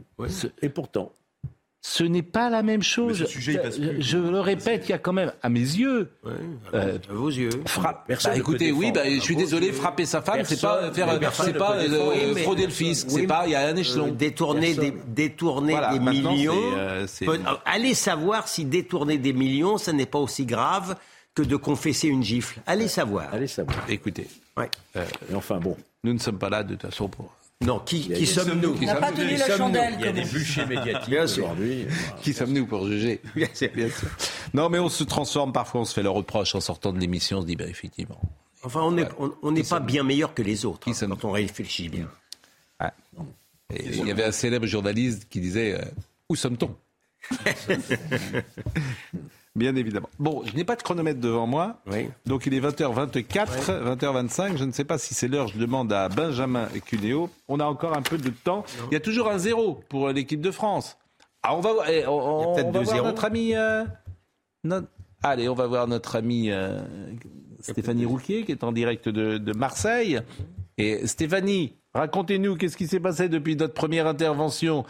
Et 0.62 0.68
pourtant. 0.68 1.12
Ce 1.80 2.02
n'est 2.02 2.22
pas 2.22 2.50
la 2.50 2.62
même 2.62 2.82
chose. 2.82 3.24
Je 3.28 4.18
le 4.18 4.40
répète, 4.40 4.84
il 4.86 4.90
y 4.90 4.94
a 4.94 4.98
quand 4.98 5.12
même, 5.12 5.32
à 5.42 5.48
mes 5.48 5.60
yeux, 5.60 6.10
euh, 6.74 6.98
à 7.08 7.12
vos 7.12 7.28
yeux, 7.28 7.50
frappe. 7.66 8.10
Bah, 8.24 8.36
écoutez, 8.36 8.72
oui, 8.72 8.90
bah, 8.90 9.02
je 9.08 9.20
suis 9.20 9.36
désolé, 9.36 9.72
frapper 9.72 10.04
sa 10.04 10.20
femme, 10.20 10.40
c'est 10.44 10.60
pas 10.60 10.92
faire, 10.92 11.32
c'est 11.32 11.52
pas 11.56 11.76
euh, 11.76 12.34
frauder 12.36 12.66
le 12.66 12.72
fisc, 12.72 13.06
c'est 13.08 13.26
pas, 13.26 13.44
il 13.46 13.52
y 13.52 13.54
a 13.54 13.68
un 13.68 13.76
échelon. 13.76 14.08
Euh, 14.08 14.10
détourner 14.10 14.74
des, 14.74 14.92
détourner 15.06 15.76
des 15.92 16.00
millions. 16.00 16.74
allez 17.64 17.94
savoir 17.94 18.48
si 18.48 18.64
détourner 18.64 19.18
des 19.18 19.32
millions, 19.32 19.78
ce 19.78 19.92
n'est 19.92 20.06
pas 20.06 20.18
aussi 20.18 20.46
grave 20.46 20.96
que 21.34 21.42
de 21.42 21.56
confesser 21.56 22.08
une 22.08 22.24
gifle. 22.24 22.60
Allez 22.66 22.88
savoir. 22.88 23.32
Allez 23.32 23.46
savoir. 23.46 23.78
Écoutez. 23.88 24.26
Et 24.60 25.34
enfin 25.34 25.58
bon. 25.58 25.76
Nous 26.02 26.12
ne 26.12 26.18
sommes 26.18 26.38
pas 26.38 26.48
là 26.48 26.64
de 26.64 26.74
toute 26.74 26.82
façon 26.82 27.08
pour 27.08 27.32
non, 27.60 27.80
qui, 27.80 28.08
qui 28.08 28.24
sommes-nous 28.24 28.78
n'a 28.84 28.94
pas 28.96 29.10
tenu 29.10 29.36
la 29.36 29.56
chandelle. 29.56 29.96
Il 29.98 30.04
y 30.04 30.08
a 30.08 30.12
des 30.12 30.22
bûchers 30.24 30.64
médiatiques 30.66 31.18
aujourd'hui. 31.20 31.86
Qui 32.22 32.32
sommes-nous 32.32 32.66
pour 32.66 32.86
juger 32.86 33.20
Bien 33.34 33.48
sûr. 33.52 33.70
Non, 34.54 34.68
mais 34.68 34.78
on 34.78 34.88
se 34.88 35.02
transforme 35.02 35.52
parfois, 35.52 35.80
on 35.80 35.84
se 35.84 35.92
fait 35.92 36.04
le 36.04 36.10
reproche 36.10 36.54
en 36.54 36.60
sortant 36.60 36.92
de 36.92 37.00
l'émission, 37.00 37.38
on 37.38 37.40
se 37.42 37.46
dit, 37.46 37.56
ben 37.56 37.68
effectivement. 37.68 38.20
Enfin, 38.62 38.82
on 38.82 38.92
n'est 38.92 39.08
on, 39.18 39.54
pas 39.68 39.80
bien 39.80 40.04
meilleur 40.04 40.34
que 40.34 40.42
les 40.42 40.64
autres, 40.64 40.88
hein, 40.88 40.92
quand 41.08 41.24
on 41.24 41.32
réfléchit 41.32 41.88
bien. 41.88 42.08
il 43.70 44.06
y 44.06 44.10
avait 44.10 44.24
un 44.24 44.32
célèbre 44.32 44.66
journaliste 44.66 45.26
qui 45.28 45.40
disait, 45.40 45.74
euh, 45.74 45.84
où 46.28 46.36
sommes-t-on? 46.36 46.76
Bien 49.58 49.74
évidemment. 49.74 50.08
Bon, 50.20 50.42
je 50.44 50.54
n'ai 50.54 50.62
pas 50.62 50.76
de 50.76 50.82
chronomètre 50.82 51.20
devant 51.20 51.48
moi. 51.48 51.80
Donc 52.26 52.46
il 52.46 52.54
est 52.54 52.60
20h24, 52.60 53.96
20h25. 53.96 54.56
Je 54.56 54.64
ne 54.64 54.70
sais 54.70 54.84
pas 54.84 54.98
si 54.98 55.14
c'est 55.14 55.26
l'heure. 55.26 55.48
Je 55.48 55.58
demande 55.58 55.92
à 55.92 56.08
Benjamin 56.08 56.68
et 56.76 56.80
Cuneo. 56.80 57.28
On 57.48 57.58
a 57.58 57.64
encore 57.64 57.96
un 57.96 58.02
peu 58.02 58.18
de 58.18 58.30
temps. 58.30 58.64
Il 58.90 58.94
y 58.94 58.96
a 58.96 59.00
toujours 59.00 59.28
un 59.28 59.38
zéro 59.38 59.80
pour 59.88 60.10
l'équipe 60.10 60.40
de 60.40 60.52
France. 60.52 60.96
Ah, 61.42 61.56
on 61.56 61.60
va, 61.60 61.70
eh, 61.90 62.06
on, 62.06 62.54
va 62.54 62.82
voir 62.82 63.04
notre 63.04 63.24
ami. 63.24 63.56
Euh, 63.56 63.84
allez, 65.22 65.48
on 65.48 65.54
va 65.54 65.66
voir 65.66 65.88
notre 65.88 66.14
ami 66.16 66.52
euh, 66.52 66.80
Stéphanie 67.60 68.04
Rouquier 68.04 68.44
qui 68.44 68.52
est 68.52 68.62
en 68.62 68.70
direct 68.70 69.08
de, 69.08 69.52
Marseille. 69.52 70.20
Et 70.76 71.04
Stéphanie, 71.08 71.74
racontez-nous 71.94 72.56
qu'est-ce 72.56 72.76
qui 72.76 72.86
s'est 72.86 73.00
passé 73.00 73.28
depuis 73.28 73.56
notre 73.56 73.74
première 73.74 74.06
intervention. 74.06 74.84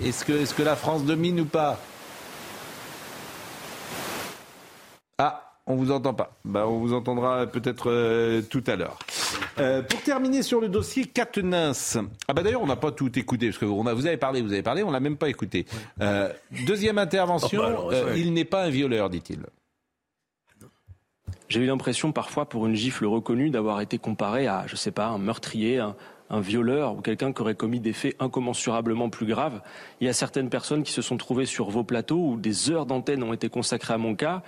Est-ce 0.00 0.24
que, 0.24 0.32
est 0.32 0.44
-ce 0.44 0.54
que 0.54 0.62
la 0.64 0.74
France 0.74 1.04
domine 1.04 1.40
ou 1.40 1.44
pas? 1.44 1.78
Ah, 5.18 5.54
on 5.66 5.76
vous 5.76 5.90
entend 5.90 6.12
pas. 6.12 6.32
Bah, 6.44 6.66
on 6.68 6.78
vous 6.78 6.92
entendra 6.92 7.46
peut-être 7.46 7.90
euh, 7.90 8.42
tout 8.42 8.62
à 8.66 8.76
l'heure. 8.76 8.98
Euh, 9.58 9.82
pour 9.82 10.02
terminer 10.02 10.42
sur 10.42 10.60
le 10.60 10.68
dossier 10.68 11.06
Quatennens. 11.06 11.98
Ah 12.28 12.34
bah 12.34 12.42
d'ailleurs 12.42 12.60
on 12.60 12.66
n'a 12.66 12.76
pas 12.76 12.92
tout 12.92 13.18
écouté 13.18 13.46
parce 13.46 13.58
que 13.58 13.64
on 13.64 13.86
a, 13.86 13.94
vous 13.94 14.06
avez 14.06 14.18
parlé, 14.18 14.42
vous 14.42 14.52
avez 14.52 14.62
parlé, 14.62 14.82
on 14.82 14.90
l'a 14.90 15.00
même 15.00 15.16
pas 15.16 15.30
écouté. 15.30 15.64
Euh, 16.02 16.30
deuxième 16.66 16.98
intervention, 16.98 17.62
oh, 17.78 17.90
bah 17.90 18.16
il 18.16 18.34
n'est 18.34 18.44
pas 18.44 18.64
un 18.64 18.68
violeur, 18.68 19.08
dit-il. 19.08 19.40
j'ai 21.48 21.60
eu 21.60 21.66
l'impression 21.66 22.12
parfois, 22.12 22.46
pour 22.46 22.66
une 22.66 22.74
gifle 22.74 23.06
reconnue, 23.06 23.48
d'avoir 23.48 23.80
été 23.80 23.98
comparé 23.98 24.46
à, 24.46 24.66
je 24.66 24.76
sais 24.76 24.90
pas, 24.90 25.06
un 25.06 25.18
meurtrier, 25.18 25.78
un, 25.78 25.96
un 26.30 26.40
violeur 26.40 26.96
ou 26.96 27.00
quelqu'un 27.00 27.32
qui 27.32 27.40
aurait 27.40 27.54
commis 27.54 27.80
des 27.80 27.92
faits 27.92 28.16
incommensurablement 28.18 29.10
plus 29.10 29.26
graves. 29.26 29.60
Il 30.00 30.06
y 30.06 30.10
a 30.10 30.12
certaines 30.12 30.48
personnes 30.48 30.82
qui 30.82 30.92
se 30.92 31.02
sont 31.02 31.16
trouvées 31.16 31.46
sur 31.46 31.70
vos 31.70 31.84
plateaux 31.84 32.30
où 32.30 32.36
des 32.36 32.70
heures 32.70 32.86
d'antenne 32.86 33.22
ont 33.22 33.32
été 33.32 33.48
consacrées 33.48 33.94
à 33.94 33.98
mon 33.98 34.14
cas, 34.14 34.42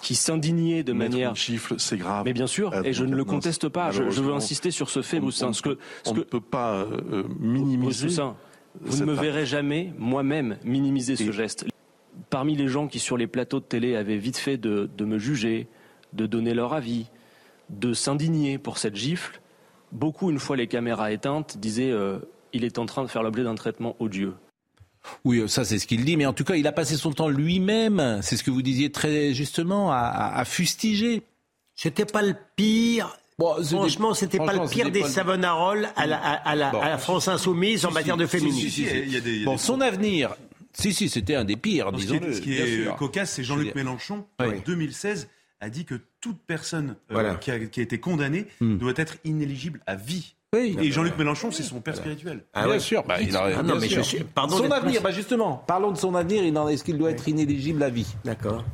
qui 0.00 0.14
s'indignaient 0.14 0.82
de 0.82 0.92
manière. 0.92 1.30
Une 1.30 1.36
chiffre, 1.36 1.74
c'est 1.78 1.96
grave. 1.96 2.24
Mais 2.24 2.32
bien 2.32 2.46
sûr, 2.46 2.74
et 2.84 2.92
je 2.92 3.04
ne 3.04 3.14
le 3.14 3.24
conteste 3.24 3.68
pas. 3.68 3.90
Je, 3.90 4.02
veux 4.02 4.32
insister 4.32 4.70
sur 4.70 4.90
ce 4.90 5.02
fait, 5.02 5.20
Moussin. 5.20 5.52
Ce 5.52 5.62
que, 5.62 5.78
ce 6.04 6.10
on 6.10 6.14
ne 6.14 6.20
peut 6.20 6.40
pas 6.40 6.74
euh, 6.74 7.24
minimiser. 7.38 8.06
Moussin, 8.06 8.36
vous 8.80 8.98
ne 8.98 9.04
me 9.04 9.14
verrez 9.14 9.46
jamais, 9.46 9.92
moi-même, 9.98 10.58
minimiser 10.64 11.16
ce 11.16 11.32
geste. 11.32 11.66
Parmi 12.30 12.56
les 12.56 12.68
gens 12.68 12.86
qui, 12.86 12.98
sur 12.98 13.16
les 13.16 13.26
plateaux 13.26 13.60
de 13.60 13.64
télé, 13.64 13.96
avaient 13.96 14.16
vite 14.16 14.36
fait 14.36 14.56
de, 14.56 14.88
de 14.96 15.04
me 15.04 15.18
juger, 15.18 15.68
de 16.12 16.26
donner 16.26 16.54
leur 16.54 16.74
avis, 16.74 17.06
de 17.70 17.92
s'indigner 17.92 18.58
pour 18.58 18.78
cette 18.78 18.96
gifle, 18.96 19.40
beaucoup, 19.94 20.30
une 20.30 20.38
fois 20.38 20.56
les 20.56 20.66
caméras 20.66 21.12
éteintes, 21.12 21.56
disaient 21.58 21.90
euh, 21.90 22.18
il 22.52 22.64
est 22.64 22.78
en 22.78 22.86
train 22.86 23.02
de 23.02 23.08
faire 23.08 23.22
l'objet 23.22 23.44
d'un 23.44 23.54
traitement 23.54 23.96
odieux. 24.00 24.34
Oui, 25.24 25.42
ça 25.48 25.64
c'est 25.64 25.78
ce 25.78 25.86
qu'il 25.86 26.04
dit, 26.04 26.16
mais 26.16 26.26
en 26.26 26.32
tout 26.32 26.44
cas, 26.44 26.56
il 26.56 26.66
a 26.66 26.72
passé 26.72 26.96
son 26.96 27.12
temps 27.12 27.28
lui-même, 27.28 28.20
c'est 28.22 28.36
ce 28.36 28.42
que 28.42 28.50
vous 28.50 28.62
disiez 28.62 28.90
très 28.90 29.34
justement, 29.34 29.92
à, 29.92 30.32
à, 30.34 30.44
fustiger. 30.44 31.22
C'était 31.74 32.06
pas 32.06 32.22
le 32.22 32.34
pire. 32.56 33.18
Bon, 33.38 33.62
franchement, 33.62 34.14
c'était 34.14 34.38
pas 34.38 34.52
le 34.52 34.68
pire 34.68 34.90
des 34.90 35.02
Savonaroles 35.02 35.88
à 35.96 36.06
la, 36.06 36.18
à, 36.18 36.54
la, 36.54 36.68
à 36.68 36.88
la 36.88 36.98
France 36.98 37.28
insoumise 37.28 37.84
en 37.84 37.90
matière 37.90 38.16
de 38.16 38.26
féminisme. 38.26 38.84
bon, 39.44 39.58
son 39.58 39.80
avenir, 39.80 40.36
si, 40.72 40.94
si, 40.94 41.08
c'était 41.08 41.34
un 41.34 41.44
des 41.44 41.56
pires, 41.56 41.92
disons-le. 41.92 42.32
Ce 42.32 42.40
qui 42.40 42.54
est, 42.54 42.96
cocasse, 42.96 43.32
c'est 43.32 43.44
Jean-Luc 43.44 43.74
Mélenchon, 43.74 44.26
en 44.38 44.50
2016, 44.64 45.28
a 45.60 45.68
dit 45.68 45.84
que 45.84 46.00
toute 46.24 46.40
personne 46.46 46.96
euh, 47.12 47.34
qui, 47.34 47.50
a, 47.50 47.56
été 47.56 48.00
condamnée 48.00 48.46
hmm. 48.58 48.78
doit 48.78 48.94
être 48.96 49.16
inéligible 49.24 49.80
à 49.86 49.94
vie. 49.94 50.34
Et 50.56 50.90
Jean-Luc 50.90 51.18
Mélenchon, 51.18 51.50
c'est 51.50 51.62
son 51.62 51.82
père 51.82 51.96
spirituel. 51.96 52.44
Ah 52.54 52.66
bien 52.66 52.78
sûr. 52.78 53.04
Bah, 53.04 53.20
il 53.20 53.36
a, 53.36 53.58
ah 53.58 53.62
non, 53.62 53.76
mais 53.78 53.88
Je 53.88 54.00
suis, 54.00 54.24
pardon 54.24 54.56
son 54.56 54.70
avenir, 54.70 55.02
bah 55.02 55.10
justement, 55.10 55.62
parlons 55.66 55.90
de 55.90 55.98
son 55.98 56.14
avenir. 56.14 56.42
Est-ce 56.70 56.82
qu'il 56.82 56.96
doit 56.96 57.10
être 57.10 57.28
inéligible 57.28 57.82
à 57.82 57.90
vie? 57.90 58.06
D'accord. 58.24 58.64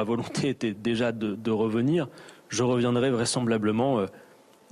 Ma 0.00 0.04
volonté 0.04 0.48
était 0.48 0.72
déjà 0.72 1.12
de, 1.12 1.50
revenir. 1.52 2.08
Je 2.48 2.64
reviendrai 2.64 3.12
vraisemblablement 3.12 4.00
euh, 4.00 4.06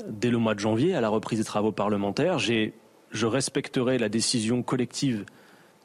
dès 0.09 0.31
le 0.31 0.39
mois 0.39 0.57
de 0.57 0.61
janvier 0.61 0.97
à 0.97 1.01
la 1.01 1.11
reprise 1.11 1.39
des 1.39 1.45
travaux 1.45 1.73
parlementaires. 1.73 2.41
Je 2.41 3.27
respecterai 3.27 3.99
la 3.99 4.09
décision 4.09 4.65
collective 4.65 5.25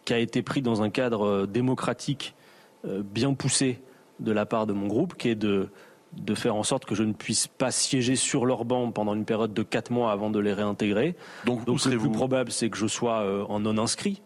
qui 0.05 0.13
a 0.13 0.17
été 0.17 0.41
prise 0.41 0.63
dans 0.63 0.81
un 0.81 0.89
cadre 0.89 1.21
euh, 1.27 1.45
démocratique 1.45 2.33
euh, 2.33 2.38
bien 2.85 3.33
poussé 3.33 3.79
de 4.19 4.31
la 4.31 4.45
part 4.45 4.67
de 4.67 4.73
mon 4.73 4.87
groupe, 4.87 5.15
qui 5.15 5.29
est 5.29 5.35
de, 5.35 5.69
de 6.13 6.35
faire 6.35 6.55
en 6.55 6.63
sorte 6.63 6.85
que 6.85 6.95
je 6.95 7.03
ne 7.03 7.13
puisse 7.13 7.47
pas 7.47 7.71
siéger 7.71 8.15
sur 8.15 8.45
leur 8.45 8.65
banc 8.65 8.91
pendant 8.91 9.13
une 9.13 9.25
période 9.25 9.53
de 9.53 9.63
quatre 9.63 9.91
mois 9.91 10.11
avant 10.11 10.29
de 10.29 10.39
les 10.39 10.53
réintégrer. 10.53 11.15
Donc, 11.45 11.65
Donc 11.65 11.83
le 11.85 11.97
plus 11.97 12.11
probable, 12.11 12.51
c'est 12.51 12.69
que 12.69 12.77
je 12.77 12.87
sois 12.87 13.21
euh, 13.21 13.45
en 13.47 13.59
non 13.59 13.77
inscrit. 13.77 14.21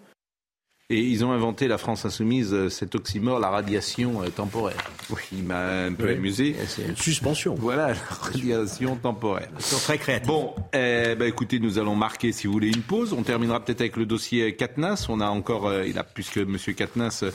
Et 0.94 1.00
ils 1.00 1.26
ont 1.26 1.32
inventé 1.32 1.68
la 1.68 1.80
France 1.80 2.06
insoumise, 2.06 2.54
euh, 2.54 2.70
cet 2.70 2.94
oxymore, 2.94 3.40
la 3.40 3.50
radiation 3.50 4.22
euh, 4.22 4.30
temporaire. 4.30 4.78
Oui, 5.10 5.22
il 5.32 5.44
m'a 5.44 5.86
un 5.86 5.94
peu 5.94 6.08
amusé. 6.08 6.56
C'est 6.68 6.86
une 6.86 6.96
suspension. 6.96 7.56
Voilà, 7.56 7.88
la 7.88 7.96
radiation 7.96 8.96
temporaire. 8.96 9.50
Ils 9.58 9.66
sont 9.66 9.80
très 9.80 9.98
créatifs. 9.98 10.28
Bon, 10.28 10.54
eh 10.72 11.16
ben, 11.16 11.24
écoutez, 11.24 11.58
nous 11.58 11.80
allons 11.80 11.96
marquer, 11.96 12.32
si 12.32 12.46
vous 12.46 12.54
voulez, 12.54 12.68
une 12.68 12.84
pause. 12.84 13.12
On 13.12 13.24
terminera 13.24 13.60
peut-être 13.60 13.82
avec 13.82 13.98
le 13.98 14.06
dossier 14.06 14.56
Katnas. 14.56 15.08
On 15.10 15.20
a 15.20 15.26
encore, 15.26 15.66
euh, 15.66 15.88
il 15.88 15.98
a, 15.98 16.04
puisque 16.04 16.38
M. 16.38 16.58
Katnas, 16.78 17.26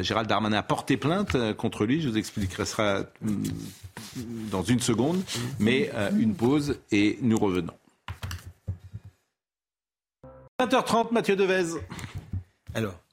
Gérald 0.00 0.28
Darmanin 0.28 0.56
a 0.56 0.64
porté 0.64 0.96
plainte 0.96 1.36
contre 1.54 1.84
lui. 1.84 2.02
Je 2.02 2.08
vous 2.08 2.18
expliquerai 2.18 2.64
ça 2.64 3.08
mm, 3.22 3.44
dans 4.50 4.64
une 4.64 4.80
seconde. 4.80 5.22
Mais 5.60 5.92
une 6.18 6.34
pause 6.34 6.80
et 6.90 7.16
nous 7.22 7.38
revenons. 7.38 7.74
20h30, 10.60 11.12
Mathieu 11.12 11.36
Devez. 11.36 11.78
Alors. 12.74 13.03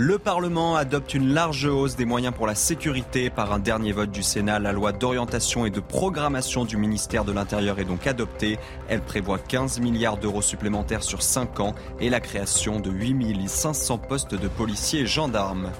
Le 0.00 0.16
Parlement 0.16 0.76
adopte 0.76 1.12
une 1.14 1.34
large 1.34 1.64
hausse 1.64 1.96
des 1.96 2.04
moyens 2.04 2.32
pour 2.32 2.46
la 2.46 2.54
sécurité 2.54 3.30
par 3.30 3.52
un 3.52 3.58
dernier 3.58 3.90
vote 3.90 4.12
du 4.12 4.22
Sénat. 4.22 4.60
La 4.60 4.70
loi 4.70 4.92
d'orientation 4.92 5.66
et 5.66 5.70
de 5.70 5.80
programmation 5.80 6.64
du 6.64 6.76
ministère 6.76 7.24
de 7.24 7.32
l'Intérieur 7.32 7.80
est 7.80 7.84
donc 7.84 8.06
adoptée. 8.06 8.60
Elle 8.88 9.00
prévoit 9.00 9.40
15 9.40 9.80
milliards 9.80 10.16
d'euros 10.16 10.40
supplémentaires 10.40 11.02
sur 11.02 11.20
5 11.20 11.58
ans 11.58 11.74
et 11.98 12.10
la 12.10 12.20
création 12.20 12.78
de 12.78 12.92
8500 12.92 13.98
postes 13.98 14.36
de 14.36 14.46
policiers 14.46 15.00
et 15.00 15.06
gendarmes. 15.06 15.72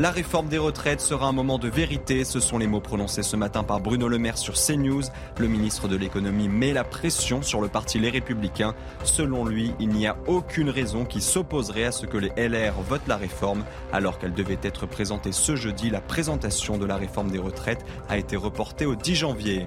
La 0.00 0.10
réforme 0.10 0.48
des 0.48 0.56
retraites 0.56 1.02
sera 1.02 1.26
un 1.26 1.32
moment 1.32 1.58
de 1.58 1.68
vérité. 1.68 2.24
Ce 2.24 2.40
sont 2.40 2.56
les 2.56 2.66
mots 2.66 2.80
prononcés 2.80 3.22
ce 3.22 3.36
matin 3.36 3.64
par 3.64 3.80
Bruno 3.80 4.08
Le 4.08 4.16
Maire 4.16 4.38
sur 4.38 4.54
CNews. 4.54 5.02
Le 5.36 5.46
ministre 5.46 5.88
de 5.88 5.96
l'économie 5.96 6.48
met 6.48 6.72
la 6.72 6.84
pression 6.84 7.42
sur 7.42 7.60
le 7.60 7.68
parti 7.68 7.98
Les 7.98 8.08
Républicains. 8.08 8.74
Selon 9.04 9.44
lui, 9.44 9.74
il 9.78 9.90
n'y 9.90 10.06
a 10.06 10.16
aucune 10.26 10.70
raison 10.70 11.04
qui 11.04 11.20
s'opposerait 11.20 11.84
à 11.84 11.92
ce 11.92 12.06
que 12.06 12.16
les 12.16 12.30
LR 12.38 12.80
votent 12.88 13.08
la 13.08 13.18
réforme. 13.18 13.62
Alors 13.92 14.18
qu'elle 14.18 14.32
devait 14.32 14.56
être 14.62 14.86
présentée 14.86 15.32
ce 15.32 15.54
jeudi, 15.54 15.90
la 15.90 16.00
présentation 16.00 16.78
de 16.78 16.86
la 16.86 16.96
réforme 16.96 17.30
des 17.30 17.38
retraites 17.38 17.84
a 18.08 18.16
été 18.16 18.36
reportée 18.36 18.86
au 18.86 18.94
10 18.94 19.14
janvier. 19.14 19.66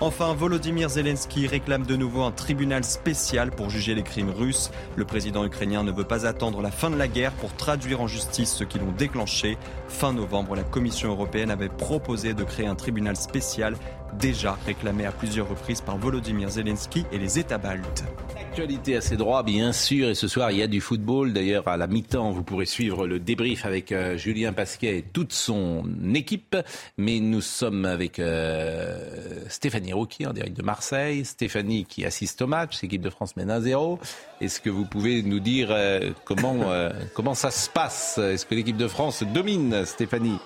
Enfin, 0.00 0.34
Volodymyr 0.34 0.88
Zelensky 0.88 1.46
réclame 1.46 1.86
de 1.86 1.94
nouveau 1.94 2.22
un 2.22 2.32
tribunal 2.32 2.82
spécial 2.82 3.52
pour 3.52 3.70
juger 3.70 3.94
les 3.94 4.02
crimes 4.02 4.30
russes. 4.30 4.72
Le 4.96 5.04
président 5.04 5.44
ukrainien 5.44 5.84
ne 5.84 5.92
veut 5.92 6.04
pas 6.04 6.26
attendre 6.26 6.60
la 6.60 6.72
fin 6.72 6.90
de 6.90 6.96
la 6.96 7.06
guerre 7.06 7.30
pour 7.32 7.54
traduire 7.54 8.00
en 8.00 8.08
justice 8.08 8.52
ceux 8.52 8.64
qui 8.64 8.80
l'ont 8.80 8.90
déclenché. 8.90 9.56
Fin 9.86 10.12
novembre, 10.12 10.56
la 10.56 10.64
Commission 10.64 11.10
européenne 11.10 11.52
avait 11.52 11.68
proposé 11.68 12.34
de 12.34 12.42
créer 12.42 12.66
un 12.66 12.74
tribunal 12.74 13.14
spécial 13.14 13.76
déjà 14.18 14.58
réclamé 14.66 15.06
à 15.06 15.12
plusieurs 15.12 15.48
reprises 15.48 15.80
par 15.80 15.98
Volodymyr 15.98 16.48
Zelensky 16.50 17.04
et 17.12 17.18
les 17.18 17.38
États 17.38 17.58
baltes. 17.58 18.04
Actualité 18.38 18.96
à 18.96 19.00
ses 19.00 19.16
droits, 19.16 19.42
bien 19.42 19.72
sûr. 19.72 20.10
Et 20.10 20.14
ce 20.14 20.28
soir, 20.28 20.50
il 20.50 20.58
y 20.58 20.62
a 20.62 20.66
du 20.66 20.80
football. 20.80 21.32
D'ailleurs, 21.32 21.66
à 21.66 21.76
la 21.76 21.86
mi-temps, 21.86 22.30
vous 22.30 22.42
pourrez 22.42 22.66
suivre 22.66 23.06
le 23.06 23.18
débrief 23.18 23.66
avec 23.66 23.90
euh, 23.90 24.16
Julien 24.16 24.52
Pasquet 24.52 24.98
et 24.98 25.02
toute 25.02 25.32
son 25.32 25.84
équipe. 26.14 26.56
Mais 26.96 27.18
nous 27.20 27.40
sommes 27.40 27.84
avec 27.84 28.18
euh, 28.18 29.44
Stéphanie 29.48 29.92
Rouki 29.92 30.26
en 30.26 30.32
direct 30.32 30.56
de 30.56 30.62
Marseille. 30.62 31.24
Stéphanie 31.24 31.84
qui 31.84 32.04
assiste 32.04 32.42
au 32.42 32.46
match. 32.46 32.80
L'équipe 32.82 33.02
de 33.02 33.10
France 33.10 33.36
mène 33.36 33.50
1-0. 33.50 33.98
Est-ce 34.40 34.60
que 34.60 34.70
vous 34.70 34.84
pouvez 34.84 35.22
nous 35.22 35.40
dire 35.40 35.68
euh, 35.70 36.10
comment, 36.24 36.60
comment 37.14 37.34
ça 37.34 37.50
se 37.50 37.68
passe? 37.68 38.18
Est-ce 38.18 38.46
que 38.46 38.54
l'équipe 38.54 38.76
de 38.76 38.88
France 38.88 39.22
domine, 39.22 39.84
Stéphanie? 39.84 40.38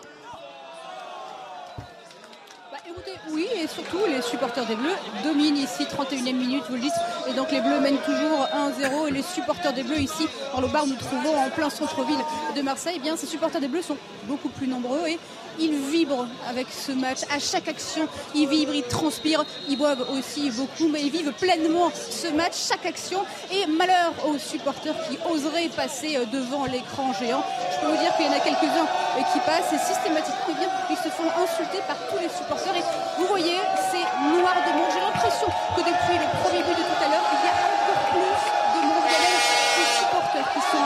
Surtout 3.79 4.07
les 4.07 4.23
supporters 4.23 4.67
des 4.67 4.75
Bleus 4.75 4.97
dominent 5.23 5.57
ici 5.57 5.85
31e 5.85 6.35
minute, 6.35 6.63
vous 6.69 6.77
le 6.77 6.81
dites. 6.81 6.93
Et 7.29 7.35
donc 7.35 7.51
les 7.51 7.61
Bleus 7.61 7.81
mènent 7.81 7.99
toujours 7.99 8.49
1-0 8.53 9.09
et 9.09 9.11
les 9.11 9.23
supporters 9.23 9.73
des 9.73 9.83
Bleus 9.83 10.01
ici 10.01 10.27
dans 10.55 10.61
le 10.61 10.69
bar 10.69 10.87
nous 10.87 10.97
trouvons 10.97 11.37
en 11.37 11.51
plein 11.51 11.71
centre-ville 11.71 12.19
de 12.57 12.63
Marseille. 12.63 12.95
Eh 12.97 13.01
bien 13.01 13.17
ces 13.17 13.27
supporters 13.27 13.61
des 13.61 13.69
Bleus 13.69 13.83
sont 13.83 13.97
beaucoup 14.25 14.49
plus 14.49 14.67
nombreux 14.67 15.07
et 15.07 15.19
ils 15.59 15.75
vibrent 15.91 16.27
avec 16.49 16.67
ce 16.71 16.93
match. 16.93 17.21
À 17.35 17.39
chaque 17.39 17.69
action, 17.69 18.09
ils 18.35 18.49
vibrent, 18.49 18.75
ils 18.75 18.85
transpirent, 18.85 19.45
ils 19.69 19.77
boivent 19.77 20.07
aussi 20.17 20.51
beaucoup, 20.51 20.89
mais 20.89 21.03
ils 21.03 21.11
vivent 21.11 21.33
pleinement 21.33 21.91
ce 21.95 22.29
match, 22.29 22.55
chaque 22.69 22.87
action. 22.87 23.25
Et 23.53 23.67
malheur 23.67 24.13
aux 24.27 24.39
supporters 24.39 24.95
qui 25.09 25.19
oseraient 25.31 25.71
passer 25.75 26.17
euh, 26.17 26.25
devant 26.27 26.65
l'écran 26.67 27.13
géant. 27.15 27.45
Je 27.73 27.81
peux 27.81 27.93
vous 27.93 28.01
dire 28.01 28.15
qu'il 28.17 28.27
y 28.27 28.29
en 28.29 28.33
a 28.33 28.41
quelques-uns 28.41 28.89
euh, 29.17 29.23
qui 29.33 29.41
passent 29.41 29.73
et 29.73 29.79
systématiquement, 29.79 30.51
eh 30.51 30.55
bien, 30.55 30.71
ils 30.91 30.97
se 30.97 31.09
font 31.09 31.29
insulter 31.37 31.83
par 31.87 31.97
tous 32.09 32.19
les 32.19 32.29
supporters. 32.29 32.75
Et 32.77 32.85
vous 33.19 33.27
voyez, 33.27 33.59
c'est 33.91 34.07
noir 34.35 34.55
de 34.67 34.73
monde. 34.77 34.91
J'ai 34.93 35.01
l'impression 35.01 35.49
que 35.77 35.81
depuis 35.81 36.17
le 36.19 36.29
premier 36.43 36.63
but 36.63 36.77
de 36.77 36.85
tout 36.85 37.01
à 37.03 37.09
l'heure, 37.09 37.27
il 37.35 37.41
y 37.43 37.51
a 37.51 37.55
encore 37.55 38.03
plus 38.13 38.43
de 38.75 38.81
monde. 38.87 39.07
Des 39.09 39.91
supporters 39.99 40.49
qui 40.53 40.61
sont 40.61 40.85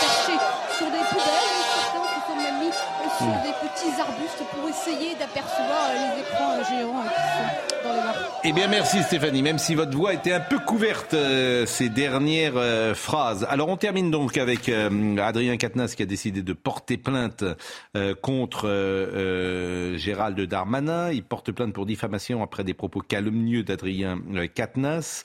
perchés 0.00 0.40
sur 0.76 0.86
des 0.90 1.04
poubelles, 1.10 1.53
des 3.42 3.68
petits 3.68 4.00
arbustes 4.00 4.44
pour 4.52 4.68
essayer 4.68 5.14
d'apercevoir 5.14 5.90
les 5.92 6.20
écrans 6.20 6.62
géants 6.64 7.02
qui 7.02 7.20
sont 7.20 7.88
dans 7.88 7.94
les. 7.94 8.24
Eh 8.46 8.52
bien, 8.52 8.68
merci 8.68 9.02
Stéphanie, 9.02 9.42
même 9.42 9.58
si 9.58 9.74
votre 9.74 9.96
voix 9.96 10.12
était 10.12 10.32
un 10.32 10.40
peu 10.40 10.58
couverte 10.58 11.14
euh, 11.14 11.64
ces 11.64 11.88
dernières 11.88 12.56
euh, 12.56 12.94
phrases. 12.94 13.46
Alors, 13.48 13.68
on 13.68 13.76
termine 13.76 14.10
donc 14.10 14.36
avec 14.36 14.68
euh, 14.68 15.16
Adrien 15.16 15.56
Quatennens 15.56 15.94
qui 15.94 16.02
a 16.02 16.06
décidé 16.06 16.42
de 16.42 16.52
porter 16.52 16.96
plainte 16.96 17.44
contre 18.22 18.68
Gérald 19.96 20.40
Darmanin. 20.40 21.10
Il 21.10 21.22
porte 21.22 21.52
plainte 21.52 21.72
pour 21.72 21.86
diffamation 21.86 22.42
après 22.42 22.64
des 22.64 22.74
propos 22.74 23.00
calomnieux 23.00 23.62
d'Adrien 23.62 24.18
Quatennens 24.54 25.22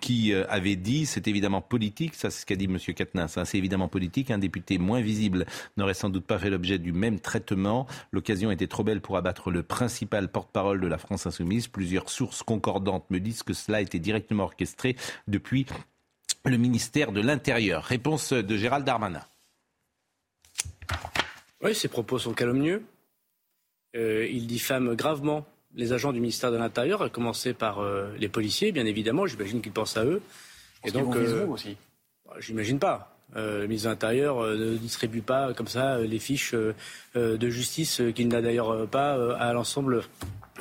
qui 0.00 0.34
avait 0.34 0.76
dit, 0.76 1.06
c'est 1.06 1.28
évidemment 1.28 1.60
politique, 1.60 2.14
ça 2.14 2.30
c'est 2.30 2.40
ce 2.40 2.46
qu'a 2.46 2.56
dit 2.56 2.68
Monsieur 2.68 2.94
hein, 3.16 3.26
c'est 3.44 3.58
évidemment 3.58 3.88
politique, 3.88 4.30
un 4.30 4.38
député 4.38 4.78
moins 4.78 5.00
visible 5.00 5.46
n'aurait 5.76 5.94
sans 5.94 6.08
doute 6.08 6.23
pas 6.24 6.38
fait 6.38 6.50
l'objet 6.50 6.78
du 6.78 6.92
même 6.92 7.20
traitement. 7.20 7.86
L'occasion 8.12 8.50
était 8.50 8.66
trop 8.66 8.84
belle 8.84 9.00
pour 9.00 9.16
abattre 9.16 9.50
le 9.50 9.62
principal 9.62 10.28
porte-parole 10.28 10.80
de 10.80 10.86
la 10.86 10.98
France 10.98 11.26
insoumise. 11.26 11.68
Plusieurs 11.68 12.08
sources 12.08 12.42
concordantes 12.42 13.10
me 13.10 13.20
disent 13.20 13.42
que 13.42 13.52
cela 13.52 13.78
a 13.78 13.80
été 13.80 13.98
directement 13.98 14.44
orchestré 14.44 14.96
depuis 15.28 15.66
le 16.44 16.56
ministère 16.56 17.12
de 17.12 17.20
l'Intérieur. 17.20 17.84
Réponse 17.84 18.32
de 18.32 18.56
Gérald 18.56 18.84
Darmanin. 18.84 19.22
Oui, 21.62 21.74
ses 21.74 21.88
propos 21.88 22.18
sont 22.18 22.34
calomnieux. 22.34 22.82
Euh, 23.96 24.26
il 24.30 24.46
diffame 24.46 24.94
gravement 24.94 25.46
les 25.74 25.92
agents 25.92 26.12
du 26.12 26.20
ministère 26.20 26.52
de 26.52 26.56
l'Intérieur, 26.56 27.02
à 27.02 27.08
commencer 27.08 27.52
par 27.52 27.80
euh, 27.80 28.12
les 28.18 28.28
policiers, 28.28 28.72
bien 28.72 28.86
évidemment. 28.86 29.26
J'imagine 29.26 29.60
qu'il 29.60 29.72
pense 29.72 29.96
à 29.96 30.04
eux. 30.04 30.22
Et 30.84 30.90
donc, 30.90 31.16
euh, 31.16 31.46
aussi? 31.46 31.76
Bah, 32.26 32.34
j'imagine 32.38 32.78
pas. 32.78 33.13
Le 33.34 33.66
ministre 33.66 33.88
de 33.88 33.92
l'Intérieur 33.92 34.42
ne 34.42 34.76
distribue 34.76 35.22
pas 35.22 35.52
comme 35.54 35.68
ça 35.68 35.98
les 35.98 36.18
fiches 36.18 36.54
de 37.14 37.48
justice 37.48 38.02
qu'il 38.14 38.28
n'a 38.28 38.42
d'ailleurs 38.42 38.86
pas 38.88 39.36
à 39.36 39.52
l'ensemble 39.52 40.04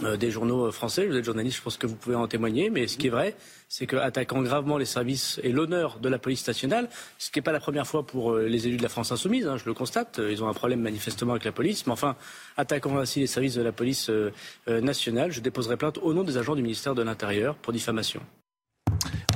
des 0.01 0.31
journaux 0.31 0.71
français. 0.71 1.05
Vous 1.05 1.15
êtes 1.15 1.25
journaliste, 1.25 1.57
je 1.57 1.61
pense 1.61 1.77
que 1.77 1.87
vous 1.87 1.95
pouvez 1.95 2.15
en 2.15 2.27
témoigner. 2.27 2.69
Mais 2.69 2.87
ce 2.87 2.97
qui 2.97 3.07
est 3.07 3.11
vrai, 3.11 3.35
c'est 3.73 3.87
qu'attaquant 3.87 4.43
gravement 4.43 4.77
les 4.77 4.85
services 4.85 5.39
et 5.41 5.51
l'honneur 5.51 5.97
de 5.97 6.07
la 6.07 6.19
police 6.19 6.45
nationale, 6.45 6.89
ce 7.17 7.31
qui 7.31 7.39
n'est 7.39 7.43
pas 7.43 7.51
la 7.51 7.59
première 7.59 7.87
fois 7.87 8.05
pour 8.05 8.33
euh, 8.33 8.45
les 8.45 8.67
élus 8.67 8.77
de 8.77 8.83
la 8.83 8.89
France 8.89 9.11
insoumise, 9.11 9.47
hein, 9.47 9.57
je 9.57 9.65
le 9.65 9.73
constate, 9.73 10.19
euh, 10.19 10.31
ils 10.31 10.43
ont 10.43 10.47
un 10.47 10.53
problème 10.53 10.79
manifestement 10.79 11.31
avec 11.31 11.43
la 11.43 11.51
police, 11.51 11.87
mais 11.87 11.93
enfin, 11.93 12.15
attaquant 12.55 12.99
ainsi 12.99 13.19
les 13.19 13.25
services 13.25 13.55
de 13.55 13.63
la 13.63 13.71
police 13.71 14.11
euh, 14.11 14.31
nationale, 14.67 15.31
je 15.31 15.41
déposerai 15.41 15.75
plainte 15.75 15.97
au 15.97 16.13
nom 16.13 16.23
des 16.23 16.37
agents 16.37 16.53
du 16.53 16.61
ministère 16.61 16.93
de 16.93 17.01
l'Intérieur 17.01 17.55
pour 17.55 17.73
diffamation. 17.73 18.21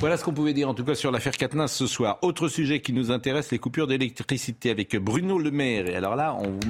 Voilà 0.00 0.16
ce 0.16 0.22
qu'on 0.22 0.32
pouvait 0.32 0.52
dire 0.52 0.68
en 0.68 0.74
tout 0.74 0.84
cas 0.84 0.94
sur 0.94 1.10
l'affaire 1.10 1.36
Katnins 1.36 1.66
ce 1.66 1.88
soir. 1.88 2.18
Autre 2.22 2.46
sujet 2.46 2.80
qui 2.80 2.92
nous 2.92 3.10
intéresse, 3.10 3.50
les 3.50 3.58
coupures 3.58 3.88
d'électricité 3.88 4.70
avec 4.70 4.94
Bruno 4.94 5.40
Le 5.40 5.50
Maire. 5.50 5.88
Et 5.88 5.96
alors 5.96 6.14
là, 6.14 6.36
on 6.40 6.60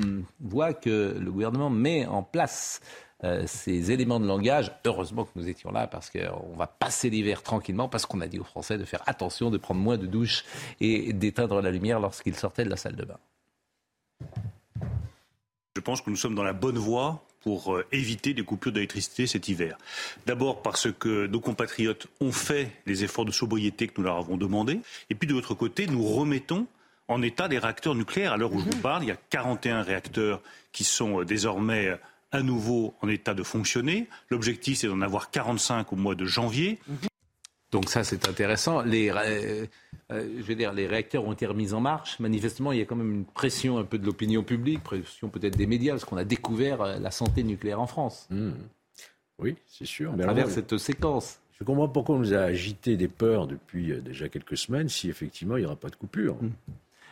voit 0.40 0.72
que 0.72 1.14
le 1.20 1.30
gouvernement 1.30 1.68
met 1.68 2.06
en 2.06 2.22
place 2.22 2.80
euh, 3.24 3.42
ces 3.46 3.92
éléments 3.92 4.18
de 4.18 4.26
langage. 4.26 4.72
Heureusement 4.86 5.24
que 5.24 5.32
nous 5.36 5.46
étions 5.46 5.70
là 5.70 5.86
parce 5.86 6.08
qu'on 6.08 6.56
va 6.56 6.66
passer 6.66 7.10
l'hiver 7.10 7.42
tranquillement 7.42 7.86
parce 7.86 8.06
qu'on 8.06 8.22
a 8.22 8.28
dit 8.28 8.38
aux 8.38 8.44
Français 8.44 8.78
de 8.78 8.86
faire 8.86 9.02
attention, 9.04 9.50
de 9.50 9.58
prendre 9.58 9.80
moins 9.80 9.98
de 9.98 10.06
douches 10.06 10.44
et 10.80 11.12
d'éteindre 11.12 11.60
la 11.60 11.70
lumière 11.70 12.00
lorsqu'ils 12.00 12.34
sortaient 12.34 12.64
de 12.64 12.70
la 12.70 12.78
salle 12.78 12.96
de 12.96 13.04
bain. 13.04 13.18
Je 15.76 15.82
pense 15.82 16.00
que 16.00 16.08
nous 16.08 16.16
sommes 16.16 16.34
dans 16.34 16.42
la 16.42 16.54
bonne 16.54 16.78
voie 16.78 17.27
pour 17.42 17.74
euh, 17.74 17.84
éviter 17.92 18.34
des 18.34 18.42
coupures 18.42 18.72
d'électricité 18.72 19.26
cet 19.26 19.48
hiver. 19.48 19.78
D'abord 20.26 20.62
parce 20.62 20.88
que 20.92 21.26
nos 21.26 21.40
compatriotes 21.40 22.06
ont 22.20 22.32
fait 22.32 22.72
les 22.86 23.04
efforts 23.04 23.24
de 23.24 23.32
sobriété 23.32 23.88
que 23.88 23.94
nous 23.98 24.04
leur 24.04 24.16
avons 24.16 24.36
demandés. 24.36 24.80
Et 25.10 25.14
puis 25.14 25.28
de 25.28 25.34
l'autre 25.34 25.54
côté, 25.54 25.86
nous 25.86 26.04
remettons 26.04 26.66
en 27.08 27.22
état 27.22 27.48
des 27.48 27.58
réacteurs 27.58 27.94
nucléaires. 27.94 28.32
À 28.32 28.36
l'heure 28.36 28.52
où 28.52 28.60
je 28.60 28.64
vous 28.64 28.80
parle, 28.82 29.04
il 29.04 29.08
y 29.08 29.12
a 29.12 29.18
41 29.30 29.82
réacteurs 29.82 30.40
qui 30.72 30.84
sont 30.84 31.20
euh, 31.20 31.24
désormais 31.24 31.98
à 32.30 32.42
nouveau 32.42 32.94
en 33.00 33.08
état 33.08 33.34
de 33.34 33.42
fonctionner. 33.42 34.06
L'objectif, 34.30 34.78
c'est 34.78 34.88
d'en 34.88 35.00
avoir 35.00 35.30
45 35.30 35.92
au 35.92 35.96
mois 35.96 36.14
de 36.14 36.26
janvier. 36.26 36.78
Donc 37.70 37.88
ça, 37.88 38.02
c'est 38.02 38.28
intéressant. 38.28 38.82
Les, 38.82 39.10
euh, 39.10 39.66
euh, 40.10 40.28
je 40.38 40.42
veux 40.42 40.54
dire, 40.54 40.72
les 40.72 40.86
réacteurs 40.86 41.26
ont 41.26 41.32
été 41.32 41.46
remis 41.46 41.74
en 41.74 41.80
marche. 41.80 42.18
Manifestement, 42.18 42.72
il 42.72 42.78
y 42.78 42.82
a 42.82 42.86
quand 42.86 42.96
même 42.96 43.12
une 43.12 43.24
pression 43.24 43.78
un 43.78 43.84
peu 43.84 43.98
de 43.98 44.06
l'opinion 44.06 44.42
publique, 44.42 44.82
pression 44.82 45.28
peut-être 45.28 45.56
des 45.56 45.66
médias, 45.66 45.92
parce 45.92 46.04
qu'on 46.04 46.16
a 46.16 46.24
découvert 46.24 46.80
euh, 46.80 46.98
la 46.98 47.10
santé 47.10 47.42
nucléaire 47.42 47.80
en 47.80 47.86
France. 47.86 48.26
Mmh. 48.30 48.50
Oui, 49.38 49.56
c'est 49.66 49.86
sûr. 49.86 50.14
À 50.14 50.18
travers 50.18 50.48
cette 50.48 50.78
séquence. 50.78 51.40
Je 51.58 51.64
comprends 51.64 51.88
pourquoi 51.88 52.16
on 52.16 52.20
nous 52.20 52.34
a 52.34 52.38
agité 52.38 52.96
des 52.96 53.08
peurs 53.08 53.46
depuis 53.46 53.92
déjà 54.00 54.28
quelques 54.28 54.56
semaines 54.56 54.88
si 54.88 55.10
effectivement 55.10 55.56
il 55.56 55.60
n'y 55.60 55.66
aura 55.66 55.76
pas 55.76 55.88
de 55.88 55.96
coupure. 55.96 56.36
Mmh. 56.40 56.50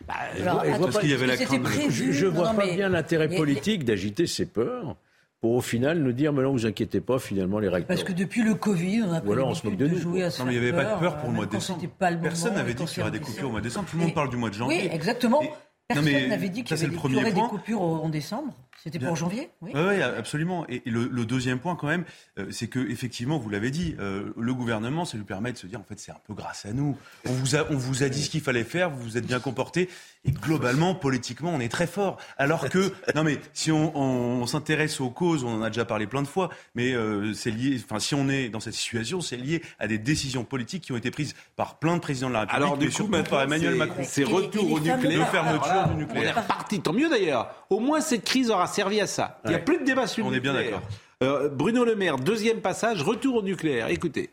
Bah, 0.07 0.15
je, 0.37 0.43
ne 0.43 2.29
vois 2.29 2.53
pas 2.53 2.67
bien 2.67 2.89
l'intérêt 2.89 3.29
politique 3.29 3.85
d'agiter 3.85 4.27
ces 4.27 4.47
peurs 4.47 4.97
pour 5.41 5.53
au 5.53 5.61
final 5.61 5.99
nous 5.99 6.13
dire, 6.13 6.33
mais 6.33 6.43
non, 6.43 6.53
vous 6.53 6.67
inquiétez 6.67 7.01
pas, 7.01 7.19
finalement, 7.19 7.59
les 7.59 7.69
réacteurs. 7.69 7.89
Parce 7.89 8.05
que 8.05 8.13
depuis 8.13 8.43
le 8.43 8.55
Covid, 8.55 9.03
on 9.03 9.13
a 9.13 9.21
pas 9.21 9.31
on 9.31 9.55
se 9.55 9.67
moque 9.67 9.77
de, 9.77 9.89
jouer 9.89 10.25
à 10.25 10.29
Non, 10.29 10.45
mais 10.47 10.55
il 10.55 10.61
n'y 10.61 10.69
avait 10.69 10.73
pas 10.73 10.95
de 10.95 11.01
peur 11.01 11.19
pour 11.19 11.29
le 11.29 11.35
mois 11.37 11.47
de 11.47 11.51
décembre. 11.51 11.83
Personne 12.23 12.55
n'avait 12.55 12.75
dit 12.75 12.85
qu'il 12.85 12.99
y 12.99 13.03
aurait 13.03 13.11
des 13.11 13.21
coupures 13.21 13.49
au 13.49 13.51
mois 13.51 13.61
de 13.61 13.65
décembre. 13.65 13.89
Tout 13.89 13.97
le 13.97 14.03
monde 14.05 14.15
parle 14.15 14.31
du 14.31 14.37
mois 14.37 14.51
de 14.51 14.55
janvier. 14.55 14.83
Oui, 14.83 14.89
exactement. 14.93 15.43
Personne 15.89 16.29
n'avait 16.29 16.49
dit 16.49 16.65
qu'il 16.65 16.77
y, 16.77 17.17
aurait 17.17 17.33
des 17.33 17.41
coupures 17.41 17.83
en 17.83 18.09
décembre. 18.09 18.53
C'était 18.83 18.99
pour 18.99 19.17
janvier 19.17 19.51
Oui, 19.63 19.73
oui 19.75 20.03
absolument. 20.03 20.65
Et, 20.69 20.83
le, 20.87 21.25
deuxième 21.25 21.59
point, 21.59 21.75
quand 21.75 21.89
même, 21.89 22.05
euh, 22.39 22.47
c'est 22.51 22.69
que 22.69 22.79
effectivement, 22.79 23.39
vous 23.39 23.51
l'avez 23.51 23.71
dit, 23.71 23.97
euh, 23.99 24.33
le 24.37 24.55
gouvernement, 24.55 25.05
ça 25.05 25.17
lui 25.17 25.25
permet 25.25 25.53
de 25.53 25.59
se 25.59 25.67
dire, 25.67 25.81
en 25.81 25.85
fait, 25.85 25.99
c'est 25.99 26.13
un 26.13 26.21
peu 26.27 26.35
grâce 26.35 26.67
à 26.67 26.73
nous. 26.73 26.97
On 27.27 27.33
vous 27.33 27.57
a, 27.57 27.67
on 27.71 27.77
vous 27.77 28.03
a 28.03 28.09
dit 28.09 28.23
ce 28.23 28.31
qu'il 28.31 28.41
fallait 28.41 28.65
faire, 28.65 28.91
vous 28.91 29.03
vous 29.03 29.19
êtes 29.19 29.27
bien 29.27 29.41
comporté, 29.41 29.89
et 30.25 30.31
globalement, 30.31 30.95
politiquement, 30.95 31.51
on 31.53 31.61
est 31.61 31.69
très 31.69 31.87
fort. 31.87 32.19
Alors 32.39 32.69
que, 32.69 32.93
non 33.15 33.25
mais, 33.25 33.41
si 33.55 33.73
on, 33.73 34.47
s'intéresse 34.47 35.01
aux 35.01 35.11
causes, 35.11 35.43
on 35.43 35.59
en 35.59 35.63
a 35.63 35.71
déjà 35.71 35.85
parlé 35.85 36.07
plein 36.07 36.23
de 36.23 36.29
fois, 36.29 36.51
mais 36.75 36.93
euh, 36.93 37.35
c'est 37.35 37.51
lié, 37.51 37.81
enfin, 37.85 37.99
si 37.99 38.15
on 38.15 38.29
est 38.29 38.49
dans 38.49 38.61
cette 38.61 38.75
situation, 38.75 39.21
c'est 39.21 39.37
lié 39.37 39.63
à 39.79 39.89
des 39.89 39.99
décisions 39.99 40.45
politiques 40.45 40.85
qui 40.85 40.93
ont 40.93 40.97
été 40.97 41.11
prises 41.11 41.35
par 41.57 41.79
plein 41.79 41.97
de 41.97 42.01
présidents 42.01 42.29
de 42.29 42.35
la 42.35 42.41
République, 42.41 42.63
Alors, 42.63 42.79
du 42.79 42.91
coup, 42.91 43.09
par 43.09 43.43
Emmanuel 43.43 43.75
Macron. 43.75 44.03
C'est 44.05 44.25
retour 44.25 44.73
au 44.73 44.81
nucléaire, 44.81 45.29
fermeture 45.31 45.89
du 45.89 45.95
nucléaire. 45.97 46.35
On 46.35 46.39
est 46.39 46.43
reparti, 46.43 46.81
tant 46.81 46.93
mieux 46.93 47.09
d'ailleurs. 47.09 47.51
Au 47.71 47.81
moins, 47.81 48.01
cette 48.01 48.25
crise 48.25 48.51
aura 48.51 48.66
servi 48.67 49.01
à 49.01 49.07
ça. 49.07 49.41
Il 49.45 49.51
n'y 49.51 49.57
a 49.57 49.61
plus 49.61 49.79
de 49.79 49.85
débat 49.85 50.07
sur 50.07 50.29
le 50.29 50.37
nucléaire. 50.37 50.55
On 50.55 50.59
est 50.59 50.63
bien 50.63 50.71
d'accord. 50.71 50.89
Euh, 51.23 51.49
Bruno 51.49 51.85
Le 51.85 51.97
Maire, 51.97 52.17
deuxième 52.17 52.61
passage, 52.61 53.03
retour 53.03 53.37
au 53.37 53.43
nucléaire. 53.43 53.89
Écoutez. 53.89 54.31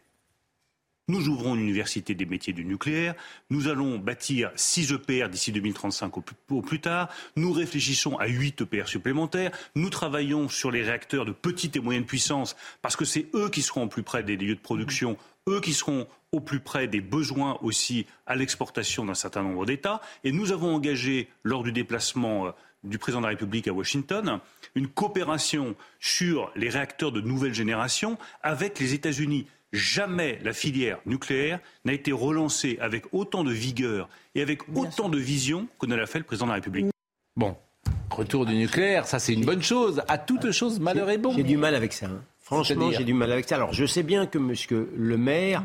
Nous 1.10 1.28
ouvrons 1.28 1.56
une 1.56 1.62
université 1.62 2.15
des 2.15 2.26
métiers 2.26 2.54
du 2.54 2.63
nucléaire. 2.63 3.13
Nous 3.50 3.67
allons 3.67 4.00
bâtir 4.00 4.52
6 4.56 4.93
EPR 4.93 5.28
d'ici 5.28 5.52
2035 5.52 6.17
au 6.17 6.22
plus, 6.22 6.36
au 6.50 6.62
plus, 6.62 6.80
tard. 6.80 7.10
Nous 7.36 7.52
réfléchissons 7.52 8.15
à 8.17 8.28
8 8.28 8.62
EPR 8.62 8.88
supplémentaires. 8.88 9.52
Nous 9.76 9.89
travaillons 9.89 10.48
sur 10.48 10.72
les 10.72 10.82
réacteurs 10.82 11.26
de 11.26 11.34
petite 11.34 11.76
et 11.76 11.82
moyenne 11.82 12.06
puissance 12.06 12.56
parce 12.82 12.96
que 12.96 13.04
c'est 13.04 13.28
eux 13.34 13.50
qui 13.50 13.62
seront 13.62 13.84
au 13.84 13.88
plus 13.88 14.04
près 14.04 14.24
des 14.24 14.38
lieux 14.38 14.56
de 14.56 14.62
production, 14.62 15.17
eux 15.50 15.60
qui 15.60 15.74
seront 15.74 16.08
au 16.32 16.39
plus 16.39 16.62
près 16.62 16.88
des 16.88 17.02
besoins 17.02 17.58
aussi 17.62 18.06
à 18.26 18.36
l'exportation 18.36 19.04
d'un 19.04 19.13
certain 19.13 19.43
nombre 19.43 19.65
d'États. 19.65 20.00
Et 20.24 20.32
nous 20.32 20.54
avons 20.54 20.74
engagé, 20.74 21.28
lors 21.43 21.63
du 21.63 21.74
déplacement 21.74 22.48
euh, 22.48 22.52
du 22.84 22.98
président 22.98 23.22
de 23.22 23.26
la 23.26 23.32
République 23.32 23.67
à 23.67 23.74
Washington, 23.74 24.39
une 24.76 24.88
coopération 24.88 25.76
sur 26.00 26.52
les 26.56 26.69
réacteurs 26.69 27.12
de 27.12 27.22
nouvelle 27.22 27.54
génération 27.54 28.17
avec 28.41 28.80
les 28.80 28.93
États-Unis. 28.93 29.48
Jamais 29.72 30.39
la 30.43 30.54
filière 30.54 31.00
nucléaire 31.06 31.60
n'a 31.86 31.93
été 31.93 32.12
relancée 32.12 32.78
avec 32.80 33.06
autant 33.12 33.43
de 33.43 33.52
vigueur 33.52 34.08
et 34.36 34.41
avec 34.41 34.62
autant 34.76 35.10
de 35.10 35.17
vision 35.17 35.67
que 35.80 35.88
ne 35.88 35.96
l'a 35.96 36.06
fait 36.06 36.19
le 36.19 36.26
président 36.26 36.46
de 36.46 36.52
la 36.52 36.56
République. 36.56 36.88
Bon, 37.36 37.56
retour 38.12 38.46
du 38.46 38.54
nucléaire, 38.54 39.08
ça 39.08 39.17
c'est 39.17 39.34
une 39.34 39.46
bonne 39.46 39.63
chose. 39.63 40.04
À 40.08 40.19
toute 40.19 40.52
chose, 40.52 40.80
malheur 40.80 41.10
est 41.10 41.17
bon. 41.17 41.34
J'ai 41.36 41.43
du 41.43 41.58
mal 41.58 41.74
avec 41.74 41.93
ça. 41.93 42.06
Hein. 42.06 42.22
Franchement, 42.39 42.91
j'ai 42.91 43.04
du 43.04 43.13
mal 43.13 43.32
avec 43.32 43.48
ça. 43.48 43.56
Alors, 43.56 43.74
je 43.74 43.86
sais 43.86 44.04
bien 44.04 44.28
que 44.28 44.38
M. 44.38 44.54
Le 44.96 45.17
Maire 45.17 45.63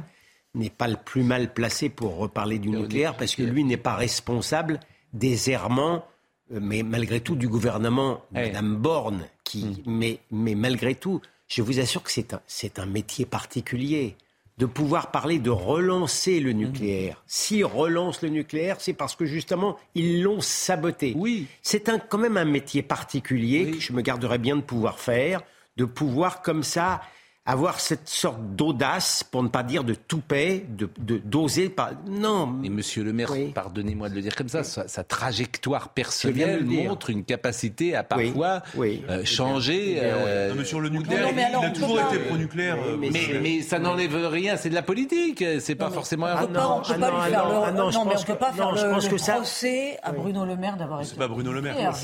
n'est 0.54 0.70
pas 0.70 0.88
le 0.88 0.96
plus 0.96 1.22
mal 1.22 1.52
placé 1.52 1.88
pour 1.88 2.16
reparler 2.16 2.58
du 2.58 2.70
nucléaire 2.70 3.16
parce 3.16 3.34
que 3.34 3.42
lui 3.42 3.64
n'est 3.64 3.76
pas 3.76 3.94
responsable 3.94 4.80
des 5.12 5.50
errements 5.50 6.04
mais 6.50 6.82
malgré 6.82 7.20
tout, 7.20 7.36
du 7.36 7.48
gouvernement, 7.48 8.24
Mme 8.32 8.76
Borne, 8.76 9.26
qui, 9.44 9.64
mm. 9.64 9.82
mais, 9.86 10.18
mais 10.30 10.54
malgré 10.54 10.94
tout, 10.94 11.20
je 11.46 11.62
vous 11.62 11.80
assure 11.80 12.02
que 12.02 12.10
c'est 12.10 12.34
un, 12.34 12.40
c'est 12.46 12.78
un 12.78 12.86
métier 12.86 13.26
particulier 13.26 14.16
de 14.58 14.66
pouvoir 14.66 15.12
parler 15.12 15.38
de 15.38 15.50
relancer 15.50 16.40
le 16.40 16.52
nucléaire. 16.52 17.16
Mm. 17.16 17.22
S'ils 17.26 17.64
relancent 17.64 18.22
le 18.22 18.28
nucléaire, 18.28 18.76
c'est 18.80 18.92
parce 18.92 19.14
que 19.14 19.24
justement, 19.24 19.76
ils 19.94 20.22
l'ont 20.22 20.40
saboté. 20.40 21.14
Oui. 21.16 21.46
C'est 21.62 21.88
un, 21.88 21.98
quand 21.98 22.18
même 22.18 22.36
un 22.36 22.44
métier 22.44 22.82
particulier 22.82 23.70
que 23.70 23.80
je 23.80 23.92
me 23.92 24.02
garderais 24.02 24.38
bien 24.38 24.56
de 24.56 24.62
pouvoir 24.62 24.98
faire, 24.98 25.42
de 25.76 25.84
pouvoir 25.84 26.42
comme 26.42 26.64
ça 26.64 27.00
avoir 27.48 27.80
cette 27.80 28.10
sorte 28.10 28.42
d'audace, 28.56 29.24
pour 29.24 29.42
ne 29.42 29.48
pas 29.48 29.62
dire 29.62 29.82
de 29.82 29.94
toupet, 29.94 30.66
de 30.68 30.86
d'oser 31.24 31.70
pas. 31.70 31.92
Non. 32.06 32.46
Mais 32.46 32.68
Monsieur 32.68 33.02
le 33.02 33.14
Maire, 33.14 33.32
pardonnez-moi 33.54 34.10
de 34.10 34.16
le 34.16 34.20
dire 34.20 34.36
comme 34.36 34.50
ça, 34.50 34.62
sa, 34.62 35.04
trajectoire 35.04 35.88
personnelle 35.88 36.64
montre 36.66 37.08
une 37.08 37.24
capacité 37.24 37.96
à 37.96 38.02
parfois 38.02 38.62
euh, 38.78 39.24
changer. 39.24 39.98
Euh, 40.02 40.50
non, 40.50 40.56
mais 40.58 40.64
sur 40.64 40.80
le 40.80 40.90
nucléaire, 40.90 41.30
il 41.32 41.64
a 41.64 41.70
toujours 41.70 42.00
été 42.00 42.18
pro-nucléaire. 42.18 42.76
Mais, 42.98 43.08
euh, 43.08 43.40
mais, 43.42 43.62
ça 43.62 43.78
n'enlève 43.78 44.14
rien, 44.26 44.58
c'est 44.58 44.68
de 44.68 44.74
la 44.74 44.82
politique, 44.82 45.42
c'est 45.60 45.74
pas 45.74 45.90
forcément 45.90 46.26
un 46.26 46.46
Non, 46.48 46.82
on 46.84 46.92
peut 46.92 47.00
pas 47.00 47.10
lui 47.10 47.30
faire 47.30 47.48
le. 47.48 47.76
Non, 47.78 47.88
mais 48.04 48.16
on 48.16 48.24
peut 48.24 48.34
pas 48.34 48.52
faire 48.52 48.72
le 48.72 49.08
procès 49.08 49.98
à 50.02 50.12
Bruno 50.12 50.44
Le 50.44 50.56
Maire 50.56 50.76
d'avoir 50.76 51.00
été. 51.00 51.10
C'est 51.10 51.16
pas 51.18 51.28
Bruno 51.28 51.50
Le 51.50 51.62
Maire. 51.62 51.94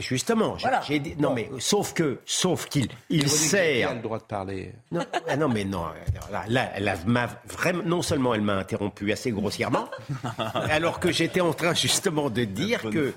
Justement. 0.00 0.56
Non, 1.20 1.34
mais 1.34 1.48
sauf 1.60 1.92
que, 1.92 2.18
sauf 2.26 2.66
qu'il 2.68 2.88
il 3.10 3.28
sert. 3.28 3.94
le 3.94 4.02
droit 4.02 4.18
de 4.18 4.24
parler? 4.24 4.72
Non, 4.90 5.04
ah 5.28 5.36
non, 5.36 5.48
mais 5.48 5.64
non. 5.64 5.84
Là, 6.48 6.72
elle 6.74 6.92
vraiment, 7.46 7.82
non 7.84 8.02
seulement 8.02 8.34
elle 8.34 8.40
m'a 8.40 8.56
interrompu 8.56 9.12
assez 9.12 9.30
grossièrement, 9.32 9.88
alors 10.54 10.98
que 10.98 11.12
j'étais 11.12 11.40
en 11.40 11.52
train 11.52 11.74
justement 11.74 12.30
de 12.30 12.44
dire 12.44 12.82
que, 12.82 13.12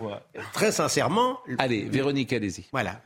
très 0.54 0.72
sincèrement. 0.72 1.40
Allez, 1.58 1.84
Véronique, 1.86 2.34
allez-y. 2.34 2.66
Voilà. 2.72 3.02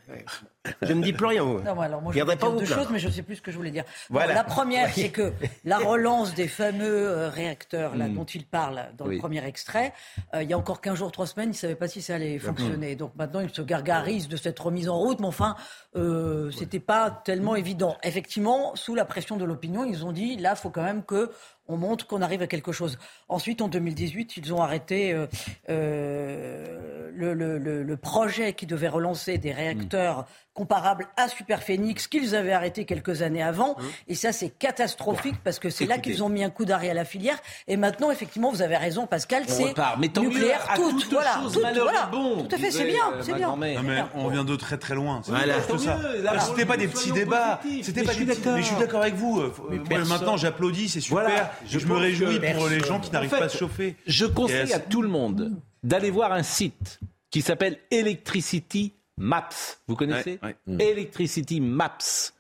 Je 0.82 0.94
ne 0.94 1.02
dis 1.02 1.14
plus 1.14 1.26
rien. 1.26 1.44
Vous. 1.44 1.62
Non, 1.62 1.80
alors 1.80 2.02
moi, 2.02 2.14
je 2.14 2.20
vais 2.20 2.36
dire 2.36 2.52
deux 2.54 2.66
choses, 2.66 2.88
mais 2.92 3.00
je 3.00 3.08
ne 3.08 3.12
sais 3.12 3.24
plus 3.24 3.38
ce 3.38 3.42
que 3.42 3.52
je 3.52 3.58
voulais 3.58 3.72
dire. 3.72 3.84
Voilà. 4.10 4.34
la 4.34 4.44
première, 4.44 4.90
c'est 4.94 5.10
que 5.10 5.34
la 5.64 5.78
relance 5.78 6.34
des 6.34 6.48
fameux 6.48 7.08
euh, 7.08 7.30
réacteurs 7.30 7.96
là, 7.96 8.08
hmm. 8.08 8.16
dont 8.16 8.26
il 8.26 8.46
parle 8.46 8.86
dans 8.98 9.08
le 9.08 9.18
premier 9.18 9.44
extrait, 9.46 9.94
euh, 10.34 10.44
il 10.44 10.50
y 10.50 10.54
a 10.54 10.58
encore 10.58 10.82
15 10.82 10.98
jours, 10.98 11.12
3 11.12 11.28
semaines, 11.28 11.50
il 11.50 11.54
ne 11.54 11.58
savait 11.58 11.76
pas 11.76 11.88
si 11.88 12.02
ça 12.02 12.16
allait 12.16 12.40
fonctionner. 12.40 12.96
Donc 12.96 13.14
maintenant, 13.16 13.40
il 13.40 13.54
se 13.54 13.62
gargarise 13.62 14.28
de 14.28 14.38
cette 14.38 14.60
remise 14.60 14.90
en 14.90 14.98
route, 14.98 15.20
mais 15.20 15.28
enfin, 15.28 15.56
euh, 15.96 16.52
c'était 16.52 16.80
pas 16.80 17.10
tellement 17.10 17.56
évident. 17.56 17.98
Effectivement, 18.04 18.76
sous 18.76 18.96
la 18.96 19.06
pression 19.06 19.38
de 19.38 19.46
l'opinion, 19.46 19.86
ils 19.86 20.06
ont 20.06 20.12
dit 20.12 20.38
là, 20.38 20.54
il 20.56 20.60
faut 20.60 20.70
quand 20.70 20.84
même 20.84 21.04
que 21.04 21.32
on 21.68 21.78
montre 21.78 22.06
qu'on 22.06 22.22
arrive 22.22 22.42
à 22.42 22.48
quelque 22.48 22.72
chose. 22.72 22.98
Ensuite, 23.28 23.62
en 23.62 23.68
2018, 23.68 24.38
ils 24.38 24.54
ont 24.54 24.62
arrêté 24.62 25.14
euh, 25.14 25.26
euh, 25.70 27.10
le, 27.14 27.34
le, 27.34 27.58
le, 27.58 27.98
projet 27.98 28.54
qui 28.54 28.66
devait 28.66 28.88
relancer 28.88 29.38
des 29.38 29.52
réacteurs 29.52 30.28
comparable 30.56 31.08
à 31.18 31.28
Superphénix 31.28 32.08
qu'ils 32.08 32.34
avaient 32.34 32.54
arrêté 32.54 32.86
quelques 32.86 33.22
années 33.22 33.44
avant. 33.44 33.76
Hein 33.78 33.84
et 34.08 34.16
ça, 34.16 34.32
c'est 34.32 34.50
catastrophique 34.50 35.36
parce 35.44 35.60
que 35.60 35.70
c'est 35.70 35.86
là 35.86 36.00
qu'ils 36.00 36.24
ont 36.24 36.30
mis 36.30 36.44
un 36.44 36.50
coup 36.50 36.66
d'arrêt 36.66 36.90
à 36.90 36.94
la 36.94 37.06
filière. 37.06 37.38
Et 37.68 37.78
maintenant, 37.78 38.10
effectivement, 38.10 38.52
vous 38.52 38.62
avez 38.62 38.78
raison, 38.78 39.06
Pascal, 39.06 39.44
c'est 39.48 39.76
nucléaire, 40.20 40.66
tout, 40.76 40.98
voilà, 41.12 41.42
tout, 41.44 41.60
voilà. 41.60 42.08
Bon, 42.12 42.44
tout 42.44 42.56
à 42.56 42.58
fait, 42.58 42.72
c'est 42.72 42.86
bien, 42.86 43.14
c'est 43.22 43.34
bien. 43.34 43.56
mais 43.58 43.78
on 44.16 44.30
vient 44.30 44.46
de 44.46 44.56
très 44.56 44.78
très 44.78 44.96
loin. 44.96 45.22
Voilà. 45.26 45.56
C'était 46.40 46.66
pas 46.66 46.78
des 46.78 46.88
petits 46.88 47.12
débats. 47.12 47.60
C'était 47.84 48.04
pas 48.04 48.14
des 48.14 48.26
petits. 48.26 48.42
Mais 48.46 48.62
je 48.62 48.68
suis 48.68 48.78
d'accord 48.78 49.02
avec 49.02 49.16
vous. 49.16 49.44
Maintenant, 50.08 50.38
j'applaudis, 50.38 50.90
c'est 50.90 51.02
super. 51.02 51.52
Je 51.68 51.86
me 51.86 51.96
réjouis 51.96 52.40
pour 52.56 52.68
les 52.68 52.80
gens 52.80 53.00
qui 53.00 53.12
n'arrivent 53.12 53.30
pas 53.30 53.44
à 53.44 53.50
se 53.50 53.58
chauffer. 53.58 53.98
Je 54.08 54.26
conseille 54.26 54.74
à 54.74 54.80
tout 54.80 55.02
le 55.02 55.10
monde 55.10 55.52
d'aller 55.84 56.10
voir 56.10 56.32
un 56.32 56.44
site 56.44 57.00
qui 57.30 57.42
s'appelle 57.42 57.78
Electricity 57.92 58.94
Maps. 59.18 59.50
Vous 59.88 59.96
connaissez 59.96 60.40
Electricity 60.68 61.62
Maps. 61.62 62.32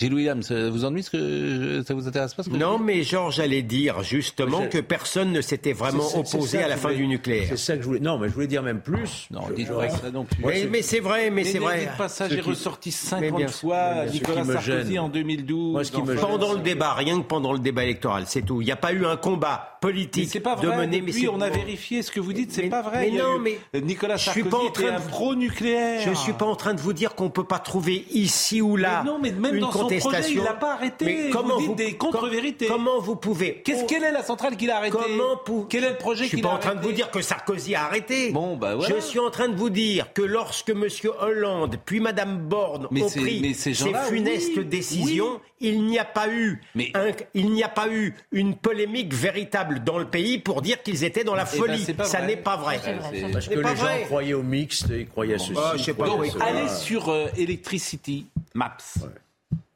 Gilles 0.00 0.14
Williams, 0.14 0.46
ça 0.46 0.70
vous 0.70 0.86
ennuie 0.86 1.02
ce 1.02 1.10
que 1.10 1.82
ça 1.86 1.92
vous 1.92 2.08
intéresse 2.08 2.32
pas 2.32 2.42
Non, 2.50 2.78
mais 2.78 3.02
Georges 3.02 3.38
allait 3.38 3.60
dire 3.60 4.02
justement 4.02 4.66
que 4.66 4.78
personne 4.78 5.30
ne 5.30 5.42
s'était 5.42 5.74
vraiment 5.74 6.16
opposé 6.16 6.62
à 6.62 6.68
la 6.68 6.78
fin 6.78 6.94
du 6.94 7.06
nucléaire. 7.06 7.48
C'est 7.50 7.58
ça 7.58 7.76
que 7.76 7.82
je 7.82 7.86
voulais. 7.86 8.00
Non, 8.00 8.18
mais 8.18 8.30
je 8.30 8.32
voulais 8.32 8.46
dire 8.46 8.62
même 8.62 8.80
plus. 8.80 9.28
Non, 9.30 9.42
dites 9.54 9.68
pas 9.68 9.90
ça 9.90 10.10
non 10.10 10.24
plus. 10.24 10.42
mais 10.70 10.80
c'est 10.80 11.00
vrai, 11.00 11.28
mais, 11.28 11.44
c'est 11.44 11.58
vrai. 11.58 11.80
Dites 11.80 11.96
pas 11.98 12.08
ça, 12.08 12.30
j'ai 12.30 12.40
ressorti 12.40 12.92
50 12.92 13.50
fois 13.50 14.06
Nicolas 14.06 14.44
Sarkozy 14.44 14.98
en 14.98 15.10
2012. 15.10 15.72
Moi, 15.72 15.84
ce 15.84 15.92
qui 15.92 16.02
me 16.02 16.14
pendant 16.14 16.54
le 16.54 16.60
débat, 16.60 16.94
rien 16.94 17.20
que 17.20 17.26
pendant 17.26 17.52
le 17.52 17.58
débat 17.58 17.84
électoral, 17.84 18.24
c'est 18.26 18.42
tout. 18.42 18.62
Il 18.62 18.64
n'y 18.64 18.72
a 18.72 18.76
pas 18.76 18.94
eu 18.94 19.04
un 19.04 19.18
combat 19.18 19.78
politique 19.80 20.28
c'est 20.30 20.40
pas 20.40 20.54
vrai, 20.54 20.66
de 20.66 20.72
mener. 20.72 21.00
Mais 21.00 21.28
on 21.28 21.40
a 21.40 21.48
vérifié 21.48 22.02
ce 22.02 22.10
que 22.10 22.20
vous 22.20 22.32
dites, 22.32 22.52
c'est 22.52 22.68
pas 22.68 22.82
vrai. 22.82 23.10
Mais 23.10 23.18
non, 23.18 23.38
mais 23.38 23.58
Nicolas 23.80 24.18
Sarkozy 24.18 24.40
je 24.40 24.48
suis 24.48 24.50
pas 24.50 24.58
en 24.58 24.70
train 24.70 24.98
de... 24.98 25.08
pro-nucléaire. 25.08 26.00
Je 26.08 26.14
suis 26.14 26.32
pas 26.32 26.46
en 26.46 26.56
train 26.56 26.74
de 26.74 26.80
vous 26.80 26.92
dire 26.92 27.14
qu'on 27.14 27.30
peut 27.30 27.44
pas 27.44 27.58
trouver 27.58 28.04
ici 28.10 28.60
ou 28.60 28.76
là 28.76 29.02
non, 29.04 29.18
mais 29.18 29.32
même 29.32 29.54
une 29.54 29.60
dans 29.60 29.70
contestation. 29.70 30.10
Son 30.10 30.18
projet, 30.18 30.32
il 30.34 30.42
l'a 30.42 30.54
pas 30.54 30.74
arrêté. 30.74 31.04
Mais 31.04 31.30
comment 31.30 31.58
vous, 31.58 31.74
dites 31.74 31.76
des 31.76 31.96
contre-vérités 31.96 32.66
Comment 32.66 33.00
vous 33.00 33.16
pouvez 33.16 33.62
Qu'est-ce 33.64 33.84
quelle 33.84 34.04
est 34.04 34.12
la 34.12 34.22
centrale 34.22 34.56
qu'il 34.56 34.70
a 34.70 34.76
arrêtée 34.76 34.96
Comment 34.96 35.66
Quel 35.68 35.84
est 35.84 35.90
le 35.90 35.96
projet 35.96 36.28
qu'il 36.28 36.44
a 36.44 36.50
arrêté 36.50 36.62
Je 36.62 36.66
suis 36.66 36.70
pas 36.70 36.70
en 36.70 36.74
train 36.74 36.74
de 36.74 36.86
vous 36.86 36.92
dire 36.92 37.10
que 37.10 37.22
Sarkozy 37.22 37.74
a 37.74 37.84
arrêté. 37.84 38.30
Bon, 38.30 38.56
bah 38.56 38.74
voilà. 38.76 38.94
Je 38.94 39.00
suis 39.00 39.18
en 39.18 39.30
train 39.30 39.48
de 39.48 39.56
vous 39.56 39.70
dire 39.70 40.12
que 40.12 40.22
lorsque 40.22 40.70
M. 40.70 40.86
Hollande 41.20 41.76
puis 41.84 42.00
Mme 42.00 42.38
Borne 42.38 42.86
ont 42.86 43.10
pris 43.10 43.54
ces, 43.54 43.74
funestes 43.74 44.58
décisions, 44.58 45.40
il 45.60 45.84
n'y 45.84 45.98
a 45.98 46.04
pas 46.04 46.28
eu, 46.28 46.60
il 47.34 47.50
n'y 47.50 47.62
a 47.62 47.68
pas 47.68 47.88
eu 47.88 48.14
une 48.32 48.54
polémique 48.54 49.12
véritable 49.14 49.69
dans 49.78 49.98
le 49.98 50.06
pays 50.06 50.38
pour 50.38 50.62
dire 50.62 50.82
qu'ils 50.82 51.04
étaient 51.04 51.24
dans 51.24 51.34
la 51.34 51.44
eh 51.52 51.58
ben, 51.58 51.64
folie. 51.64 51.86
ça 52.04 52.22
n'est 52.22 52.36
pas 52.36 52.56
vrai. 52.56 52.80
Parce 53.32 53.48
que 53.48 53.54
les 53.54 53.76
gens 53.76 54.04
croyaient 54.06 54.34
au 54.34 54.42
mixte, 54.42 54.86
ils 54.90 55.08
croyaient 55.08 55.34
à 55.34 55.38
ceci. 55.38 55.52
Bah, 55.52 55.74
je 55.76 55.82
sais 55.82 55.94
pas 55.94 56.06
allez 56.40 56.68
sur 56.68 57.08
euh, 57.08 57.28
Electricity 57.36 58.26
Maps. 58.54 58.76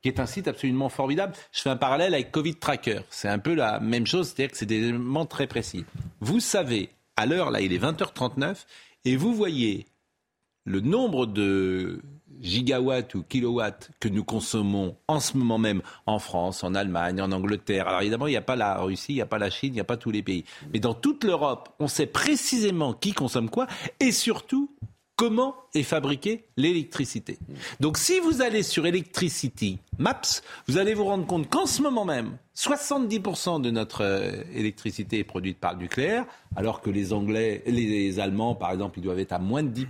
qui 0.03 0.09
est 0.09 0.19
un 0.19 0.27
site 0.27 0.49
absolument 0.49 0.89
formidable. 0.89 1.35
Je 1.53 1.63
fais 1.63 1.71
un 1.71 1.77
parallèle 1.77 2.15
avec 2.15 2.33
Covid 2.33 2.57
Tracker. 2.57 3.01
C'est 3.11 3.29
un 3.29 3.39
peu 3.39 3.55
la 3.55 3.79
même 3.81 4.07
chose, 4.07 4.29
c'est-à-dire 4.29 4.51
que 4.51 4.57
c'est 4.59 4.67
des 4.67 4.77
éléments 4.89 5.27
très 5.27 5.47
précis. 5.47 5.85
Vous 6.21 6.41
savez, 6.41 6.91
à 7.17 7.27
l'heure, 7.27 7.51
là, 7.51 7.61
il 7.61 7.73
est 7.73 7.79
20h39, 7.79 8.65
et 9.05 9.17
vous 9.17 9.35
voyez 9.35 9.87
le 10.65 10.81
nombre 10.81 11.27
de 11.27 12.01
gigawatts 12.41 13.15
ou 13.15 13.23
kilowatts 13.23 13.91
que 14.01 14.09
nous 14.09 14.25
consommons 14.25 14.97
en 15.09 15.21
ce 15.21 15.37
moment 15.37 15.59
même 15.59 15.83
en 16.07 16.19
France, 16.19 16.65
en 16.65 16.75
Allemagne, 16.75 17.21
en 17.21 17.33
Angleterre. 17.33 17.89
Alors 17.89 18.01
évidemment, 18.01 18.27
il 18.27 18.33
n'y 18.33 18.37
a 18.37 18.43
pas 18.43 18.57
la 18.57 18.79
Russie, 18.79 19.13
il 19.13 19.17
n'y 19.17 19.23
a 19.23 19.27
pas 19.27 19.39
la 19.39 19.51
Chine, 19.51 19.71
il 19.71 19.75
n'y 19.75 19.81
a 19.81 19.85
pas 19.85 19.97
tous 19.97 20.11
les 20.11 20.23
pays. 20.23 20.45
Mais 20.73 20.81
dans 20.81 20.95
toute 20.95 21.25
l'Europe, 21.25 21.71
on 21.79 21.89
sait 21.89 22.07
précisément 22.07 22.93
qui 22.93 23.13
consomme 23.13 23.51
quoi 23.51 23.67
et 24.01 24.13
surtout 24.13 24.71
comment 25.17 25.55
est 25.75 25.83
fabriquée 25.83 26.45
l'électricité. 26.57 27.39
Donc 27.81 27.99
si 27.99 28.19
vous 28.21 28.43
allez 28.43 28.63
sur 28.63 28.87
Electricity 28.87 29.79
Maps, 29.99 30.21
vous 30.67 30.79
allez 30.79 30.95
vous 30.95 31.05
rendre 31.05 31.27
compte 31.27 31.49
qu'en 31.49 31.67
ce 31.67 31.83
moment 31.83 32.05
même, 32.05 32.37
70% 32.57 33.61
de 33.61 33.71
notre 33.71 34.03
euh, 34.03 34.43
électricité 34.55 35.19
est 35.21 35.25
produite 35.25 35.59
par 35.59 35.75
le 35.75 35.81
nucléaire, 35.81 36.25
alors 36.57 36.81
que 36.81 36.91
les 36.91 37.13
Anglais, 37.13 37.63
les 37.67 38.21
Allemands, 38.21 38.55
par 38.55 38.73
exemple, 38.73 38.99
ils 38.99 39.03
doivent 39.03 39.19
être 39.19 39.33
à 39.33 39.39
moins 39.39 39.63
de 39.63 39.69
10%, 39.69 39.87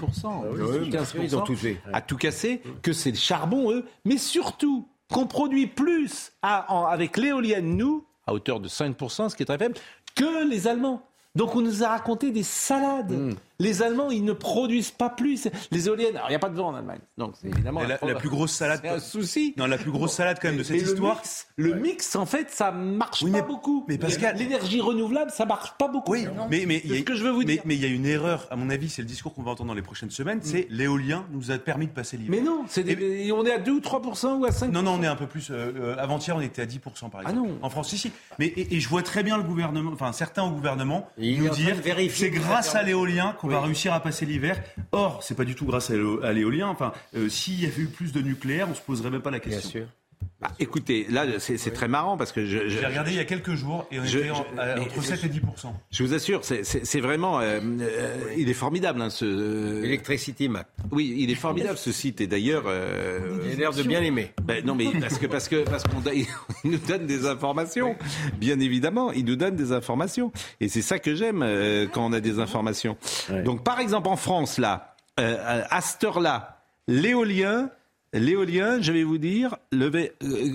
15%, 0.91 1.15
ils 1.23 1.37
ont 1.37 1.43
tout 1.43 1.57
fait. 1.57 1.79
à 1.93 2.01
tout 2.01 2.17
casser, 2.17 2.63
que 2.83 2.93
c'est 2.93 3.11
le 3.11 3.17
charbon, 3.17 3.71
eux, 3.73 3.85
mais 4.05 4.19
surtout 4.19 4.89
qu'on 5.13 5.27
produit 5.27 5.67
plus 5.67 6.33
avec 6.43 7.17
l'éolienne, 7.17 7.77
nous, 7.77 8.05
à 8.27 8.33
hauteur 8.33 8.61
de 8.61 8.69
5%, 8.69 9.29
ce 9.29 9.37
qui 9.37 9.43
est 9.43 9.47
très 9.47 9.59
faible, 9.59 9.77
que 10.15 10.49
les 10.49 10.67
Allemands. 10.67 11.03
Donc 11.35 11.57
on 11.57 11.61
nous 11.61 11.83
a 11.83 11.89
raconté 11.89 12.31
des 12.31 12.45
salades. 12.45 13.13
Hmm. 13.13 13.35
Les 13.59 13.83
Allemands, 13.83 14.11
ils 14.11 14.25
ne 14.25 14.33
produisent 14.33 14.91
pas 14.91 15.11
plus. 15.11 15.49
Les 15.71 15.87
éoliennes, 15.87 16.17
alors 16.17 16.29
il 16.29 16.33
n'y 16.33 16.37
a 16.37 16.41
pas 16.41 16.49
de 16.49 16.57
vent 16.57 16.69
en 16.69 16.75
Allemagne. 16.75 17.01
Donc 17.19 17.35
c'est 17.41 17.49
évidemment 17.49 17.83
la, 17.83 18.15
plus 18.15 18.29
grosse 18.29 18.53
salade. 18.53 18.81
un 18.85 18.99
souci. 18.99 19.55
Non, 19.57 19.67
la 19.67 19.79
plus 19.79 19.91
grosse 19.91 20.15
salade 20.15 20.39
quand 20.41 20.49
même 20.49 20.59
de 20.59 20.63
cette 20.63 20.81
histoire. 20.81 21.23
Le 21.57 21.75
mix, 21.75 22.17
en 22.17 22.27
fait, 22.27 22.51
ça 22.51 22.73
marche 22.73 23.25
pas 23.31 23.43
beaucoup. 23.43 23.85
Mais 23.89 23.99
que 23.99 24.39
l'énergie 24.39 24.81
renouvelable, 24.81 25.31
ça 25.31 25.47
marche 25.47 25.75
pas 25.79 25.89
beaucoup. 25.89 26.13
Oui, 26.13 26.27
mais 26.51 26.65
mais 26.67 26.81
ce 26.81 27.03
que 27.03 27.15
je 27.15 27.25
veux 27.25 27.31
vous 27.31 27.45
dire. 27.45 27.63
Mais 27.65 27.75
il 27.75 27.83
y 27.83 27.85
a 27.85 27.89
une 27.89 28.07
erreur, 28.07 28.47
à 28.51 28.57
mon 28.57 28.71
avis, 28.71 28.89
c'est 28.89 29.03
le 29.03 29.09
discours 29.09 29.35
qu'on 29.35 29.43
va 29.43 29.53
entendre 29.53 29.69
dans 29.69 29.75
les 29.75 29.83
prochaines 29.83 30.11
semaines. 30.11 30.41
C'est 30.43 30.69
mm. 30.71 30.75
l'éolien 30.75 31.27
nous 31.31 31.51
a 31.51 31.59
permis 31.59 31.87
de 31.87 31.93
passer 31.93 32.17
l'hiver. 32.17 32.39
Mais 32.39 32.45
non, 32.45 32.65
on 32.67 33.47
est 33.47 33.53
à 33.53 33.59
2 33.59 33.73
ou 33.73 33.81
3 33.81 34.03
ou 34.37 34.45
à 34.45 34.53
5 34.53 34.71
Non, 34.71 34.83
non, 34.83 34.93
on 34.99 35.03
est 35.03 35.07
un 35.07 35.17
peu 35.17 35.27
plus. 35.27 35.51
Euh, 35.51 35.73
euh, 35.77 35.97
avant-hier, 35.99 36.37
on 36.37 36.41
était 36.41 36.63
à 36.63 36.67
10 36.67 36.79
par 36.79 36.93
exemple. 36.93 37.17
Ah 37.25 37.33
non. 37.33 37.59
En 37.63 37.71
France, 37.71 37.93
ici. 37.93 38.13
Mais 38.39 38.53
et, 38.57 38.81
je 38.81 38.89
vois 38.89 39.03
très 39.03 39.23
bien 39.23 39.37
le 39.37 39.43
gouvernement, 39.43 39.91
enfin 39.93 40.13
certains 40.13 40.43
au 40.43 40.51
gouvernement, 40.51 41.09
nous 41.19 41.49
dire 41.51 41.77
c'est 42.11 42.31
grâce 42.31 42.75
à 42.75 42.83
l'éolien 42.83 43.35
qu'on 43.45 43.51
va 43.51 43.61
réussir 43.61 43.93
à 43.93 44.01
passer 44.01 44.27
l'hiver. 44.27 44.63
Or, 44.93 45.23
c'est 45.23 45.35
pas 45.35 45.45
du 45.45 45.55
tout 45.55 45.67
grâce 45.67 45.91
à 45.91 46.33
l'éolien. 46.33 46.69
Enfin, 46.69 46.93
euh, 47.15 47.29
s'il 47.29 47.61
y 47.61 47.67
avait 47.67 47.83
eu 47.83 47.89
plus 47.89 48.13
de 48.13 48.21
nucléaire, 48.21 48.69
on 48.71 48.75
se 48.75 48.81
poserait 48.81 49.11
même 49.11 49.23
pas 49.23 49.31
la 49.31 49.41
question. 49.41 49.71
Bien 49.71 49.87
sûr. 49.87 49.89
Bah, 50.45 50.51
écoutez, 50.59 51.07
là, 51.09 51.25
c'est 51.39 51.73
très 51.73 51.89
marrant 51.89 52.19
parce 52.19 52.31
que 52.31 52.45
je. 52.45 52.69
J'ai 52.69 52.85
regardé 52.85 53.13
il 53.13 53.17
y 53.17 53.21
a 53.21 53.25
quelques 53.25 53.55
jours 53.55 53.87
et 53.91 53.99
on 53.99 54.05
était 54.05 54.31
entre 54.31 55.03
7 55.03 55.25
et 55.25 55.29
10 55.29 55.41
Je 55.91 56.03
vous 56.05 56.13
assure, 56.13 56.43
c'est 56.45 57.01
vraiment. 57.01 57.41
Euh, 57.41 57.61
euh, 57.81 58.35
il 58.37 58.51
est 58.51 58.55
formidable, 58.55 59.01
hein, 59.01 59.09
ce. 59.09 59.83
Electricity 59.83 60.51
Map. 60.51 60.67
Oui, 60.93 61.15
il 61.17 61.31
est 61.31 61.35
formidable 61.35 61.79
ce 61.79 61.93
site 61.93 62.21
et 62.21 62.27
d'ailleurs. 62.27 62.65
il 62.67 63.53
a 63.53 63.57
l'air 63.57 63.73
de 63.73 63.83
bien 63.85 64.01
l'aimer. 64.01 64.33
Ben, 64.43 64.63
non, 64.67 64.75
mais 64.75 64.89
parce 65.01 65.19
que 65.19 65.27
parce 65.27 65.49
que 65.49 65.65
parce 65.65 65.83
qu'on 65.85 66.03
nous 66.65 66.79
donne 66.79 67.07
des 67.07 67.27
informations. 67.27 67.97
Bien 68.37 68.61
évidemment, 68.61 69.13
il 69.13 69.25
nous 69.25 69.37
donne 69.37 69.57
des 69.57 69.73
informations 69.73 70.31
et 70.61 70.69
c'est 70.69 70.83
ça 70.83 70.99
que 70.99 71.15
j'aime 71.15 71.41
quand 71.95 72.05
on 72.05 72.13
a 72.13 72.21
des 72.21 72.39
informations. 72.39 72.99
Donc, 73.45 73.65
par 73.65 73.81
exemple, 73.81 74.09
en 74.09 74.17
France, 74.17 74.59
là, 74.59 74.95
à 75.17 75.81
cette 75.81 76.05
heure-là, 76.05 76.65
l'éolien 76.87 77.71
L'éolien, 78.15 78.81
je 78.81 78.93
vais 78.93 79.03
vous 79.03 79.19
dire, 79.19 79.57
le 79.73 79.91
euh, 79.95 80.09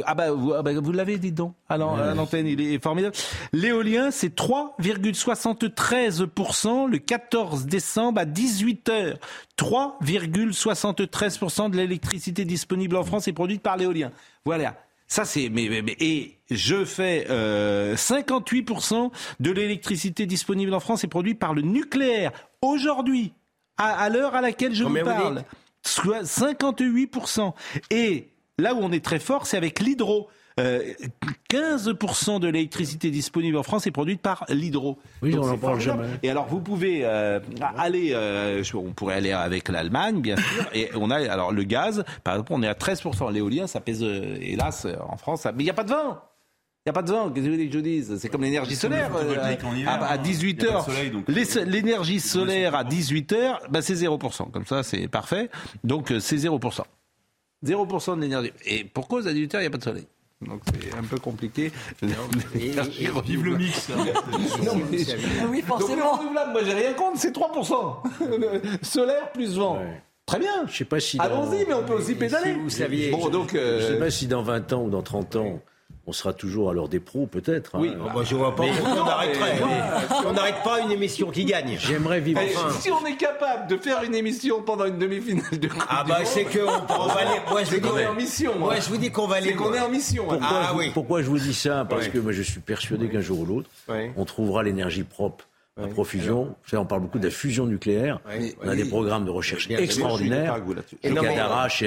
ah, 0.06 0.15
bah, 0.15 0.32
vous, 0.32 0.54
ah 0.54 0.63
bah, 0.63 0.72
vous 0.80 0.93
l'avez 0.93 1.17
dit 1.17 1.34
donc 1.34 1.56
à 1.67 1.76
l'antenne, 1.78 2.48
il 2.48 2.62
est 2.62 2.82
formidable. 2.82 3.13
L'éolien, 3.52 4.12
c'est 4.12 4.34
3,73% 4.34 6.89
le 6.89 7.00
14 7.00 7.65
décembre 7.65 8.22
à 8.22 8.26
18h. 8.26 9.17
3,73% 9.58 11.69
de 11.69 11.76
l'électricité 11.76 12.45
disponible 12.45 12.95
en 12.95 13.04
France 13.04 13.28
est 13.28 13.34
produite 13.34 13.62
par 13.62 13.76
l'éolien. 13.76 14.13
Voilà. 14.45 14.78
Ça 15.08 15.26
c'est 15.26 15.50
mais, 15.50 15.67
mais, 15.84 15.98
et 16.00 16.38
je 16.52 16.86
fais 16.86 17.26
euh, 17.30 17.95
58% 17.95 19.12
de 19.39 19.52
l'électricité 19.52 20.26
disponible 20.28 20.72
en 20.74 20.80
France 20.80 21.04
est 21.04 21.08
produite 21.08 21.39
par 21.39 21.56
le 21.56 21.63
nucléaire 21.63 22.32
aujourd'hui 22.62 23.34
à, 23.78 24.08
l'heure 24.10 24.36
à 24.36 24.41
laquelle 24.41 24.76
je 24.76 24.84
vous 24.84 24.93
parle. 25.04 25.43
58%. 25.89 27.54
Et 27.91 28.30
là 28.58 28.73
où 28.73 28.80
on 28.80 28.91
est 28.91 29.04
très 29.04 29.19
fort, 29.19 29.45
c'est 29.45 29.58
avec 29.58 29.80
l'hydro. 29.80 30.30
15% 31.49 32.36
euh, 32.36 32.39
de 32.39 32.47
l'électricité 32.47 33.12
disponible 33.12 33.58
en 33.58 33.63
France 33.63 33.88
est 33.88 33.91
produite 33.91 34.21
par 34.21 34.45
l'hydro. 34.49 34.97
Oui, 35.21 35.36
on 35.38 35.45
n'en 35.45 35.58
parle 35.58 35.80
jamais. 35.80 36.08
Et 36.23 36.30
alors, 36.30 36.47
vous 36.47 36.60
pouvez 36.60 37.02
euh, 37.04 37.39
aller, 37.78 38.12
euh, 38.13 38.62
on 38.73 38.91
pourrait 38.91 39.15
aller 39.15 39.32
avec 39.32 39.69
l'Allemagne, 39.69 40.21
bien 40.21 40.36
sûr, 40.36 40.65
et 40.73 40.89
on 40.95 41.12
a, 41.12 41.17
alors 41.32 41.52
le 41.52 41.63
gaz, 41.63 42.04
par 42.23 42.34
exemple, 42.36 42.54
on 42.54 42.63
est 42.63 42.67
à 42.67 42.73
13%. 42.73 43.32
L'éolien, 43.32 43.67
ça 43.67 43.80
pèse, 43.80 44.04
hélas, 44.04 44.86
en 45.08 45.17
France, 45.17 45.45
mais 45.45 45.64
il 45.64 45.66
n'y 45.66 45.70
a 45.70 45.76
pas 45.76 45.84
de 45.84 45.91
vent. 45.91 46.20
Il 46.86 46.89
n'y 46.89 46.91
a 46.91 46.93
pas 46.93 47.01
de 47.01 47.11
vent, 47.11 47.30
qu'est-ce 47.30 47.45
que 47.45 47.49
vous 47.49 47.55
voulez 47.55 47.67
que 47.67 47.73
je 47.73 47.80
dise 47.80 48.17
C'est 48.19 48.30
comme 48.30 48.43
l'énergie 48.43 48.75
solaire. 48.75 49.11
à, 49.15 50.17
18h, 50.17 51.65
l'énergie 51.65 52.21
solaire 52.21 52.73
à 52.73 52.86
18h, 52.86 53.69
bah, 53.69 53.82
c'est 53.82 53.95
0%. 53.95 54.49
Comme 54.49 54.65
ça, 54.65 54.82
c'est 54.82 55.09
parfait. 55.09 55.49
Donc, 55.84 56.13
c'est 56.19 56.38
0%. 56.38 56.84
0% 57.65 58.15
de 58.15 58.21
l'énergie. 58.21 58.53
Et 58.65 58.86
pour 58.86 59.09
cause, 59.09 59.27
à 59.27 59.34
18h, 59.34 59.55
il 59.55 59.59
n'y 59.59 59.65
a 59.65 59.69
pas 59.69 59.77
de 59.77 59.84
soleil. 59.84 60.07
Donc 60.41 60.61
c'est 60.67 60.97
un 60.97 61.03
peu 61.03 61.19
compliqué. 61.19 61.69
Vive 62.01 63.43
le 63.43 63.57
mix. 63.57 63.91
oui, 65.49 65.61
forcément. 65.61 66.15
Donc, 66.15 66.32
moi 66.32 66.63
j'ai 66.63 66.73
rien 66.73 66.93
contre, 66.93 67.19
c'est 67.19 67.36
3%. 67.36 68.82
Solaire 68.82 69.34
plus 69.34 69.57
vent. 69.57 69.82
Très 70.25 70.39
bien. 70.39 70.65
Je 70.67 70.77
sais 70.77 70.86
pas 70.86 71.01
si. 71.01 71.17
Allons-y, 71.19 71.65
mais 71.67 71.73
on 71.73 71.84
peut 71.84 71.95
aussi 71.95 72.15
pédaler. 72.15 72.53
vous 72.53 72.69
saviez. 72.69 73.11
Bon, 73.11 73.27
donc, 73.27 73.53
je 73.53 73.82
sais 73.82 73.99
pas 73.99 74.09
si 74.09 74.27
dans 74.27 74.41
20 74.41 74.71
ans 74.71 74.84
ou 74.84 74.89
dans 74.89 75.01
30 75.01 75.36
ans, 75.36 75.59
on 76.10 76.12
sera 76.12 76.34
toujours 76.34 76.72
à 76.72 76.74
l'heure 76.74 76.89
des 76.89 76.99
pros, 76.99 77.28
peut-être. 77.28 77.78
Oui, 77.78 77.91
hein. 77.93 78.10
moi 78.12 78.24
je 78.24 78.36
vois 78.36 78.55
pas 78.55 78.64
on 78.64 79.07
arrêterait. 79.07 79.60
On 80.26 80.34
n'arrête 80.34 80.64
pas 80.64 80.80
une 80.82 80.91
émission 80.91 81.30
qui 81.30 81.45
gagne. 81.45 81.78
J'aimerais 81.80 82.20
vivre. 82.20 82.41
Eh, 82.43 82.51
Si 82.82 82.91
on 82.91 83.05
est 83.05 83.16
capable 83.16 83.68
de 83.68 83.78
faire 83.78 84.01
une 84.03 84.16
émission 84.16 84.62
pendant 84.64 84.86
une 84.86 84.97
demi-finale 84.97 85.60
de 85.60 85.68
Coupe 85.68 85.84
Ah 85.88 86.03
du 86.03 86.10
bah 86.10 86.18
Monde, 86.18 86.28
c'est 86.28 86.45
que 86.45 86.60
on, 86.60 87.01
on 87.03 87.07
va 87.07 87.20
aller. 87.20 87.39
Moi 87.49 87.64
je 87.64 87.70
vous 87.70 87.76
dis 87.76 87.82
qu'on 87.82 87.97
est 87.97 88.07
en 88.07 88.14
mission. 88.16 88.51
moi. 88.57 88.70
Moi 88.74 88.80
je 88.80 88.89
vous 88.89 88.97
dis 88.97 89.12
qu'on 89.12 89.28
va 89.28 89.36
aller. 89.36 89.49
C'est 89.49 89.55
qu'on 89.55 89.74
est 89.74 89.80
en 89.80 89.89
mission. 89.89 90.24
hein. 90.32 90.38
Pourquoi, 90.39 90.47
Ah 90.64 90.70
je, 90.74 90.78
oui. 90.78 90.91
pourquoi 90.93 91.22
je 91.22 91.28
vous 91.28 91.38
dis 91.39 91.53
ça? 91.53 91.86
Parce 91.89 92.07
que 92.07 92.18
moi, 92.18 92.32
je 92.32 92.41
suis 92.41 92.60
persuadé 92.60 93.07
qu'un 93.10 93.22
jour 93.22 93.39
ou 93.41 93.45
l'autre, 93.45 93.70
Oui. 93.88 94.10
on 94.18 94.26
trouvera 94.26 94.64
l'énergie 94.64 95.03
propre 95.03 95.45
à 95.78 95.88
profusion. 95.88 96.43
Vous 96.45 96.70
savez, 96.70 96.82
on 96.82 96.86
parle 96.86 97.01
beaucoup 97.01 97.20
de 97.20 97.26
la 97.26 97.32
fusion 97.32 97.65
nucléaire. 97.65 98.20
Oui. 98.38 98.55
On 98.63 98.67
a 98.67 98.76
des 98.76 98.86
programmes 98.86 99.26
de 99.26 99.30
recherche 99.30 99.70
extraordinaires. 99.70 100.53
Je 100.55 100.59
suis 100.59 100.65
vous 100.67 100.74
là-dessus. 100.74 100.97
Et 101.03 101.07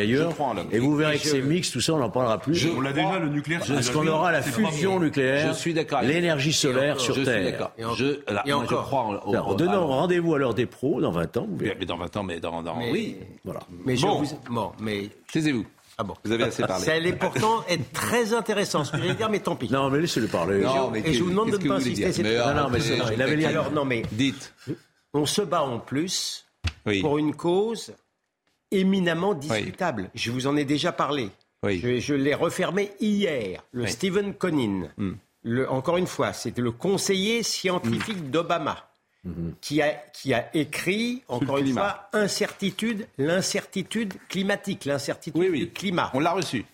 ailleurs. 0.01 0.33
Je. 0.70 0.76
Et 0.76 0.78
vous 0.78 0.97
verrez 0.97 1.18
que 1.18 1.24
je- 1.24 1.28
c'est 1.28 1.43
mix, 1.43 1.70
tout 1.70 1.80
ça, 1.80 1.95
on 1.95 1.99
n'en 1.99 2.11
parlera 2.11 2.39
plus. 2.39 2.66
On 2.76 2.80
l'a 2.80 2.93
déjà, 2.93 3.18
le 3.18 3.28
nucléaire. 3.28 3.62
Parce 3.66 3.91
qu'on 3.91 4.07
aura 4.07 4.33
la 4.33 4.43
fusion 4.43 4.99
nucléaire, 5.01 5.49
Je 5.53 5.59
suis 5.59 5.74
l'énergie 6.03 6.53
solaire 6.53 6.99
Je 6.99 7.03
sur 7.05 7.14
suis 7.14 7.24
Terre. 7.24 7.70
en- 7.85 7.95
Je, 7.95 8.20
là, 8.33 8.43
et 8.47 8.51
je 8.51 8.55
encore. 8.55 8.85
crois 8.85 9.01
en, 9.01 9.14
au- 9.14 9.37
En 9.37 9.49
au- 9.51 9.55
donnant 9.55 9.72
alors, 9.72 9.89
rendez-vous 9.89 10.35
à 10.35 10.39
l'heure 10.39 10.55
des 10.55 10.66
pros, 10.66 11.01
dans 11.01 11.11
20 11.12 11.37
ans, 11.37 11.47
vous 11.49 11.57
verrez. 11.57 11.76
mais 11.78 11.87
dans 11.87 11.97
20 11.97 12.16
ans, 12.16 12.22
mais 12.22 12.41
dans, 12.41 12.62
dans 12.62 12.76
Mais- 12.76 12.91
oui. 12.91 13.16
Voilà. 13.45 13.61
Mais 13.85 13.97
je 13.97 14.07
Bon. 14.07 14.22
vous. 14.22 14.39
Bon, 14.51 14.72
mais. 14.80 15.09
Taisez-vous. 15.33 15.66
Ah 16.03 16.05
bon. 16.05 16.15
Vous 16.25 16.33
avez 16.33 16.43
assez 16.45 16.65
parlé. 16.67 16.85
Ça 16.85 16.95
allait 16.95 17.13
pourtant 17.13 17.65
être 17.69 17.93
très 17.93 18.35
intéressant 18.35 18.83
ce 18.83 18.91
que 18.91 18.99
j'allais 18.99 19.15
dire, 19.15 19.31
mais 19.31 19.39
tant 19.39 19.55
pis. 19.55 19.71
Non, 19.71 19.89
mais 19.89 20.01
laissez-le 20.01 20.27
parler. 20.27 20.59
Non, 20.61 20.89
je- 20.89 20.93
mais 21.01 21.09
et 21.09 21.13
je 21.15 21.23
vous 21.23 21.31
demande 21.31 21.53
de 21.53 21.57
ne 21.59 21.69
pas 21.69 21.75
insister, 21.77 22.11
Mais, 22.25 22.39
Non, 22.39 22.55
non, 22.65 22.71
mais 22.71 22.81
c'est- 22.81 22.99
il 23.15 23.23
avait 23.23 23.37
les- 23.37 23.45
Alors 23.45 23.71
non, 23.71 23.85
mais 23.85 24.03
Dites. 24.11 24.53
on 25.15 25.27
se 25.27 25.43
bat 25.43 25.63
en 25.63 25.79
plus 25.79 26.45
Oui. 26.87 27.01
pour 27.01 27.19
une 27.19 27.37
cause 27.37 27.93
éminemment 28.73 29.35
discutable. 29.35 30.11
Je 30.15 30.33
vous 30.33 30.49
en 30.49 30.57
ai 30.57 30.65
déjà 30.65 30.91
parlé. 30.91 31.31
Oui. 31.63 31.79
Je, 31.79 32.01
je 32.01 32.15
l'ai 32.15 32.35
refermé 32.35 32.91
hier. 32.99 33.63
Le 33.71 33.85
Oui. 33.85 33.91
Stephen 33.91 34.35
Conin, 34.35 34.89
Hmm. 34.97 35.13
le, 35.45 35.71
encore 35.71 35.97
une 35.99 36.09
fois, 36.09 36.33
c'était 36.33 36.63
le 36.63 36.73
conseiller 36.73 37.45
scientifique 37.45 38.31
d'Obama. 38.33 38.89
Qui 39.61 39.81
a, 39.81 39.91
qui 40.12 40.35
a 40.35 40.51
écrit, 40.53 41.23
encore 41.29 41.59
une 41.59 41.66
climat. 41.66 42.09
fois, 42.11 42.20
incertitude, 42.20 43.07
l'incertitude 43.18 44.14
climatique, 44.29 44.85
l'incertitude 44.85 45.41
Oui, 45.41 45.49
oui. 45.49 45.59
du 45.61 45.70
climat. 45.70 46.11
On 46.14 46.18
l'a 46.18 46.33
reçu. 46.33 46.64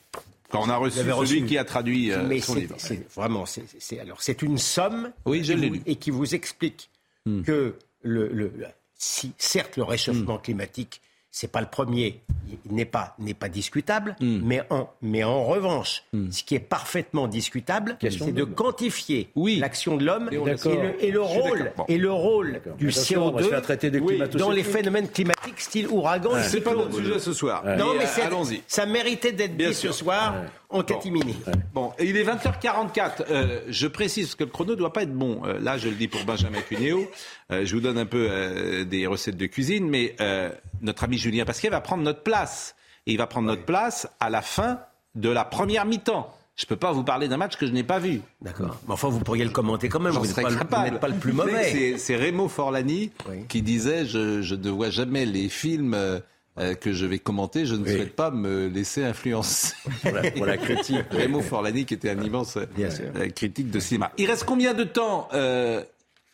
Quand 0.49 0.62
on 0.64 0.70
a 0.70 0.76
reçu 0.78 0.96
celui 1.01 1.12
reçu. 1.12 1.44
qui 1.44 1.59
a 1.59 1.64
traduit 1.66 2.11
euh, 2.11 2.22
Mais 2.26 2.40
son 2.40 2.55
c'est 2.55 2.61
livre. 2.61 2.76
c'est- 2.78 3.14
vraiment, 3.14 3.44
c'est 3.44 3.64
c'est- 3.78 4.01
alors 4.01 4.22
c'est 4.22 4.40
une 4.40 4.57
somme 4.57 5.12
Oui, 5.26 5.44
je 5.44 5.53
qui 5.53 5.59
l'ai 5.61 5.68
vous- 5.68 5.74
lu. 5.74 5.82
et 5.84 5.96
qui 5.96 6.11
vous 6.11 6.34
explique 6.34 6.88
Hmm. 7.26 7.42
que 7.42 7.74
le, 8.01 8.28
le- 8.28 8.51
le- 8.57 8.66
si 8.96 9.32
certes 9.36 9.76
le 9.76 9.82
réchauffement 9.82 10.38
climatique 10.38 11.03
c'est 11.31 11.53
pas 11.53 11.61
le 11.61 11.66
premier, 11.66 12.20
il 12.66 12.74
n'est 12.74 12.85
pas 12.85 13.14
n'est 13.18 13.35
pas 13.35 13.49
discutable, 13.49 14.16
Hmm. 14.20 14.41
mais 14.45 14.62
en 14.70 14.89
mais 15.03 15.24
en 15.24 15.45
revanche, 15.45 16.05
ce 16.31 16.43
qui 16.43 16.55
est 16.55 16.59
parfaitement 16.61 17.29
discutable, 17.29 17.97
Question 18.01 18.26
c'est 18.26 18.33
de 18.33 18.45
quantifier 18.45 19.31
Oui. 19.37 19.59
l'action 19.59 19.97
de 19.97 20.05
l'homme 20.05 20.29
et, 20.33 20.37
le, 20.37 21.05
et 21.05 21.16
rôle. 21.16 21.72
Bon. 21.76 21.85
et 21.89 21.99
le 21.99 22.11
rôle 22.12 22.61
du 22.79 22.89
Attention, 22.89 23.26
on 23.26 23.31
va 23.33 23.43
se 23.43 23.47
CO2 23.47 23.51
faire 23.51 23.62
traiter 23.62 23.91
de 23.91 23.99
oui, 23.99 24.07
climato-sceptique. 24.14 24.41
dans 24.41 24.51
les 24.51 24.62
phénomènes 24.64 25.09
climatiques 25.09 25.61
style 25.61 25.89
ouragan 25.89 26.37
et 26.39 26.43
C'est 26.45 26.61
pas 26.61 26.74
notre 26.74 26.95
sujet 26.95 27.18
ce 27.18 27.33
soir. 27.33 27.62
Non, 27.76 27.93
Mais, 27.93 27.99
mais 27.99 28.05
euh, 28.05 28.09
c'est- 28.14 28.22
allons-y. 28.22 28.62
ça 28.66 28.87
méritait 28.87 29.33
d'être 29.33 29.57
Bien 29.57 29.68
dit 29.68 29.74
sûr. 29.74 29.93
ce 29.93 29.99
soir 30.01 30.35
en 30.70 30.83
catimini. 30.83 31.35
Bon, 31.74 31.93
et 31.99 32.05
il 32.07 32.16
est 32.16 32.24
20h44. 32.24 33.24
Euh, 33.31 33.61
je 33.68 33.87
précise 33.87 34.35
que 34.35 34.45
le 34.45 34.51
chrono 34.51 34.72
ne 34.72 34.76
doit 34.76 34.93
pas 34.93 35.03
être 35.03 35.14
bon. 35.14 35.41
Euh, 35.45 35.59
là, 35.61 35.79
je 35.79 35.89
le 35.89 35.95
dis 35.95 36.09
pour 36.09 36.22
Benjamin 36.24 36.61
Cunéo. 36.61 37.11
Euh, 37.51 37.64
je 37.64 37.74
vous 37.74 37.81
donne 37.81 37.97
un 37.99 38.05
peu 38.07 38.26
euh, 38.31 38.85
des 38.85 39.07
recettes 39.07 39.37
de 39.39 39.47
cuisine, 39.47 39.89
mais 39.89 40.14
euh, 40.20 40.51
notre 40.83 41.05
ami 41.05 41.18
Julien 41.18 41.45
Pasquier 41.45 41.68
va 41.70 41.81
prendre 41.81 42.03
notre 42.03 42.22
place. 42.22 42.74
Et 43.07 43.12
il 43.12 43.18
va 43.18 43.26
prendre 43.26 43.47
notre 43.47 43.64
place 43.64 44.07
à 44.20 44.29
la 44.31 44.43
fin 44.43 44.81
de 45.14 45.29
la 45.31 45.45
première 45.45 45.87
mi-temps. 45.87 46.35
Je 46.57 46.64
ne 46.64 46.68
peux 46.68 46.76
pas 46.76 46.93
vous 46.93 47.05
parler 47.05 47.29
d'un 47.29 47.37
match 47.37 47.57
que 47.57 47.66
je 47.66 47.72
n'ai 47.72 47.85
pas 47.85 47.99
vu. 48.01 48.20
D'accord. 48.43 48.76
Mais 48.87 48.93
enfin, 48.95 49.09
vous 49.09 49.20
pourriez 49.20 49.45
le 49.45 49.51
commenter 49.51 49.89
quand 49.89 50.01
même. 50.01 50.12
Vous 50.12 50.26
n'êtes 50.26 50.64
pas, 50.68 50.91
pas 50.91 51.09
le 51.09 51.14
plus 51.14 51.33
mauvais. 51.33 51.97
C'est 51.99 52.16
Remo 52.16 52.49
Forlani 52.49 53.12
Oui. 53.29 53.45
qui 53.49 53.62
disait 53.62 54.05
je, 54.07 54.43
je 54.43 54.55
ne 54.57 54.68
vois 54.68 54.91
jamais 54.91 55.24
les 55.24 55.49
films 55.49 55.95
euh, 55.95 56.18
euh, 56.59 56.74
que 56.74 56.93
je 56.93 57.07
vais 57.07 57.20
commenter. 57.20 57.64
Je 57.64 57.76
ne 57.76 57.85
Oui. 57.85 57.95
souhaite 57.95 58.16
pas 58.16 58.33
me 58.33 58.66
laisser 58.66 59.05
influencer. 59.05 59.72
Pour 60.03 60.11
la, 60.12 60.31
pour 60.33 60.47
la 60.47 60.57
critique. 60.57 61.05
Remo 61.12 61.41
Forlani 61.41 61.85
qui 61.87 61.95
était 61.95 62.11
un 62.11 62.20
immense 62.20 62.57
euh, 62.59 63.29
critique 63.31 63.70
de 63.70 63.79
cinéma. 63.79 64.11
Il 64.18 64.26
reste 64.26 64.45
combien 64.45 64.74
de 64.74 64.83
temps 64.85 65.29
euh, 65.35 65.83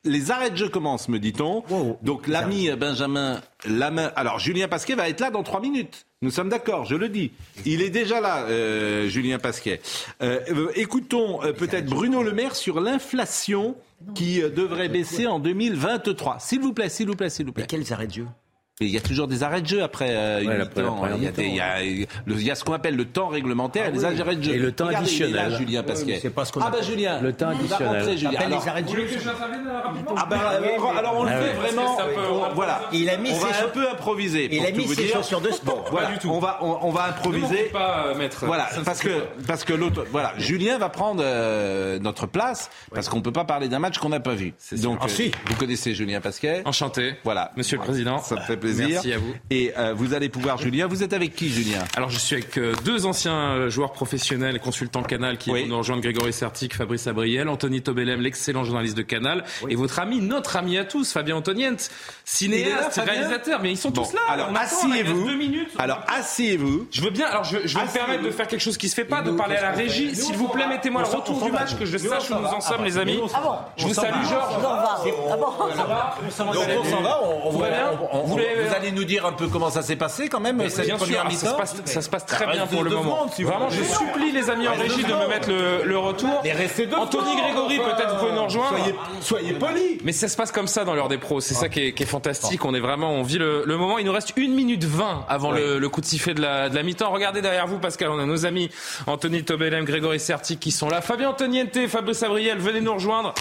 les 0.04 0.30
arrêts 0.30 0.50
de 0.50 0.56
jeu 0.56 0.68
commencent, 0.68 1.08
me 1.08 1.18
dit-on. 1.18 1.62
Wow. 1.68 1.98
Donc 2.02 2.28
l'ami 2.28 2.70
Benjamin 2.76 3.40
Lamain. 3.66 4.12
Alors 4.16 4.38
Julien 4.38 4.68
Pasquet 4.68 4.94
va 4.94 5.08
être 5.08 5.20
là 5.20 5.30
dans 5.30 5.42
trois 5.42 5.60
minutes. 5.60 6.06
Nous 6.22 6.30
sommes 6.30 6.48
d'accord, 6.48 6.84
je 6.84 6.96
le 6.96 7.08
dis. 7.08 7.32
Il 7.66 7.82
est 7.82 7.90
déjà 7.90 8.20
là, 8.20 8.44
euh, 8.44 9.08
Julien 9.08 9.38
Pasquet. 9.38 9.80
Euh, 10.22 10.40
euh, 10.48 10.72
écoutons 10.74 11.42
euh, 11.42 11.52
peut-être 11.52 11.86
Bruno 11.86 12.22
Le 12.22 12.32
Maire 12.32 12.56
sur 12.56 12.80
l'inflation 12.80 13.76
qui 14.14 14.40
devrait 14.40 14.88
baisser 14.88 15.26
en 15.26 15.38
2023. 15.38 16.38
S'il 16.38 16.60
vous 16.60 16.72
plaît, 16.72 16.88
s'il 16.88 17.06
vous 17.08 17.14
plaît, 17.14 17.30
s'il 17.30 17.46
vous 17.46 17.52
plaît. 17.52 17.64
Mais 17.64 17.66
quels 17.66 17.92
arrêts 17.92 18.06
de 18.06 18.12
jeu? 18.12 18.26
Il 18.80 18.88
y 18.88 18.96
a 18.96 19.00
toujours 19.00 19.28
des 19.28 19.44
arrêts 19.44 19.62
de 19.62 19.68
jeu 19.68 19.84
après 19.84 20.08
euh, 20.10 20.40
une 20.42 20.48
Ouais, 20.48 20.60
après 20.60 20.82
la 20.82 20.90
mi-temps. 20.90 21.16
Il 21.16 21.22
y 21.22 21.28
a, 21.28 21.30
des- 21.30 21.44
il 21.44 21.54
y 21.54 21.60
a- 21.60 21.80
le- 22.26 22.34
il 22.34 22.42
y 22.42 22.50
a 22.50 22.56
ce 22.56 22.64
qu'on 22.64 22.72
appelle 22.72 22.96
le 22.96 23.04
temps 23.04 23.28
réglementaire 23.28 23.86
et 23.86 23.92
les 23.92 24.04
arrêts 24.04 24.34
de 24.34 24.42
jeu. 24.42 24.52
Et 24.54 24.58
le 24.58 24.72
temps 24.72 24.86
Regardez, 24.86 25.06
il 25.12 25.22
est 25.22 25.24
additionnel. 25.26 25.50
là, 25.52 25.58
Julien 25.58 25.82
Pasquet. 25.84 26.18
c'est 26.20 26.30
pas 26.30 26.44
ce 26.44 26.50
qu'on 26.52 26.58
ah 26.60 26.64
bah 26.64 26.68
appelle. 26.78 26.84
Julien, 26.84 27.20
Le 27.20 27.32
temps 27.32 27.50
il 27.52 27.68
va 27.68 27.76
additionnel. 27.76 27.98
rentrer, 28.00 28.16
Julien. 28.18 28.40
Alors, 28.40 28.60
les 28.62 28.68
arrêts 28.68 28.82
de 28.82 28.88
jeu. 28.88 29.06
ah 30.16 30.26
bah, 30.28 30.36
alors, 30.58 30.96
alors 30.96 31.14
on 31.18 31.22
le 31.24 31.30
Ah 31.30 31.36
fait 31.40 31.50
oui. 31.52 31.56
vraiment. 31.72 31.96
On- 32.50 32.54
voilà. 32.54 32.80
Il 32.92 33.08
a 33.10 33.16
mis 33.16 33.30
on 33.30 33.38
va 33.38 33.48
un 33.64 33.68
peu 33.72 33.88
improviser. 33.88 34.48
Il 34.52 34.66
a 34.66 34.70
mis 34.72 34.88
ses 34.88 35.06
chaussures 35.08 35.40
de 35.40 35.50
sport. 35.52 35.84
Voilà, 35.92 36.10
on 36.24 36.38
va 36.40 36.58
on, 36.62 36.78
on 36.82 36.90
va 36.90 37.04
improviser. 37.10 37.64
pas, 37.72 38.06
euh, 38.08 38.14
maître. 38.16 38.44
Voilà, 38.44 38.68
parce 38.84 39.00
que 39.00 39.08
parce 39.46 39.62
que 39.62 39.72
l'autre, 39.72 40.04
voilà, 40.10 40.32
Julien 40.38 40.78
va 40.78 40.88
prendre 40.88 41.22
euh, 41.24 42.00
notre 42.00 42.26
place 42.26 42.70
parce 42.92 43.08
qu'on 43.08 43.20
peut 43.22 43.32
pas 43.32 43.44
parler 43.44 43.68
d'un 43.68 43.78
match 43.78 43.98
qu'on 43.98 44.08
n'a 44.08 44.18
pas 44.20 44.34
vu. 44.34 44.52
Donc, 44.72 44.98
Ah, 45.02 45.08
si. 45.08 45.30
vous 45.46 45.54
connaissez 45.54 45.94
Julien 45.94 46.20
Pasquet. 46.20 46.62
Enchanté. 46.64 47.14
Voilà, 47.22 47.52
Monsieur 47.56 47.76
le 47.78 47.84
Président. 47.84 48.18
Ça 48.18 48.34
me 48.34 48.40
fait 48.40 48.56
plaisir. 48.64 48.88
Merci 48.88 49.12
à 49.12 49.18
vous. 49.18 49.34
Et 49.50 49.72
euh, 49.78 49.94
vous 49.96 50.14
allez 50.14 50.28
pouvoir, 50.28 50.58
Julien. 50.58 50.86
Vous 50.86 51.02
êtes 51.02 51.12
avec 51.12 51.34
qui, 51.34 51.48
Julien? 51.50 51.80
Alors 51.96 52.10
je 52.10 52.18
suis 52.18 52.34
avec 52.36 52.56
euh, 52.58 52.72
deux 52.84 53.06
anciens 53.06 53.34
euh, 53.54 53.70
joueurs 53.70 53.92
professionnels 53.92 54.58
consultants 54.60 55.02
Canal 55.02 55.38
qui 55.38 55.50
Oui. 55.50 55.62
vont 55.62 55.68
nous 55.68 55.78
rejoindre 55.78 56.02
Grégory 56.02 56.32
Sertic, 56.32 56.74
Fabrice 56.74 57.06
Abriel, 57.06 57.48
Anthony 57.48 57.82
Tobelem, 57.82 58.20
l'excellent 58.20 58.64
journaliste 58.64 58.96
de 58.96 59.02
Canal, 59.02 59.44
et 59.68 59.74
votre 59.76 59.98
ami, 59.98 60.20
notre 60.20 60.56
ami 60.56 60.78
à 60.78 60.84
tous, 60.84 61.12
Fabien 61.12 61.36
là, 61.36 61.76
cinéaste, 62.24 62.92
Fabien? 62.94 63.12
réalisateur, 63.12 63.60
mais 63.62 63.70
ils 63.70 63.76
sont 63.76 63.90
Bon, 63.90 64.02
tous 64.04 64.12
là. 64.14 64.20
alors, 64.28 64.48
on 64.50 64.52
là, 64.52 64.60
asseyez-vous. 64.60 65.28
Alors 65.78 66.00
asseyez-vous. 66.08 66.86
Je 66.90 67.02
veux 67.02 67.10
bien, 67.10 67.26
alors 67.26 67.44
je, 67.44 67.58
je 67.64 67.78
vais 67.78 67.84
me 67.84 67.92
permettre 67.92 68.22
de 68.22 68.30
faire 68.30 68.46
quelque 68.46 68.60
chose 68.60 68.76
qui 68.78 68.88
se 68.88 68.94
fait 68.94 69.04
pas, 69.04 69.22
de 69.22 69.30
parler 69.32 69.56
à 69.56 69.62
la 69.62 69.70
régie. 69.72 70.14
S'il 70.14 70.36
vous 70.36 70.48
plaît, 70.48 70.66
mettez-moi 70.66 71.02
le 71.02 71.08
retour 71.08 71.42
du 71.44 71.52
match, 71.52 71.76
que 71.78 71.84
je 71.84 71.98
sache 71.98 72.30
où 72.30 72.34
nous 72.34 72.46
en 72.46 72.60
sommes, 72.60 72.84
les 72.84 72.98
amis. 72.98 73.20
Je 73.76 73.86
vous 73.86 73.94
salue, 73.94 74.24
Georges. 74.28 74.54
Ah 75.30 75.36
bon 75.36 75.52
Ça 75.76 75.84
va 75.84 76.16
on 76.26 76.84
s'en 76.84 77.00
va. 77.02 77.20
On, 78.12 78.36
Vous 78.62 78.74
allez 78.74 78.92
nous 78.92 79.04
dire 79.04 79.26
un 79.26 79.32
peu 79.32 79.48
comment 79.48 79.70
ça 79.70 79.82
s'est 79.82 79.96
passé 79.96 80.28
quand 80.28 80.40
même 80.40 80.60
cette 80.68 80.86
Bien 80.86 80.96
sûr, 80.96 81.04
première 81.04 81.24
ah, 81.26 81.30
ça, 81.30 81.50
se 81.50 81.54
passe, 81.54 81.74
ça 81.84 82.02
se 82.02 82.08
passe 82.08 82.26
très 82.26 82.46
bien 82.46 82.66
pour 82.66 82.82
le 82.82 82.90
moment. 82.90 83.26
Vraiment, 83.38 83.70
je 83.70 83.82
supplie 83.82 84.32
les 84.32 84.50
amis 84.50 84.68
en 84.68 84.74
régie 84.74 85.02
de 85.02 85.12
me 85.12 85.28
mettre 85.28 85.50
le, 85.84 85.98
retour. 85.98 86.42
Anthony 86.98 87.36
Grégory, 87.36 87.78
peut-être 87.78 88.14
vous 88.14 88.20
pouvez 88.20 88.32
nous 88.32 88.44
rejoindre. 88.44 88.76
Soyez, 89.20 89.52
polis. 89.54 90.00
Mais 90.04 90.12
ça 90.12 90.28
se 90.28 90.36
passe 90.36 90.52
comme 90.52 90.66
ça 90.66 90.84
dans 90.84 90.94
l'heure 90.94 91.08
des 91.08 91.18
pros. 91.18 91.40
C'est 91.40 91.54
ça 91.54 91.68
qui 91.68 91.80
est, 91.80 92.04
fantastique. 92.04 92.64
On 92.64 92.74
est 92.74 92.80
vraiment, 92.80 93.12
on 93.12 93.22
vit 93.22 93.38
le, 93.38 93.64
moment. 93.66 93.98
Il 93.98 94.06
nous 94.06 94.12
reste 94.12 94.32
une 94.36 94.54
minute 94.54 94.84
20 94.84 95.26
avant 95.28 95.50
le, 95.52 95.88
coup 95.88 96.00
de 96.00 96.06
sifflet 96.06 96.34
de 96.34 96.40
la, 96.40 96.82
mi-temps. 96.82 97.10
Regardez 97.10 97.40
derrière 97.42 97.66
vous, 97.66 97.78
Pascal. 97.78 98.10
On 98.10 98.18
a 98.18 98.26
nos 98.26 98.46
amis 98.46 98.70
Anthony 99.06 99.44
Tobelem, 99.44 99.84
Grégory 99.84 100.20
Sertic 100.20 100.60
qui 100.60 100.70
sont 100.70 100.88
là. 100.88 101.00
Fabien 101.00 101.30
Antoniente, 101.30 101.86
Fabrice 101.88 102.22
Abriel, 102.22 102.58
venez 102.58 102.80
nous 102.80 102.94
rejoindre. 102.94 103.34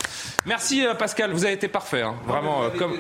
Merci 0.46 0.86
euh, 0.86 0.94
Pascal. 0.94 1.32
Vous 1.32 1.46
avez 1.46 1.54
été 1.54 1.68
parfait. 1.68 2.02
hein. 2.02 2.16
Vraiment, 2.26 2.64
euh, 2.64 2.70
comme. 2.78 2.94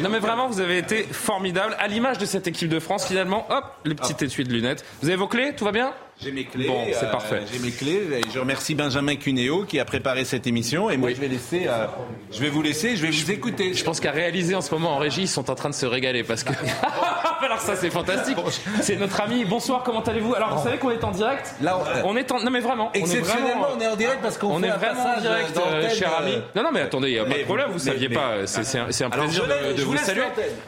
Non 0.00 0.08
mais 0.08 0.18
vraiment, 0.18 0.48
vous 0.48 0.60
avez 0.60 0.78
été 0.78 1.02
formidable. 1.02 1.57
À 1.58 1.88
l'image 1.88 2.18
de 2.18 2.26
cette 2.26 2.46
équipe 2.46 2.68
de 2.68 2.78
France, 2.78 3.06
finalement. 3.06 3.46
Hop, 3.50 3.64
le 3.84 3.94
petit 3.94 4.24
étui 4.24 4.44
de 4.44 4.52
lunettes. 4.52 4.84
Vous 5.02 5.08
avez 5.08 5.16
vos 5.16 5.28
clés? 5.28 5.54
Tout 5.56 5.64
va 5.64 5.72
bien? 5.72 5.92
J'ai 6.20 6.32
mes 6.32 6.44
clés. 6.44 6.66
Bon, 6.66 6.84
c'est 6.92 7.06
euh, 7.06 7.10
parfait. 7.12 7.42
J'ai 7.52 7.60
mes 7.60 7.70
clés. 7.70 8.02
Et 8.18 8.20
Je 8.34 8.40
remercie 8.40 8.74
Benjamin 8.74 9.14
Cunéo 9.14 9.64
qui 9.64 9.78
a 9.78 9.84
préparé 9.84 10.24
cette 10.24 10.48
émission. 10.48 10.90
Et 10.90 10.96
moi, 10.96 11.10
je 11.10 11.20
vais 11.20 11.28
laisser. 11.28 11.66
euh, 11.68 11.86
je 12.32 12.40
vais 12.40 12.48
vous 12.48 12.60
laisser. 12.60 12.96
Je 12.96 13.02
vais 13.06 13.10
vous 13.12 13.30
écouter. 13.30 13.72
Je 13.72 13.84
pense 13.84 14.00
qu'à 14.00 14.10
réaliser 14.10 14.56
en 14.56 14.60
ce 14.60 14.74
moment 14.74 14.94
en 14.94 14.98
régie, 14.98 15.22
ils 15.22 15.28
sont 15.28 15.48
en 15.48 15.54
train 15.54 15.68
de 15.70 15.74
se 15.74 15.86
régaler 15.86 16.24
parce 16.24 16.42
que. 16.42 16.52
Alors 17.40 17.60
ça 17.60 17.76
c'est 17.76 17.88
fantastique. 17.90 18.36
C'est 18.82 18.96
notre 18.96 19.20
ami. 19.20 19.44
Bonsoir, 19.44 19.82
comment 19.84 20.02
allez-vous? 20.02 20.34
Alors 20.34 20.56
vous 20.56 20.64
savez 20.64 20.78
qu'on 20.78 20.90
est 20.90 21.04
en 21.04 21.12
direct? 21.12 21.54
Là, 21.62 21.78
on- 22.04 22.10
on 22.10 22.16
est 22.16 22.30
en. 22.32 22.40
Non 22.40 22.50
mais 22.50 22.58
vraiment. 22.60 22.90
on 22.92 22.94
est 22.94 22.98
Exceptionnellement, 22.98 23.60
vraiment- 23.62 23.66
on 23.76 23.80
est 23.80 23.86
en 23.86 23.96
direct 23.96 24.18
parce 24.20 24.36
qu'on 24.38 24.48
On 24.56 24.58
fait 24.60 24.66
est 24.66 24.70
un 24.70 24.76
vraiment 24.76 25.14
en 25.16 25.20
direct, 25.20 25.56
euh, 25.56 25.88
cher 25.90 26.10
euh, 26.20 26.24
ami. 26.24 26.32
Non, 26.56 26.64
non, 26.64 26.70
mais 26.72 26.80
attendez, 26.80 27.08
il 27.10 27.12
n'y 27.14 27.18
a 27.20 27.22
pas 27.22 27.28
mais 27.30 27.38
de 27.38 27.44
problème, 27.44 27.68
vous- 27.68 27.74
ne 27.74 27.78
saviez 27.78 28.08
mais- 28.08 28.14
pas. 28.16 28.46
C'est 28.46 28.78
un, 28.80 28.86
c'est 28.90 29.04
un 29.04 29.10
Alors, 29.10 29.24
plaisir 29.26 29.44
de, 29.46 29.82
vous 29.82 29.96
saluer. 29.96 30.22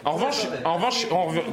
En 0.05 0.13
revanche, 0.13 0.47
en 0.65 0.77
revanche 0.77 1.07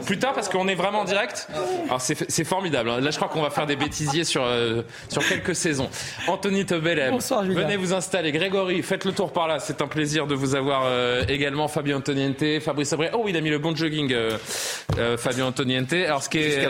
plus 0.05 0.19
tard, 0.19 0.33
parce 0.33 0.49
qu'on 0.49 0.67
est 0.67 0.75
vraiment 0.75 0.99
en 0.99 1.05
direct. 1.05 1.47
Alors, 1.87 1.99
c'est 1.99 2.43
formidable. 2.43 2.91
hein. 2.91 3.01
Là, 3.01 3.09
je 3.09 3.15
crois 3.17 3.27
qu'on 3.27 3.41
va 3.41 3.49
faire 3.49 3.65
des 3.65 3.75
bêtises. 3.75 3.86
bêtisier 3.87 4.23
sur, 4.25 4.43
euh, 4.43 4.81
sur 5.07 5.25
quelques 5.25 5.55
saisons. 5.55 5.89
Anthony 6.27 6.65
Tobelem, 6.65 7.17
venez 7.17 7.77
vous 7.77 7.93
installer. 7.93 8.31
Grégory, 8.31 8.81
faites 8.83 9.05
le 9.05 9.13
tour 9.13 9.31
par 9.31 9.47
là. 9.47 9.59
C'est 9.59 9.81
un 9.81 9.87
plaisir 9.87 10.27
de 10.27 10.35
vous 10.35 10.55
avoir 10.55 10.83
euh, 10.85 11.23
également. 11.29 11.67
Fabien 11.67 11.97
Antoniente, 11.97 12.43
Fabrice 12.61 12.91
Abré. 12.93 13.09
Oh, 13.13 13.25
il 13.27 13.37
a 13.37 13.41
mis 13.41 13.49
le 13.49 13.59
bon 13.59 13.75
jogging, 13.75 14.11
euh, 14.13 15.17
Fabien 15.17 15.45
Antoniente. 15.45 15.93
Alors, 15.93 16.21
ce 16.21 16.29
qui, 16.29 16.39
est, 16.39 16.67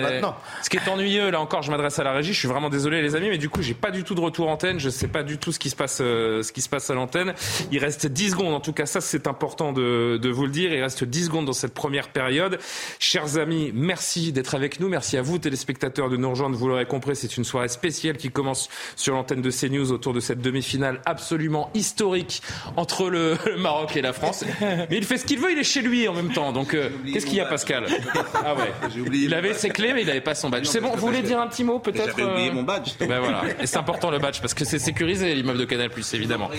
ce 0.62 0.70
qui 0.70 0.78
est 0.78 0.88
ennuyeux, 0.88 1.32
là 1.32 1.42
encore, 1.42 1.64
je 1.64 1.72
m'adresse 1.72 1.98
à 1.98 2.04
la 2.04 2.14
régie. 2.14 2.34
Je 2.34 2.40
suis 2.40 2.48
vraiment 2.48 2.70
désolé, 2.70 3.02
les 3.02 3.16
amis, 3.16 3.30
mais 3.30 3.38
du 3.38 3.50
coup, 3.50 3.62
j'ai 3.62 3.74
pas 3.74 3.92
du 3.92 4.04
tout 4.04 4.14
de 4.14 4.22
retour 4.22 4.48
antenne. 4.50 4.80
Je 4.80 4.90
sais 4.90 5.08
pas 5.08 5.24
du 5.24 5.38
tout 5.38 5.52
ce 5.52 5.60
qui 5.60 5.70
se 5.70 5.76
passe, 5.76 5.98
ce 5.98 6.52
qui 6.52 6.62
se 6.62 6.70
passe 6.70 6.90
à 6.90 6.94
l'antenne. 6.94 7.34
Il 7.72 7.80
reste 7.80 8.06
10 8.06 8.32
secondes. 8.32 8.54
En 8.54 8.60
tout 8.60 8.74
cas, 8.74 8.86
ça, 8.86 9.02
c'est 9.02 9.28
important 9.28 9.74
de, 9.74 10.20
de 10.22 10.30
vous 10.30 10.46
le 10.46 10.52
dire. 10.52 10.72
Il 10.72 10.82
reste 10.82 11.04
10 11.04 11.26
secondes 11.26 11.46
dans 11.46 11.54
cette 11.54 11.74
première 11.74 12.10
période. 12.10 12.60
Chers 13.00 13.38
amis, 13.38 13.72
merci 13.74 14.32
d'être 14.32 14.54
avec 14.54 14.80
nous. 14.80 14.88
Merci 14.88 15.18
à 15.18 15.22
vous, 15.22 15.40
téléspectateurs, 15.40 16.10
de 16.10 16.18
nous 16.18 16.30
rejoindre. 16.30 16.56
Vous 16.56 16.68
l'aurez 16.68 16.86
compris, 16.86 17.07
c'est 17.16 17.38
une 17.38 17.44
soirée 17.44 17.68
spéciale 17.68 18.18
qui 18.18 18.30
commence 18.30 18.70
sur 18.96 19.14
l'antenne 19.14 19.42
de 19.42 19.52
CNews 19.52 19.92
autour 19.92 20.14
de 20.14 20.20
cette 20.20 20.42
demi-finale 20.42 21.02
absolument 21.06 21.70
historique 21.74 22.42
entre 22.76 23.10
le, 23.10 23.38
Maroc 23.58 23.96
et 23.96 24.02
la 24.02 24.14
France. 24.14 24.44
Mais 24.62 24.98
il 24.98 25.06
fait 25.06 25.18
ce 25.18 25.26
qu'il 25.26 25.40
veut, 25.40 25.52
il 25.52 25.58
est 25.58 25.64
chez 25.64 25.82
lui 25.82 26.08
en 26.08 26.14
même 26.14 26.32
temps. 26.32 26.52
Donc, 26.52 26.74
euh, 26.74 26.90
qu'est-ce 27.12 27.26
qu'il 27.26 27.36
y 27.36 27.42
a, 27.42 27.46
Pascal 27.46 27.86
Ah 28.34 28.56
ouais. 28.56 28.72
Il 29.14 29.34
avait 29.34 29.54
ses 29.54 29.70
clés, 29.70 29.94
mais 29.94 30.02
il 30.02 30.08
n'avait 30.08 30.22
pas 30.22 30.36
son 30.36 30.50
badge. 30.50 30.66
C'est 30.66 30.80
bon, 30.80 30.92
vous 30.92 31.08
voulez 31.08 31.22
dire 31.22 31.40
un 31.40 31.48
petit 31.48 31.64
mot 31.64 31.80
peut-être 31.80 32.18
J'avais 32.18 32.24
oublié 32.24 32.50
euh 32.50 32.54
mon 32.54 32.64
badge. 32.64 32.92
Ben 33.00 33.20
voilà. 33.20 33.44
Et 33.62 33.68
c'est 33.68 33.78
important 33.78 34.12
le 34.12 34.20
badge 34.20 34.42
parce 34.42 34.54
que 34.54 34.66
c'est 34.66 34.80
sécurisé 34.80 35.34
l'immeuble 35.34 35.60
de 35.60 35.66
Canal+, 35.66 35.90
évidemment. 36.14 36.50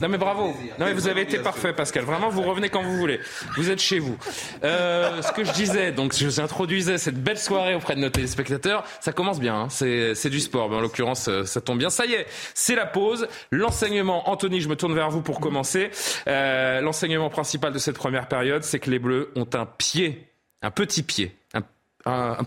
Non 0.00 0.08
mais 0.08 0.18
bravo. 0.18 0.54
Non 0.78 0.86
mais 0.86 0.92
vous 0.92 1.08
avez 1.08 1.22
été 1.22 1.38
parfait, 1.38 1.72
Pascal. 1.72 2.04
Vraiment, 2.04 2.30
vous 2.30 2.42
revenez 2.42 2.68
quand 2.68 2.82
vous 2.82 2.96
voulez. 2.96 3.20
Vous 3.56 3.70
êtes 3.70 3.80
chez 3.80 3.98
vous. 3.98 4.16
Euh, 4.64 5.22
ce 5.22 5.32
que 5.32 5.44
je 5.44 5.52
disais, 5.52 5.92
donc 5.92 6.14
je 6.16 6.24
vous 6.24 6.40
introduisais 6.40 6.98
cette 6.98 7.22
belle 7.22 7.38
soirée 7.38 7.74
auprès 7.74 7.94
de 7.94 8.00
nos 8.00 8.08
téléspectateurs. 8.08 8.84
Ça 9.00 9.12
commence 9.12 9.40
bien, 9.40 9.54
hein. 9.54 9.68
c'est 9.70 9.89
du 10.30 10.40
sport, 10.40 10.70
mais 10.70 10.76
en 10.76 10.80
l'occurrence, 10.80 11.28
euh, 11.28 11.44
ça 11.44 11.60
tombe 11.60 11.78
bien. 11.78 11.90
Ça 11.90 12.06
y 12.06 12.14
est, 12.14 12.26
c'est 12.54 12.74
la 12.74 12.86
pause. 12.86 13.28
L'enseignement, 13.50 14.28
Anthony, 14.30 14.60
je 14.60 14.68
me 14.68 14.76
tourne 14.76 14.94
vers 14.94 15.10
vous 15.10 15.22
pour 15.22 15.40
commencer. 15.40 15.90
Euh, 16.26 16.80
L'enseignement 16.80 17.30
principal 17.30 17.72
de 17.72 17.78
cette 17.78 17.96
première 17.96 18.28
période, 18.28 18.62
c'est 18.64 18.78
que 18.78 18.90
les 18.90 18.98
Bleus 18.98 19.30
ont 19.36 19.48
un 19.54 19.66
pied, 19.66 20.28
un 20.62 20.70
petit 20.70 21.02
pied, 21.02 21.36
un, 21.54 21.62
un, 22.04 22.36
un 22.38 22.44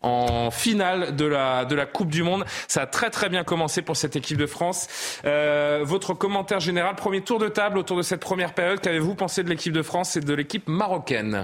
en 0.00 0.52
finale 0.52 1.16
de 1.16 1.24
la, 1.24 1.64
de 1.64 1.74
la 1.74 1.84
Coupe 1.84 2.10
du 2.10 2.22
Monde. 2.22 2.44
Ça 2.68 2.82
a 2.82 2.86
très 2.86 3.10
très 3.10 3.28
bien 3.28 3.42
commencé 3.42 3.82
pour 3.82 3.96
cette 3.96 4.14
équipe 4.14 4.36
de 4.36 4.46
France. 4.46 4.86
Euh, 5.24 5.80
votre 5.82 6.14
commentaire 6.14 6.60
général, 6.60 6.94
premier 6.94 7.22
tour 7.22 7.40
de 7.40 7.48
table 7.48 7.78
autour 7.78 7.96
de 7.96 8.02
cette 8.02 8.20
première 8.20 8.54
période, 8.54 8.80
qu'avez-vous 8.80 9.16
pensé 9.16 9.42
de 9.42 9.48
l'équipe 9.48 9.72
de 9.72 9.82
France 9.82 10.16
et 10.16 10.20
de 10.20 10.34
l'équipe 10.34 10.68
marocaine? 10.68 11.42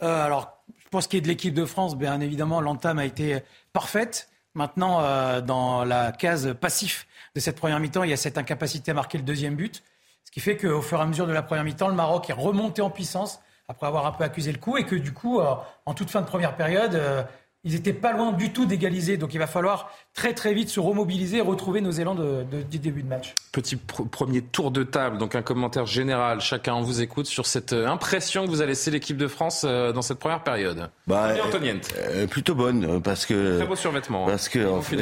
Alors, 0.00 0.58
pour 0.90 1.02
ce 1.02 1.08
qui 1.08 1.18
est 1.18 1.20
de 1.20 1.28
l'équipe 1.28 1.54
de 1.54 1.64
France, 1.64 1.96
bien 1.96 2.20
évidemment, 2.20 2.60
l'entame 2.60 2.98
a 2.98 3.04
été 3.04 3.38
parfaite. 3.72 4.27
Maintenant, 4.54 5.00
euh, 5.02 5.40
dans 5.40 5.84
la 5.84 6.12
case 6.12 6.54
passif 6.60 7.06
de 7.34 7.40
cette 7.40 7.56
première 7.56 7.78
mi-temps, 7.80 8.02
il 8.02 8.10
y 8.10 8.12
a 8.12 8.16
cette 8.16 8.38
incapacité 8.38 8.90
à 8.90 8.94
marquer 8.94 9.18
le 9.18 9.24
deuxième 9.24 9.54
but. 9.54 9.82
Ce 10.24 10.30
qui 10.30 10.40
fait 10.40 10.56
qu'au 10.56 10.82
fur 10.82 10.98
et 10.98 11.02
à 11.02 11.06
mesure 11.06 11.26
de 11.26 11.32
la 11.32 11.42
première 11.42 11.64
mi-temps, 11.64 11.88
le 11.88 11.94
Maroc 11.94 12.28
est 12.28 12.34
remonté 12.34 12.82
en 12.82 12.90
puissance 12.90 13.40
après 13.68 13.86
avoir 13.86 14.06
un 14.06 14.12
peu 14.12 14.24
accusé 14.24 14.50
le 14.50 14.58
coup 14.58 14.76
et 14.78 14.84
que 14.84 14.96
du 14.96 15.12
coup, 15.12 15.40
euh, 15.40 15.54
en 15.86 15.94
toute 15.94 16.10
fin 16.10 16.22
de 16.22 16.26
première 16.26 16.56
période, 16.56 16.94
euh, 16.94 17.22
ils 17.64 17.72
n'étaient 17.72 17.92
pas 17.92 18.12
loin 18.12 18.32
du 18.32 18.52
tout 18.52 18.66
d'égaliser. 18.66 19.16
Donc 19.16 19.34
il 19.34 19.38
va 19.38 19.46
falloir 19.46 19.90
très 20.18 20.34
très 20.34 20.52
vite 20.52 20.68
se 20.68 20.80
remobiliser 20.80 21.36
et 21.36 21.40
retrouver 21.40 21.80
nos 21.80 21.92
élans 21.92 22.16
de, 22.16 22.44
de, 22.50 22.62
du 22.62 22.80
début 22.80 23.04
de 23.04 23.08
match. 23.08 23.34
Petit 23.52 23.76
pr 23.76 24.02
premier 24.10 24.42
tour 24.42 24.72
de 24.72 24.82
table, 24.82 25.16
donc 25.16 25.36
un 25.36 25.42
commentaire 25.42 25.86
général. 25.86 26.40
Chacun 26.40 26.74
on 26.74 26.82
vous 26.82 27.00
écoute 27.00 27.26
sur 27.26 27.46
cette 27.46 27.72
euh, 27.72 27.86
impression 27.86 28.44
que 28.44 28.50
vous 28.50 28.60
a 28.60 28.66
laissé 28.66 28.90
l'équipe 28.90 29.16
de 29.16 29.28
France 29.28 29.64
euh, 29.64 29.92
dans 29.92 30.02
cette 30.02 30.18
première 30.18 30.42
période. 30.42 30.90
Bah, 31.06 31.28
euh, 31.36 32.26
plutôt 32.26 32.56
bonne 32.56 33.00
parce 33.00 33.26
que 33.26 33.58
très 33.58 33.66
beau 33.66 33.76
survêtement. 33.76 34.24
Hein. 34.24 34.30
Parce 34.30 34.48
que 34.48 34.66
en 34.68 34.82
fait, 34.82 34.96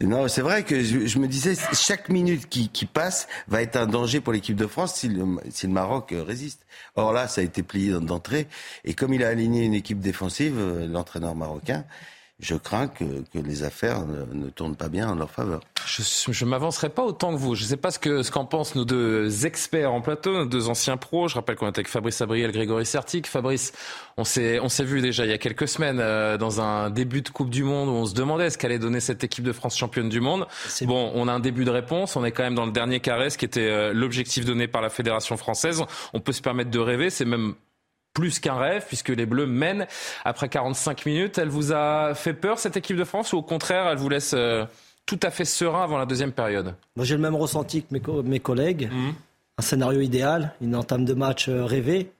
non, 0.00 0.26
c'est 0.26 0.40
vrai 0.40 0.62
que 0.62 0.82
je, 0.82 1.06
je, 1.06 1.18
me 1.18 1.28
disais 1.28 1.54
chaque 1.74 2.08
minute 2.08 2.48
qui, 2.48 2.70
qui, 2.70 2.86
passe 2.86 3.28
va 3.46 3.60
être 3.60 3.76
un 3.76 3.86
danger 3.86 4.22
pour 4.22 4.32
l'équipe 4.32 4.56
de 4.56 4.66
France 4.66 4.94
si 4.94 5.10
le, 5.10 5.26
si 5.50 5.66
le 5.66 5.72
Maroc 5.74 6.14
résiste. 6.16 6.64
Or 6.96 7.12
là, 7.12 7.28
ça 7.28 7.42
a 7.42 7.44
été 7.44 7.62
plié 7.62 7.92
d'entrée 8.00 8.46
et 8.86 8.94
comme 8.94 9.12
il 9.12 9.22
a 9.22 9.28
aligné 9.28 9.66
une 9.66 9.74
équipe 9.74 10.00
défensive, 10.00 10.58
l'entraîneur 10.90 11.34
marocain, 11.34 11.84
je 12.40 12.54
crains 12.54 12.86
que, 12.86 13.04
que 13.04 13.38
les 13.38 13.64
affaires 13.64 14.06
ne, 14.06 14.24
ne, 14.32 14.48
tournent 14.48 14.76
pas 14.76 14.88
bien 14.88 15.08
en 15.08 15.16
leur 15.16 15.30
faveur. 15.30 15.60
Je 15.86 16.44
ne 16.44 16.50
m'avancerai 16.50 16.88
pas 16.88 17.02
autant 17.02 17.32
que 17.32 17.38
vous. 17.38 17.56
Je 17.56 17.64
ne 17.64 17.68
sais 17.68 17.76
pas 17.76 17.90
ce 17.90 17.98
qu'en 17.98 18.22
ce 18.22 18.30
qu'en 18.30 18.44
pensent 18.44 18.76
nos 18.76 18.84
deux 18.84 19.44
experts 19.44 19.92
en 19.92 20.00
plateau, 20.00 20.32
nos 20.32 20.46
deux 20.46 20.68
anciens 20.68 20.96
pros. 20.96 21.26
Je 21.26 21.34
rappelle 21.34 21.56
qu'on 21.56 21.68
était 21.68 21.80
avec 21.80 21.88
Fabrice 21.88 22.20
Abriel, 22.20 22.52
Grégory 22.52 22.86
Sertic. 22.86 23.26
Fabrice, 23.26 23.72
on 24.16 24.24
s'est 24.24 24.60
on 24.60 24.68
s'est 24.68 24.84
vu 24.84 25.00
déjà 25.00 25.24
il 25.24 25.30
y 25.30 25.34
a 25.34 25.38
quelques 25.38 25.66
semaines 25.66 25.98
euh, 26.00 26.38
dans 26.38 26.60
un 26.60 26.90
début 26.90 27.22
de 27.22 27.28
Coupe 27.28 27.50
du 27.50 27.64
Monde 27.64 27.88
où 27.88 27.92
on 27.92 28.06
se 28.06 28.14
demandait 28.14 28.50
ce 28.50 28.58
qu'allait 28.58 28.78
donner 28.78 29.00
cette 29.00 29.24
équipe 29.24 29.44
de 29.44 29.52
France 29.52 29.76
championne 29.76 30.08
du 30.08 30.20
monde. 30.20 30.46
Bon, 30.82 31.10
on 31.14 31.26
a 31.26 31.32
un 31.32 31.40
début 31.40 31.64
de 31.64 31.70
réponse. 31.70 32.14
On 32.14 32.24
est 32.24 32.30
quand 32.30 32.44
même 32.44 32.54
dans 32.54 32.66
le 32.66 32.72
dernier 32.72 33.00
carré, 33.00 33.30
ce 33.30 33.38
qui 33.38 33.46
était 33.46 33.68
euh, 33.68 33.92
l'objectif 33.92 34.44
donné 34.44 34.68
par 34.68 34.80
la 34.80 34.90
Fédération 34.90 35.36
française. 35.36 35.82
On 36.12 36.20
peut 36.20 36.32
se 36.32 36.42
permettre 36.42 36.70
de 36.70 36.78
rêver. 36.78 37.10
C'est 37.10 37.24
même 37.24 37.54
plus 38.14 38.40
qu'un 38.40 38.56
rêve, 38.56 38.84
puisque 38.86 39.10
les 39.10 39.26
Bleus 39.26 39.46
mènent 39.46 39.86
après 40.24 40.48
45 40.48 41.06
minutes. 41.06 41.38
Elle 41.38 41.48
vous 41.48 41.72
a 41.72 42.14
fait 42.14 42.34
peur, 42.34 42.58
cette 42.58 42.76
équipe 42.76 42.96
de 42.96 43.04
France, 43.04 43.32
ou 43.32 43.38
au 43.38 43.42
contraire, 43.42 43.86
elle 43.88 43.98
vous 43.98 44.08
laisse 44.08 44.34
euh, 44.34 44.64
tout 45.08 45.18
à 45.22 45.30
fait 45.30 45.46
serein 45.46 45.82
avant 45.82 45.96
la 45.96 46.06
deuxième 46.06 46.32
période? 46.32 46.74
Moi, 46.94 47.04
j'ai 47.04 47.14
le 47.14 47.22
même 47.22 47.34
ressenti 47.34 47.82
que 47.82 47.88
mes, 47.90 48.00
co 48.00 48.22
mes 48.22 48.40
collègues. 48.40 48.90
Mmh. 48.92 49.10
Un 49.56 49.62
scénario 49.62 50.00
idéal, 50.00 50.54
une 50.60 50.76
entame 50.76 51.04
de 51.04 51.14
match 51.14 51.48
euh, 51.48 51.64
rêvée. 51.64 52.12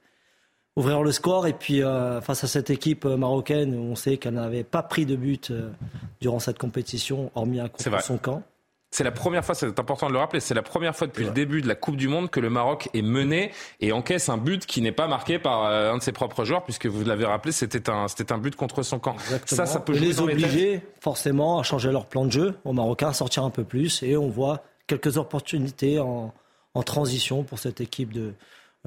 Ouvrir 0.75 1.03
le 1.03 1.11
score, 1.11 1.45
et 1.45 1.53
puis 1.53 1.83
euh, 1.83 2.19
face 2.19 2.43
à 2.43 2.47
cette 2.47 2.69
équipe 2.69 3.05
marocaine, 3.05 3.77
on 3.77 3.95
sait 3.95 4.17
qu'elle 4.17 4.33
n'avait 4.33 4.63
pas 4.63 4.81
pris 4.81 5.05
de 5.05 5.15
but 5.15 5.51
euh, 5.51 5.71
durant 6.19 6.39
cette 6.39 6.57
compétition, 6.57 7.31
hormis 7.35 7.59
un 7.59 7.67
contre 7.67 8.01
son 8.01 8.17
camp. 8.17 8.43
C'est 8.91 9.03
la 9.03 9.11
première 9.11 9.45
fois, 9.45 9.53
c'est 9.53 9.79
important 9.79 10.07
de 10.07 10.13
le 10.13 10.19
rappeler, 10.19 10.39
c'est 10.39 10.55
la 10.55 10.63
première 10.63 10.95
fois 10.95 11.05
depuis 11.05 11.25
le 11.25 11.31
début 11.31 11.61
de 11.61 11.67
la 11.67 11.75
Coupe 11.75 11.95
du 11.95 12.07
Monde 12.07 12.31
que 12.31 12.39
le 12.39 12.49
Maroc 12.49 12.89
est 12.95 13.03
mené 13.03 13.51
et 13.79 13.91
encaisse 13.91 14.29
un 14.29 14.37
but 14.37 14.65
qui 14.65 14.81
n'est 14.81 14.91
pas 14.91 15.07
marqué 15.07 15.37
par 15.37 15.65
euh, 15.65 15.93
un 15.93 15.97
de 15.97 16.01
ses 16.01 16.11
propres 16.11 16.43
joueurs, 16.43 16.63
puisque 16.63 16.87
vous 16.87 17.03
l'avez 17.03 17.25
rappelé, 17.25 17.51
c'était 17.51 17.87
un, 17.89 18.07
c'était 18.07 18.31
un 18.31 18.39
but 18.39 18.55
contre 18.55 18.81
son 18.81 18.97
camp. 18.97 19.13
Exactement. 19.13 19.57
Ça, 19.57 19.65
ça 19.67 19.79
peut 19.79 19.93
jouer 19.93 20.07
les 20.07 20.19
obliger 20.21 20.71
les 20.71 20.81
forcément 21.01 21.59
à 21.59 21.63
changer 21.63 21.91
leur 21.91 22.07
plan 22.07 22.25
de 22.25 22.31
jeu, 22.31 22.55
aux 22.65 22.73
Marocains 22.73 23.09
à 23.09 23.13
sortir 23.13 23.43
un 23.43 23.51
peu 23.51 23.63
plus, 23.63 24.01
et 24.01 24.17
on 24.17 24.27
voit 24.27 24.63
quelques 24.87 25.17
opportunités 25.17 25.99
en, 25.99 26.33
en 26.73 26.83
transition 26.83 27.43
pour 27.43 27.59
cette 27.59 27.81
équipe 27.81 28.11
de, 28.11 28.33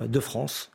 de 0.00 0.20
France. 0.20 0.72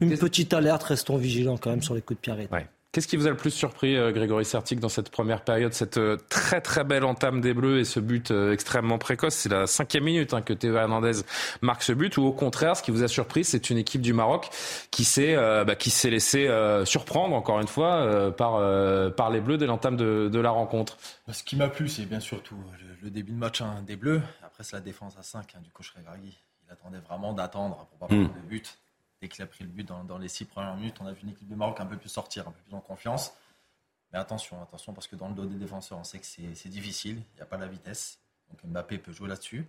Une 0.00 0.16
petite 0.16 0.54
alerte, 0.54 0.82
restons 0.84 1.18
vigilants 1.18 1.58
quand 1.58 1.70
même 1.70 1.82
sur 1.82 1.94
les 1.94 2.00
coups 2.00 2.18
de 2.18 2.22
pied 2.22 2.32
arrêtés. 2.32 2.54
Ouais. 2.54 2.66
Qu'est-ce 2.92 3.08
qui 3.08 3.16
vous 3.16 3.26
a 3.26 3.30
le 3.30 3.36
plus 3.36 3.50
surpris, 3.50 3.96
euh, 3.96 4.12
Grégory 4.12 4.44
Sertic, 4.44 4.78
dans 4.78 4.90
cette 4.90 5.10
première 5.10 5.40
période, 5.44 5.72
cette 5.72 5.96
euh, 5.96 6.18
très 6.28 6.60
très 6.60 6.84
belle 6.84 7.04
entame 7.04 7.40
des 7.40 7.54
Bleus 7.54 7.78
et 7.78 7.84
ce 7.84 8.00
but 8.00 8.30
euh, 8.30 8.52
extrêmement 8.52 8.98
précoce? 8.98 9.34
C'est 9.34 9.48
la 9.48 9.66
cinquième 9.66 10.04
minute 10.04 10.34
hein, 10.34 10.42
que 10.42 10.52
Théo 10.52 10.76
Hernandez 10.76 11.22
marque 11.62 11.82
ce 11.84 11.94
but, 11.94 12.18
ou 12.18 12.24
au 12.24 12.32
contraire, 12.32 12.76
ce 12.76 12.82
qui 12.82 12.90
vous 12.90 13.02
a 13.02 13.08
surpris, 13.08 13.44
c'est 13.44 13.70
une 13.70 13.78
équipe 13.78 14.02
du 14.02 14.12
Maroc 14.12 14.50
qui 14.90 15.04
s'est 15.04 15.34
euh, 15.34 15.64
bah, 15.64 15.74
qui 15.74 15.88
s'est 15.88 16.10
laissé 16.10 16.48
euh, 16.48 16.84
surprendre 16.84 17.34
encore 17.34 17.60
une 17.60 17.66
fois 17.66 17.94
euh, 17.94 18.30
par 18.30 18.52
par 19.14 19.30
les 19.30 19.40
Bleus 19.40 19.56
dès 19.56 19.66
l'entame 19.66 19.96
de, 19.96 20.28
de, 20.30 20.38
la 20.38 20.50
rencontre. 20.50 20.98
Ce 21.30 21.42
qui 21.42 21.56
m'a 21.56 21.68
plu, 21.68 21.88
c'est 21.88 22.04
bien 22.04 22.20
surtout 22.20 22.56
le, 22.78 23.06
le, 23.06 23.10
début 23.10 23.32
de 23.32 23.38
match 23.38 23.62
hein, 23.62 23.82
des 23.86 23.96
Bleus. 23.96 24.20
Après, 24.44 24.64
c'est 24.64 24.76
la 24.76 24.82
défense 24.82 25.16
à 25.18 25.22
5 25.22 25.54
hein, 25.54 25.60
du 25.62 25.70
coach 25.70 25.94
Regragui. 25.96 26.38
Il 26.66 26.72
attendait 26.72 26.98
vraiment 26.98 27.32
d'attendre 27.32 27.86
pour 27.88 27.98
pas 27.98 28.06
prendre 28.06 28.28
mm. 28.28 28.42
de 28.42 28.48
but 28.48 28.78
dès 29.22 29.28
qu'il 29.28 29.42
a 29.42 29.46
pris 29.46 29.62
le 29.62 29.70
but 29.70 29.84
dans, 29.86 30.18
les 30.18 30.28
six 30.28 30.44
premières 30.44 30.74
minutes, 30.74 30.96
on 31.00 31.06
a 31.06 31.12
vu 31.12 31.22
une 31.22 31.30
équipe 31.30 31.46
du 31.46 31.54
Maroc 31.54 31.78
un 31.80 31.86
peu 31.86 31.96
plus 31.96 32.08
sortir, 32.08 32.48
un 32.48 32.50
peu 32.50 32.60
plus 32.66 32.74
en 32.74 32.80
confiance. 32.80 33.32
Mais 34.12 34.18
attention, 34.18 34.60
attention, 34.60 34.92
parce 34.92 35.06
que 35.06 35.14
dans 35.14 35.28
le 35.28 35.34
dos 35.34 35.46
des 35.46 35.54
défenseurs, 35.54 35.96
on 35.96 36.04
sait 36.04 36.18
que 36.18 36.26
c'est 36.26 36.68
difficile, 36.68 37.22
il 37.34 37.36
n'y 37.36 37.40
a 37.40 37.46
pas 37.46 37.56
la 37.56 37.68
vitesse. 37.68 38.18
Donc 38.50 38.64
Mbappé 38.64 38.98
peut 38.98 39.12
jouer 39.12 39.28
là-dessus. 39.28 39.66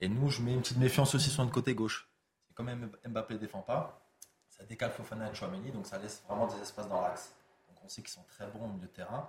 Et 0.00 0.08
nous, 0.08 0.30
je 0.30 0.40
mets 0.40 0.54
une 0.54 0.62
petite 0.62 0.78
méfiance 0.78 1.14
aussi 1.14 1.28
sur 1.28 1.42
notre 1.42 1.54
côté 1.54 1.74
gauche. 1.74 2.08
C'est 2.56 3.08
Mbappé 3.08 3.34
ne 3.34 3.38
défend 3.38 3.60
pas, 3.60 4.00
ça 4.48 4.64
décale 4.64 4.90
Fofana 4.90 5.30
et 5.30 5.34
Chouameni, 5.34 5.70
donc 5.70 5.86
ça 5.86 5.98
laisse 5.98 6.22
vraiment 6.26 6.46
des 6.46 6.60
espaces 6.62 6.88
dans 6.88 7.02
l'axe. 7.02 7.34
Donc 7.68 7.76
on 7.84 7.88
sait 7.88 8.00
qu'ils 8.00 8.10
sont 8.10 8.24
très 8.26 8.46
bons 8.46 8.64
au 8.64 8.68
milieu 8.68 8.86
de 8.86 8.92
terrain. 8.92 9.28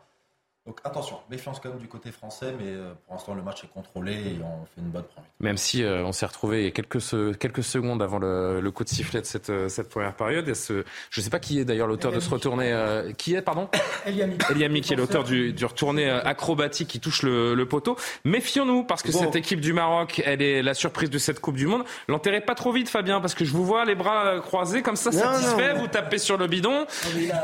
Donc 0.65 0.79
attention, 0.83 1.19
méfiance 1.29 1.59
quand 1.61 1.69
même 1.69 1.77
du 1.77 1.87
côté 1.87 2.11
français, 2.11 2.51
mais 2.57 2.65
euh, 2.69 2.93
pour 3.05 3.13
l'instant 3.13 3.35
le 3.35 3.43
match 3.43 3.63
est 3.63 3.71
contrôlé 3.71 4.13
et 4.13 4.39
on 4.41 4.65
fait 4.65 4.81
une 4.81 4.89
bonne 4.89 5.03
première. 5.03 5.29
Même 5.39 5.57
si 5.57 5.83
euh, 5.83 6.03
on 6.03 6.11
s'est 6.11 6.25
retrouvé 6.25 6.71
quelques, 6.71 6.97
quelques 7.37 7.63
secondes 7.63 8.01
avant 8.01 8.17
le, 8.17 8.61
le, 8.61 8.71
coup 8.71 8.83
de 8.83 8.89
sifflet 8.89 9.21
de 9.21 9.27
cette, 9.27 9.51
euh, 9.51 9.69
cette 9.69 9.89
première 9.89 10.15
période. 10.15 10.49
Et 10.49 10.55
ce, 10.55 10.83
je 11.11 11.21
ne 11.21 11.23
sais 11.23 11.29
pas 11.29 11.37
qui 11.37 11.59
est 11.59 11.65
d'ailleurs 11.65 11.85
l'auteur 11.85 12.11
de 12.11 12.19
ce 12.19 12.27
retourné. 12.31 12.73
Euh, 12.73 13.11
qui 13.11 13.35
est, 13.35 13.43
pardon? 13.43 13.69
Eliami. 14.07 14.37
Eliami, 14.49 14.81
qui 14.81 14.93
est 14.93 14.95
l'auteur 14.95 15.23
du, 15.23 15.53
du 15.53 15.65
retourné 15.65 16.09
acrobatique 16.09 16.87
qui 16.87 16.99
touche 16.99 17.21
le, 17.21 17.53
le 17.53 17.67
poteau. 17.67 17.95
Méfions-nous, 18.23 18.85
parce 18.85 19.03
que 19.03 19.11
bon. 19.11 19.19
cette 19.19 19.35
équipe 19.35 19.61
du 19.61 19.71
Maroc, 19.71 20.23
elle 20.25 20.41
est 20.41 20.63
la 20.63 20.73
surprise 20.73 21.11
de 21.11 21.19
cette 21.19 21.41
Coupe 21.41 21.57
du 21.57 21.67
Monde. 21.67 21.83
L'enterrez 22.07 22.41
pas 22.41 22.55
trop 22.55 22.71
vite, 22.71 22.89
Fabien, 22.89 23.21
parce 23.21 23.35
que 23.35 23.45
je 23.45 23.51
vous 23.51 23.65
vois 23.65 23.85
les 23.85 23.93
bras 23.93 24.39
croisés 24.39 24.81
comme 24.81 24.95
ça, 24.95 25.11
non, 25.11 25.19
satisfait. 25.19 25.75
Non, 25.75 25.81
vous 25.81 25.87
tapez 25.87 26.17
sur 26.17 26.37
le 26.37 26.47
bidon. 26.47 26.87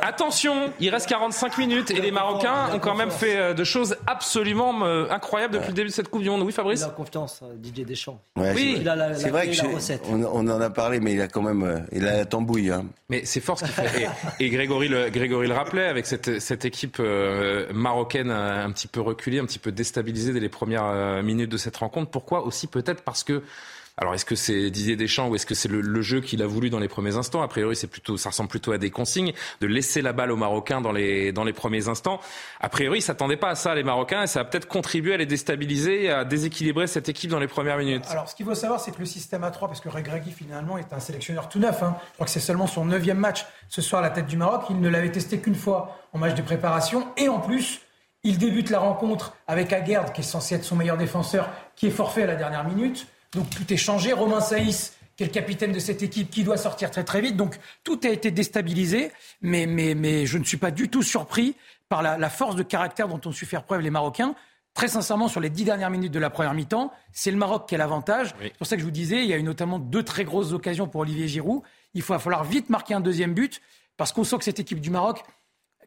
Attention, 0.01 0.73
il 0.79 0.89
reste 0.89 1.07
45 1.07 1.59
minutes 1.59 1.91
et 1.91 2.01
les 2.01 2.11
Marocains 2.11 2.73
ont 2.73 2.79
quand 2.79 2.95
même 2.95 3.10
fait 3.11 3.37
euh, 3.37 3.53
de 3.53 3.63
choses 3.63 3.95
absolument 4.07 4.83
euh, 4.83 5.05
incroyables 5.09 5.53
depuis 5.53 5.67
le 5.69 5.73
début 5.73 5.89
de 5.89 5.93
cette 5.93 6.09
Coupe 6.09 6.23
du 6.23 6.29
Monde. 6.29 6.41
Oui, 6.41 6.51
Fabrice 6.51 6.81
Il 6.81 6.85
a 6.85 6.89
confiance, 6.89 7.41
Didier 7.57 7.85
Deschamps. 7.85 8.21
oui, 8.35 8.77
il 8.79 8.89
a 8.89 8.95
la, 8.95 9.13
c'est 9.15 9.29
vrai 9.29 9.49
que 9.49 9.55
la 9.55 9.75
recette. 9.75 10.03
on, 10.09 10.23
on 10.23 10.47
en 10.47 10.61
a 10.61 10.69
parlé, 10.69 10.99
mais 10.99 11.13
il 11.13 11.21
a 11.21 11.27
quand 11.27 11.41
même, 11.41 11.63
euh, 11.63 11.79
il 11.91 12.07
a 12.07 12.17
la 12.17 12.25
tambouille. 12.25 12.71
Hein. 12.71 12.85
Mais 13.09 13.25
c'est 13.25 13.41
fort 13.41 13.59
ce 13.59 13.65
qu'il 13.65 13.73
fait. 13.73 14.07
Et, 14.39 14.45
et 14.45 14.49
Grégory, 14.49 14.87
le, 14.87 15.09
Grégory 15.09 15.47
le 15.47 15.53
rappelait 15.53 15.85
avec 15.87 16.05
cette, 16.05 16.39
cette 16.39 16.65
équipe 16.65 16.97
euh, 16.99 17.67
marocaine 17.73 18.31
euh, 18.31 18.65
un 18.65 18.71
petit 18.71 18.87
peu 18.87 19.01
reculée, 19.01 19.39
un 19.39 19.45
petit 19.45 19.59
peu 19.59 19.71
déstabilisée 19.71 20.33
dès 20.33 20.39
les 20.39 20.49
premières 20.49 20.85
euh, 20.85 21.21
minutes 21.21 21.51
de 21.51 21.57
cette 21.57 21.77
rencontre. 21.77 22.09
Pourquoi 22.09 22.45
aussi 22.45 22.67
peut-être 22.67 23.03
parce 23.03 23.23
que 23.23 23.43
alors 24.01 24.15
est-ce 24.15 24.25
que 24.25 24.33
c'est 24.33 24.71
Didier 24.71 24.95
Deschamps 24.95 25.29
ou 25.29 25.35
est-ce 25.35 25.45
que 25.45 25.53
c'est 25.53 25.69
le, 25.69 26.01
jeu 26.01 26.21
qu'il 26.21 26.41
a 26.41 26.47
voulu 26.47 26.71
dans 26.71 26.79
les 26.79 26.87
premiers 26.87 27.17
instants? 27.17 27.43
A 27.43 27.47
priori, 27.47 27.75
c'est 27.75 27.85
plutôt, 27.85 28.17
ça 28.17 28.29
ressemble 28.29 28.49
plutôt 28.49 28.71
à 28.71 28.79
des 28.79 28.89
consignes 28.89 29.31
de 29.61 29.67
laisser 29.67 30.01
la 30.01 30.11
balle 30.11 30.31
aux 30.31 30.37
Marocains 30.37 30.81
dans 30.81 30.91
les 30.91 31.31
dans 31.31 31.43
les 31.43 31.53
premiers 31.53 31.87
instants. 31.87 32.19
A 32.59 32.67
priori, 32.67 32.97
ils 32.97 33.03
s'attendaient 33.03 33.37
pas 33.37 33.49
à 33.49 33.55
ça 33.55 33.75
les 33.75 33.83
Marocains 33.83 34.23
et 34.23 34.27
ça 34.27 34.39
a 34.39 34.43
peut-être 34.43 34.67
contribué 34.67 35.13
à 35.13 35.17
les 35.17 35.27
déstabiliser, 35.27 36.09
à 36.09 36.25
déséquilibrer 36.25 36.87
cette 36.87 37.09
équipe 37.09 37.29
dans 37.29 37.39
les 37.39 37.47
premières 37.47 37.77
minutes. 37.77 38.05
Alors, 38.09 38.27
ce 38.27 38.33
qu'il 38.33 38.45
faut 38.47 38.55
savoir, 38.55 38.79
c'est 38.79 38.91
que 38.91 38.99
le 38.99 39.05
système 39.05 39.43
A3, 39.43 39.67
parce 39.67 39.81
que 39.81 39.89
Regragui, 39.89 40.31
finalement, 40.31 40.79
est 40.79 40.91
un 40.93 40.99
sélectionneur 40.99 41.47
tout 41.47 41.59
neuf. 41.59 41.83
hein. 41.83 41.95
Je 42.09 42.13
crois 42.15 42.25
que 42.25 42.31
c'est 42.31 42.39
seulement 42.39 42.65
son 42.65 42.85
neuvième 42.85 43.19
match 43.19 43.45
ce 43.69 43.83
soir 43.83 44.01
à 44.01 44.05
la 44.05 44.09
tête 44.09 44.25
du 44.25 44.35
Maroc. 44.35 44.63
Il 44.71 44.79
ne 44.79 44.89
l'avait 44.89 45.11
testé 45.11 45.37
qu'une 45.37 45.53
fois 45.53 45.99
en 46.11 46.17
match 46.17 46.33
de 46.33 46.41
préparation. 46.41 47.07
Et 47.17 47.29
en 47.29 47.39
plus, 47.39 47.81
il 48.23 48.39
débute 48.39 48.71
la 48.71 48.79
rencontre 48.79 49.33
avec 49.47 49.71
Aguerd, 49.73 50.11
qui 50.11 50.21
est 50.21 50.23
censé 50.23 50.55
être 50.55 50.63
son 50.63 50.75
meilleur 50.75 50.97
défenseur, 50.97 51.51
qui 51.75 51.85
est 51.85 51.91
forfait 51.91 52.23
à 52.23 52.27
la 52.27 52.35
dernière 52.35 52.63
minute. 52.63 53.05
Donc, 53.33 53.49
tout 53.49 53.71
est 53.73 53.77
changé. 53.77 54.13
Romain 54.13 54.41
Saïs, 54.41 54.93
qui 55.15 55.23
est 55.23 55.27
le 55.27 55.31
capitaine 55.31 55.71
de 55.71 55.79
cette 55.79 56.03
équipe, 56.03 56.29
qui 56.29 56.43
doit 56.43 56.57
sortir 56.57 56.91
très 56.91 57.03
très 57.03 57.21
vite. 57.21 57.37
Donc, 57.37 57.57
tout 57.83 57.99
a 58.03 58.09
été 58.09 58.31
déstabilisé. 58.31 59.11
Mais, 59.41 59.65
mais, 59.65 59.95
mais 59.95 60.25
je 60.25 60.37
ne 60.37 60.43
suis 60.43 60.57
pas 60.57 60.71
du 60.71 60.89
tout 60.89 61.03
surpris 61.03 61.55
par 61.89 62.01
la, 62.01 62.17
la 62.17 62.29
force 62.29 62.55
de 62.55 62.63
caractère 62.63 63.07
dont 63.07 63.19
ont 63.25 63.31
su 63.31 63.45
faire 63.45 63.63
preuve 63.63 63.81
les 63.81 63.89
Marocains. 63.89 64.35
Très 64.73 64.87
sincèrement, 64.87 65.27
sur 65.27 65.41
les 65.41 65.49
dix 65.49 65.65
dernières 65.65 65.89
minutes 65.89 66.13
de 66.13 66.19
la 66.19 66.29
première 66.29 66.53
mi-temps, 66.53 66.93
c'est 67.11 67.31
le 67.31 67.35
Maroc 67.37 67.67
qui 67.67 67.75
a 67.75 67.77
l'avantage. 67.77 68.33
C'est 68.41 68.57
pour 68.57 68.67
ça 68.67 68.75
que 68.77 68.79
je 68.79 68.85
vous 68.85 68.91
disais, 68.91 69.21
il 69.23 69.29
y 69.29 69.33
a 69.33 69.37
eu 69.37 69.43
notamment 69.43 69.79
deux 69.79 70.03
très 70.03 70.23
grosses 70.23 70.53
occasions 70.53 70.87
pour 70.87 71.01
Olivier 71.01 71.27
Giroud. 71.27 71.61
Il 71.93 72.01
va 72.03 72.19
falloir 72.19 72.45
vite 72.45 72.69
marquer 72.69 72.93
un 72.93 73.01
deuxième 73.01 73.33
but, 73.33 73.61
parce 73.97 74.13
qu'on 74.13 74.23
sent 74.23 74.37
que 74.37 74.45
cette 74.45 74.61
équipe 74.61 74.79
du 74.79 74.89
Maroc, 74.89 75.23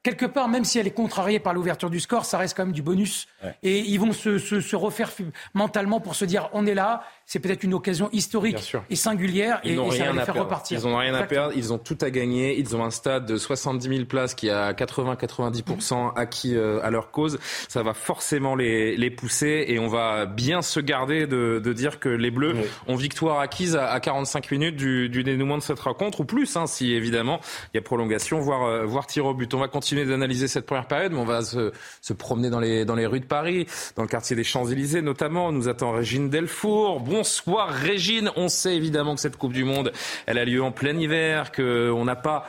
quelque 0.02 0.26
part, 0.26 0.48
même 0.48 0.64
si 0.66 0.78
elle 0.78 0.86
est 0.86 0.90
contrariée 0.90 1.40
par 1.40 1.54
l'ouverture 1.54 1.88
du 1.88 1.98
score, 1.98 2.26
ça 2.26 2.36
reste 2.36 2.54
quand 2.54 2.66
même 2.66 2.74
du 2.74 2.82
bonus. 2.82 3.26
Et 3.62 3.78
ils 3.80 3.98
vont 3.98 4.12
se, 4.12 4.36
se- 4.36 4.60
se 4.60 4.76
refaire 4.76 5.10
mentalement 5.54 5.98
pour 5.98 6.14
se 6.14 6.26
dire, 6.26 6.50
on 6.52 6.66
est 6.66 6.74
là, 6.74 7.04
c'est 7.26 7.38
peut-être 7.40 7.62
une 7.64 7.74
occasion 7.74 8.08
historique 8.12 8.74
et 8.90 8.96
singulière, 8.96 9.60
et, 9.64 9.70
Ils 9.70 9.76
n'ont 9.76 9.88
et 9.88 9.92
ça 9.92 9.98
va 9.98 10.04
rien 10.04 10.12
les 10.12 10.18
à 10.20 10.24
faire 10.24 10.34
perdre. 10.34 10.48
repartir. 10.48 10.78
Ils 10.78 10.86
n'ont 10.88 10.96
rien 10.96 11.14
à 11.14 11.22
perdre. 11.24 11.52
Ils 11.56 11.72
ont 11.72 11.78
tout 11.78 11.98
à 12.00 12.10
gagner. 12.10 12.58
Ils 12.58 12.76
ont 12.76 12.84
un 12.84 12.90
stade 12.90 13.26
de 13.26 13.36
70 13.36 13.88
000 13.88 14.04
places 14.06 14.34
qui 14.34 14.50
a 14.50 14.72
80-90% 14.72 16.12
acquis 16.16 16.56
euh, 16.56 16.80
à 16.82 16.90
leur 16.90 17.10
cause. 17.10 17.38
Ça 17.68 17.82
va 17.82 17.94
forcément 17.94 18.54
les, 18.54 18.96
les 18.96 19.10
pousser 19.10 19.64
et 19.68 19.78
on 19.78 19.88
va 19.88 20.26
bien 20.26 20.62
se 20.62 20.80
garder 20.80 21.26
de, 21.26 21.60
de 21.62 21.72
dire 21.72 21.98
que 22.00 22.08
les 22.08 22.30
Bleus 22.30 22.54
ont 22.88 22.96
victoire 22.96 23.40
acquise 23.40 23.76
à, 23.76 23.90
à 23.90 24.00
45 24.00 24.50
minutes 24.50 24.76
du, 24.76 25.08
du 25.08 25.22
dénouement 25.24 25.58
de 25.58 25.62
cette 25.62 25.80
rencontre 25.80 26.20
ou 26.20 26.24
plus, 26.24 26.56
hein, 26.56 26.66
si 26.66 26.92
évidemment 26.92 27.40
il 27.72 27.76
y 27.76 27.78
a 27.78 27.82
prolongation, 27.82 28.38
voire, 28.40 28.64
euh, 28.64 28.84
voire 28.84 29.06
tir 29.06 29.26
au 29.26 29.34
but. 29.34 29.52
On 29.54 29.58
va 29.58 29.68
continuer 29.68 30.04
d'analyser 30.04 30.48
cette 30.48 30.66
première 30.66 30.86
période, 30.86 31.12
mais 31.12 31.18
on 31.18 31.24
va 31.24 31.42
se, 31.42 31.72
se 32.00 32.12
promener 32.12 32.50
dans 32.50 32.60
les, 32.60 32.84
dans 32.84 32.94
les 32.94 33.06
rues 33.06 33.20
de 33.20 33.26
Paris, 33.26 33.66
dans 33.96 34.02
le 34.02 34.08
quartier 34.08 34.36
des 34.36 34.44
Champs-Élysées 34.44 35.02
notamment. 35.02 35.52
Nous 35.52 35.68
attend 35.68 35.92
Régine 35.92 36.28
Delfour. 36.30 37.00
Bonsoir 37.16 37.68
Régine. 37.68 38.32
On 38.34 38.48
sait 38.48 38.74
évidemment 38.74 39.14
que 39.14 39.20
cette 39.20 39.36
Coupe 39.36 39.52
du 39.52 39.62
Monde, 39.62 39.92
elle 40.26 40.36
a 40.36 40.44
lieu 40.44 40.60
en 40.60 40.72
plein 40.72 40.98
hiver, 40.98 41.52
qu'on 41.52 42.04
n'a 42.04 42.16
pas 42.16 42.44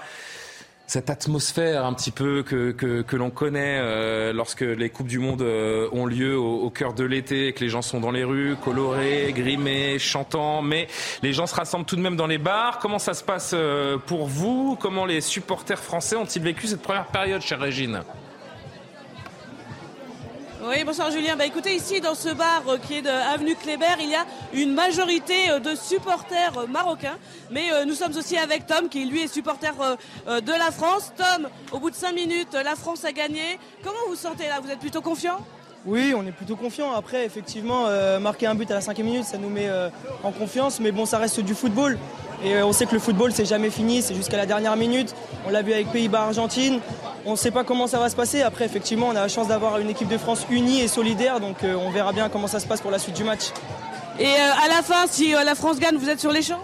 cette 0.87 1.11
atmosphère 1.11 1.85
un 1.85 1.93
petit 1.93 2.09
peu 2.09 2.41
que, 2.41 2.71
que, 2.71 3.15
l'on 3.15 3.29
connaît 3.29 3.77
euh, 3.79 4.33
lorsque 4.33 4.61
les 4.61 4.89
Coupes 4.89 5.05
du 5.05 5.19
Monde 5.19 5.43
euh, 5.43 5.87
ont 5.91 6.07
lieu 6.07 6.35
au, 6.35 6.63
au 6.63 6.71
cœur 6.71 6.95
de 6.95 7.03
l'été, 7.03 7.53
que 7.53 7.59
les 7.59 7.69
gens 7.69 7.83
sont 7.83 7.99
dans 7.99 8.09
les 8.09 8.23
rues, 8.23 8.55
colorés, 8.55 9.31
grimés, 9.35 9.99
chantants, 9.99 10.63
mais 10.63 10.87
les 11.21 11.31
gens 11.31 11.45
se 11.45 11.53
rassemblent 11.53 11.85
tout 11.85 11.95
de 11.95 12.01
même 12.01 12.15
dans 12.15 12.25
les 12.25 12.39
bars. 12.39 12.79
Comment 12.79 12.97
ça 12.97 13.13
se 13.13 13.23
passe 13.23 13.51
euh, 13.53 13.99
pour 13.99 14.25
vous? 14.25 14.79
Comment 14.81 15.05
les 15.05 15.21
supporters 15.21 15.77
français 15.77 16.15
ont-ils 16.15 16.41
vécu 16.41 16.65
cette 16.65 16.81
première 16.81 17.05
période, 17.05 17.43
chère 17.43 17.59
Régine? 17.59 18.01
Oui, 20.67 20.83
bonsoir 20.83 21.11
Julien. 21.11 21.35
Bah, 21.35 21.45
écoutez, 21.45 21.75
ici 21.75 22.01
dans 22.01 22.15
ce 22.15 22.29
bar 22.29 22.63
euh, 22.67 22.77
qui 22.79 22.95
est 22.95 23.01
de 23.03 23.09
Avenue 23.09 23.55
Kléber, 23.55 23.97
il 23.99 24.09
y 24.09 24.15
a 24.15 24.25
une 24.51 24.73
majorité 24.73 25.51
euh, 25.51 25.59
de 25.59 25.75
supporters 25.75 26.57
euh, 26.57 26.65
marocains. 26.65 27.19
Mais 27.51 27.85
nous 27.85 27.93
sommes 27.93 28.15
aussi 28.17 28.35
avec 28.35 28.65
Tom 28.65 28.89
qui 28.89 29.05
lui 29.05 29.21
est 29.21 29.27
supporter 29.27 29.73
de 30.25 30.51
la 30.51 30.71
France. 30.71 31.13
Tom, 31.15 31.49
au 31.71 31.79
bout 31.79 31.91
de 31.91 31.95
5 31.95 32.13
minutes, 32.13 32.53
la 32.53 32.75
France 32.75 33.05
a 33.05 33.11
gagné. 33.11 33.59
Comment 33.83 33.99
vous 34.07 34.15
sentez 34.15 34.47
là? 34.47 34.59
Vous 34.59 34.71
êtes 34.71 34.79
plutôt 34.79 35.01
confiant? 35.01 35.45
Oui, 35.85 36.15
on 36.17 36.25
est 36.25 36.31
plutôt 36.31 36.55
confiant. 36.55 36.93
Après, 36.93 37.25
effectivement, 37.25 37.85
euh, 37.87 38.19
marquer 38.19 38.47
un 38.47 38.55
but 38.55 38.69
à 38.71 38.73
la 38.73 38.81
cinquième 38.81 39.05
minute, 39.05 39.23
ça 39.23 39.37
nous 39.37 39.49
met 39.49 39.67
euh, 39.67 39.89
en 40.23 40.31
confiance. 40.31 40.79
Mais 40.79 40.91
bon, 40.91 41.05
ça 41.05 41.19
reste 41.19 41.39
du 41.41 41.53
football. 41.53 41.99
Et 42.43 42.55
euh, 42.55 42.65
on 42.65 42.73
sait 42.73 42.87
que 42.87 42.93
le 42.93 42.99
football, 42.99 43.31
c'est 43.31 43.45
jamais 43.45 43.69
fini, 43.69 44.01
c'est 44.01 44.15
jusqu'à 44.15 44.37
la 44.37 44.47
dernière 44.47 44.75
minute. 44.77 45.13
On 45.45 45.51
l'a 45.51 45.61
vu 45.61 45.73
avec 45.73 45.91
Pays-Bas-Argentine. 45.91 46.79
On 47.25 47.31
ne 47.31 47.35
sait 47.35 47.51
pas 47.51 47.63
comment 47.63 47.85
ça 47.85 47.99
va 47.99 48.09
se 48.09 48.15
passer. 48.15 48.41
Après, 48.41 48.65
effectivement, 48.65 49.07
on 49.07 49.15
a 49.15 49.21
la 49.21 49.27
chance 49.27 49.47
d'avoir 49.47 49.77
une 49.77 49.89
équipe 49.89 50.07
de 50.07 50.17
France 50.17 50.47
unie 50.49 50.81
et 50.81 50.87
solidaire. 50.87 51.39
Donc, 51.39 51.57
on 51.63 51.91
verra 51.91 52.13
bien 52.13 52.29
comment 52.29 52.47
ça 52.47 52.59
se 52.59 52.67
passe 52.67 52.81
pour 52.81 52.91
la 52.91 52.99
suite 52.99 53.15
du 53.15 53.23
match. 53.23 53.51
Et 54.19 54.25
à 54.25 54.67
la 54.67 54.81
fin, 54.81 55.05
si 55.07 55.31
la 55.31 55.55
France 55.55 55.79
gagne, 55.79 55.97
vous 55.97 56.09
êtes 56.09 56.19
sur 56.19 56.31
les 56.31 56.41
champs? 56.41 56.61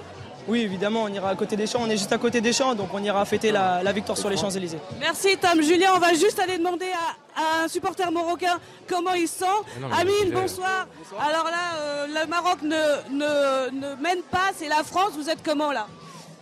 Oui, 0.47 0.61
évidemment, 0.61 1.03
on 1.03 1.07
ira 1.13 1.29
à 1.29 1.35
côté 1.35 1.55
des 1.55 1.67
champs. 1.67 1.79
On 1.81 1.89
est 1.89 1.97
juste 1.97 2.11
à 2.11 2.17
côté 2.17 2.41
des 2.41 2.51
champs, 2.51 2.73
donc 2.75 2.89
on 2.93 3.03
ira 3.03 3.23
fêter 3.25 3.51
la, 3.51 3.83
la 3.83 3.91
victoire 3.91 4.17
sur 4.17 4.29
les 4.29 4.37
Champs-Élysées. 4.37 4.79
Merci 4.99 5.37
Tom. 5.37 5.61
Julien, 5.61 5.91
on 5.95 5.99
va 5.99 6.13
juste 6.13 6.39
aller 6.39 6.57
demander 6.57 6.87
à, 7.35 7.41
à 7.41 7.63
un 7.63 7.67
supporter 7.67 8.09
marocain 8.11 8.59
comment 8.87 9.13
il 9.13 9.27
se 9.27 9.39
sent. 9.39 9.45
non, 9.79 9.87
mais 9.89 10.01
Amine, 10.01 10.31
bonsoir. 10.33 10.87
Alors 11.19 11.45
là, 11.45 11.77
euh, 11.79 12.07
le 12.07 12.27
Maroc 12.27 12.61
ne, 12.63 12.69
ne, 13.11 13.69
ne 13.71 13.95
mène 14.01 14.21
pas, 14.31 14.49
c'est 14.57 14.67
la 14.67 14.83
France. 14.83 15.11
Vous 15.15 15.29
êtes 15.29 15.43
comment 15.43 15.71
là? 15.71 15.87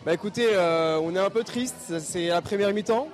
Bah 0.06 0.14
écoutez, 0.14 0.48
euh, 0.54 0.98
on 1.04 1.14
est 1.14 1.20
un 1.20 1.30
peu 1.30 1.44
triste, 1.44 2.00
c'est 2.00 2.28
la 2.28 2.42
première 2.42 2.74
mi-temps. 2.74 3.10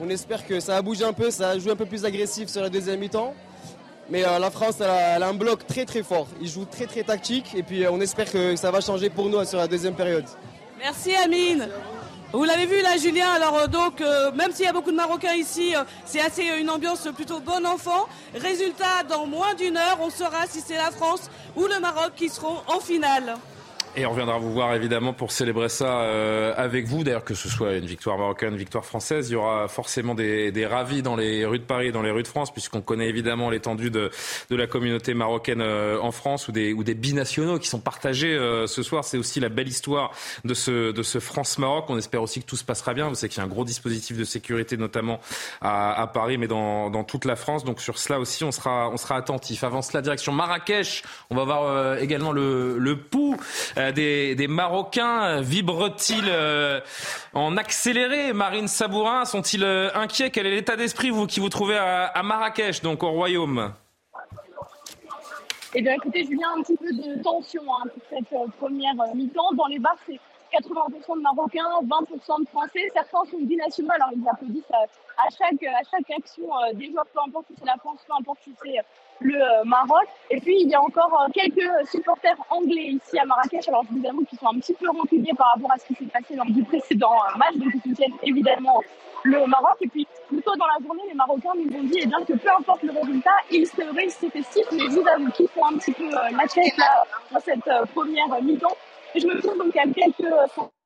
On 0.00 0.08
espère 0.08 0.46
que 0.46 0.60
ça 0.60 0.74
va 0.74 0.82
bouger 0.82 1.04
un 1.04 1.12
peu, 1.12 1.30
ça 1.30 1.48
va 1.48 1.58
jouer 1.58 1.72
un 1.72 1.76
peu 1.76 1.86
plus 1.86 2.04
agressif 2.04 2.48
sur 2.48 2.62
la 2.62 2.70
deuxième 2.70 3.00
mi-temps. 3.00 3.34
Mais 4.10 4.24
euh, 4.24 4.38
la 4.38 4.50
France, 4.50 4.76
elle 4.80 5.22
a, 5.22 5.28
un 5.28 5.34
bloc 5.34 5.66
très 5.66 5.84
très 5.84 6.02
fort. 6.02 6.26
Ils 6.40 6.48
jouent 6.48 6.64
très 6.64 6.86
très 6.86 7.04
tactique 7.04 7.54
et 7.54 7.62
puis 7.62 7.84
euh, 7.84 7.92
on 7.92 8.00
espère 8.00 8.30
que 8.30 8.56
ça 8.56 8.70
va 8.70 8.80
changer 8.80 9.08
pour 9.08 9.28
nous 9.28 9.44
sur 9.44 9.58
la 9.58 9.68
deuxième 9.68 9.94
période. 9.94 10.24
Merci 10.78 11.14
Amine. 11.14 11.68
Vous 12.32 12.44
l'avez 12.44 12.66
vu 12.66 12.80
là, 12.82 12.96
Julien. 12.96 13.28
Alors 13.30 13.56
euh, 13.58 13.66
donc, 13.68 14.02
même 14.34 14.50
s'il 14.52 14.64
y 14.64 14.68
a 14.68 14.72
beaucoup 14.72 14.90
de 14.90 14.96
Marocains 14.96 15.34
ici, 15.34 15.74
c'est 16.04 16.20
assez 16.20 16.44
une 16.60 16.70
ambiance 16.70 17.06
plutôt 17.14 17.38
bon 17.38 17.64
enfant. 17.64 18.08
Résultat, 18.34 19.04
dans 19.08 19.26
moins 19.26 19.54
d'une 19.54 19.76
heure, 19.76 19.98
on 20.00 20.10
saura 20.10 20.46
si 20.48 20.60
c'est 20.60 20.76
la 20.76 20.90
France 20.90 21.30
ou 21.56 21.66
le 21.66 21.78
Maroc 21.78 22.12
qui 22.16 22.28
seront 22.28 22.56
en 22.66 22.80
finale. 22.80 23.36
Et 23.96 24.06
on 24.06 24.10
reviendra 24.10 24.38
vous 24.38 24.52
voir 24.52 24.72
évidemment 24.74 25.12
pour 25.12 25.32
célébrer 25.32 25.68
ça 25.68 26.02
euh, 26.02 26.54
avec 26.56 26.86
vous. 26.86 27.02
D'ailleurs, 27.02 27.24
que 27.24 27.34
ce 27.34 27.48
soit 27.48 27.74
une 27.74 27.86
victoire 27.86 28.16
marocaine, 28.18 28.52
une 28.52 28.56
victoire 28.56 28.84
française, 28.84 29.30
il 29.30 29.32
y 29.32 29.36
aura 29.36 29.66
forcément 29.66 30.14
des, 30.14 30.52
des 30.52 30.64
ravis 30.64 31.02
dans 31.02 31.16
les 31.16 31.44
rues 31.44 31.58
de 31.58 31.64
Paris 31.64 31.88
et 31.88 31.92
dans 31.92 32.00
les 32.00 32.12
rues 32.12 32.22
de 32.22 32.28
France, 32.28 32.52
puisqu'on 32.52 32.82
connaît 32.82 33.08
évidemment 33.08 33.50
l'étendue 33.50 33.90
de, 33.90 34.12
de 34.48 34.56
la 34.56 34.68
communauté 34.68 35.12
marocaine 35.12 35.60
euh, 35.60 35.98
en 36.00 36.12
France 36.12 36.46
ou 36.46 36.52
des, 36.52 36.72
ou 36.72 36.84
des 36.84 36.94
binationaux 36.94 37.58
qui 37.58 37.66
sont 37.66 37.80
partagés 37.80 38.32
euh, 38.32 38.68
ce 38.68 38.84
soir. 38.84 39.02
C'est 39.04 39.18
aussi 39.18 39.40
la 39.40 39.48
belle 39.48 39.66
histoire 39.66 40.12
de 40.44 40.54
ce, 40.54 40.92
de 40.92 41.02
ce 41.02 41.18
France-Maroc. 41.18 41.86
On 41.88 41.98
espère 41.98 42.22
aussi 42.22 42.40
que 42.40 42.46
tout 42.46 42.56
se 42.56 42.64
passera 42.64 42.94
bien. 42.94 43.08
Vous 43.08 43.16
savez 43.16 43.28
qu'il 43.28 43.38
y 43.38 43.42
a 43.42 43.44
un 43.44 43.48
gros 43.48 43.64
dispositif 43.64 44.16
de 44.16 44.24
sécurité, 44.24 44.76
notamment 44.76 45.18
à, 45.60 46.00
à 46.00 46.06
Paris, 46.06 46.38
mais 46.38 46.46
dans, 46.46 46.90
dans 46.90 47.02
toute 47.02 47.24
la 47.24 47.34
France. 47.34 47.64
Donc 47.64 47.80
sur 47.80 47.98
cela 47.98 48.20
aussi, 48.20 48.44
on 48.44 48.52
sera, 48.52 48.88
on 48.88 48.96
sera 48.96 49.16
attentif. 49.16 49.64
Avant 49.64 49.82
cela, 49.82 50.00
direction 50.00 50.32
Marrakech. 50.32 51.02
On 51.30 51.34
va 51.34 51.44
voir 51.44 51.64
euh, 51.64 51.96
également 51.96 52.30
le, 52.30 52.78
le 52.78 52.96
pouls 52.96 53.36
des, 53.92 54.34
des 54.34 54.48
Marocains. 54.48 55.40
Vibre-t-il 55.40 56.24
euh, 56.28 56.80
en 57.34 57.56
accéléré 57.56 58.32
Marine 58.32 58.68
Sabourin, 58.68 59.24
sont-ils 59.24 59.64
euh, 59.64 59.90
inquiets? 59.94 60.30
Quel 60.30 60.46
est 60.46 60.50
l'état 60.50 60.76
d'esprit 60.76 61.10
vous 61.10 61.26
qui 61.26 61.40
vous 61.40 61.48
trouvez 61.48 61.78
à, 61.78 62.22
Marrakech, 62.22 62.82
donc 62.82 63.02
au 63.02 63.10
Royaume? 63.10 63.72
Eh 65.74 65.82
bien, 65.82 65.94
écoutez, 65.94 66.24
Julien, 66.24 66.48
un 66.56 66.62
petit 66.62 66.76
peu 66.76 66.92
de 66.92 67.22
tension 67.22 67.62
hein, 67.72 67.84
pour 67.94 68.02
cette 68.10 68.32
euh, 68.32 68.46
première 68.58 69.00
euh, 69.00 69.14
mi-temps. 69.14 69.52
Dans 69.54 69.66
les 69.66 69.78
bars, 69.78 69.96
c'est 70.06 70.18
80% 70.52 71.16
de 71.16 71.22
Marocains, 71.22 71.62
20% 71.82 72.44
de 72.44 72.48
Français. 72.48 72.90
Certains 72.92 73.30
sont 73.30 73.38
binationaux, 73.40 73.90
alors 73.92 74.10
ils 74.14 74.28
applaudissent 74.28 74.64
euh, 74.72 74.86
à 75.16 75.28
chaque, 75.30 75.62
à 75.62 75.82
chaque 75.90 76.10
action 76.10 76.44
euh, 76.44 76.72
des 76.74 76.90
joueurs, 76.90 77.06
peu 77.12 77.20
importe 77.26 77.46
si 77.48 77.54
c'est 77.58 77.66
la 77.66 77.76
France, 77.76 78.00
peu 78.06 78.12
importe 78.18 78.38
si 78.42 78.54
c'est 78.62 78.78
euh, 78.78 78.82
le 79.20 79.34
euh, 79.34 79.64
Maroc. 79.64 80.08
Et 80.30 80.40
puis, 80.40 80.56
il 80.60 80.68
y 80.68 80.74
a 80.74 80.80
encore 80.80 81.12
euh, 81.22 81.30
quelques 81.32 81.88
supporters 81.88 82.36
anglais 82.50 82.98
ici 82.98 83.18
à 83.18 83.24
Marrakech. 83.24 83.68
Alors, 83.68 83.84
je 83.90 83.98
vous 83.98 84.06
avoue 84.06 84.24
qu'ils 84.24 84.38
sont 84.38 84.48
un 84.48 84.58
petit 84.58 84.74
peu 84.74 84.86
rancuniers 84.90 85.34
par 85.36 85.52
rapport 85.54 85.72
à 85.72 85.78
ce 85.78 85.86
qui 85.86 85.94
s'est 85.94 86.10
passé 86.10 86.34
lors 86.36 86.46
du 86.46 86.62
précédent 86.64 87.12
euh, 87.14 87.38
match. 87.38 87.54
Donc, 87.56 87.68
ils 87.74 87.90
soutiennent 87.90 88.16
évidemment 88.22 88.82
le 89.24 89.46
Maroc. 89.46 89.76
Et 89.82 89.88
puis, 89.88 90.06
plus 90.28 90.42
tôt 90.42 90.54
dans 90.56 90.66
la 90.66 90.84
journée, 90.84 91.02
les 91.08 91.14
Marocains 91.14 91.52
nous 91.56 91.76
ont 91.76 91.82
dit 91.84 91.98
eh 92.02 92.06
bien, 92.06 92.24
que 92.24 92.32
peu 92.32 92.48
importe 92.58 92.82
le 92.82 92.92
résultat, 92.92 93.36
ils 93.50 93.66
seraient 93.66 94.08
ces 94.08 94.30
festifs. 94.30 94.66
Mais 94.72 94.84
je 94.84 95.00
vous 95.00 95.06
avoue 95.06 95.30
qu'ils 95.32 95.48
font 95.48 95.66
un 95.66 95.76
petit 95.76 95.92
peu 95.92 96.08
la 96.10 96.46
tête 96.46 96.76
là, 96.78 97.04
dans 97.32 97.40
cette 97.40 97.68
première 97.94 98.42
mi-temps. 98.42 98.76
Et 99.14 99.20
je 99.20 99.26
me 99.26 99.40
trouve 99.40 99.58
donc 99.58 99.76
à 99.76 99.82
quelques 99.82 100.79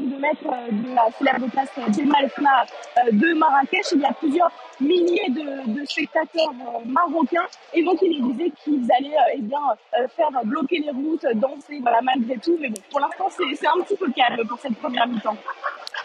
de 0.00 0.16
mètres 0.16 0.44
de 0.70 0.94
la 0.94 1.10
célèbre 1.18 1.50
place 1.50 1.70
Jemal 1.96 2.28
Fna 2.30 2.66
de 3.10 3.34
Marrakech. 3.34 3.92
Il 3.92 4.00
y 4.00 4.04
a 4.04 4.12
plusieurs 4.12 4.50
milliers 4.80 5.30
de, 5.30 5.84
spectateurs 5.86 6.52
marocains 6.84 7.46
et 7.72 7.82
donc 7.82 7.98
il 8.02 8.22
disait 8.32 8.52
qu'ils 8.62 8.86
allaient 8.92 9.16
eh 9.34 9.40
bien, 9.40 9.60
faire 10.16 10.30
bloquer 10.44 10.78
les 10.78 10.90
routes, 10.90 11.26
danser 11.34 11.80
malgré 12.02 12.36
tout. 12.38 12.56
Mais 12.60 12.68
bon, 12.68 12.80
pour 12.90 13.00
l'instant, 13.00 13.28
c'est 13.30 13.66
un 13.66 13.82
petit 13.82 13.96
peu 13.96 14.10
calme 14.12 14.46
pour 14.46 14.58
cette 14.58 14.76
première 14.76 15.06
mi-temps. 15.06 15.36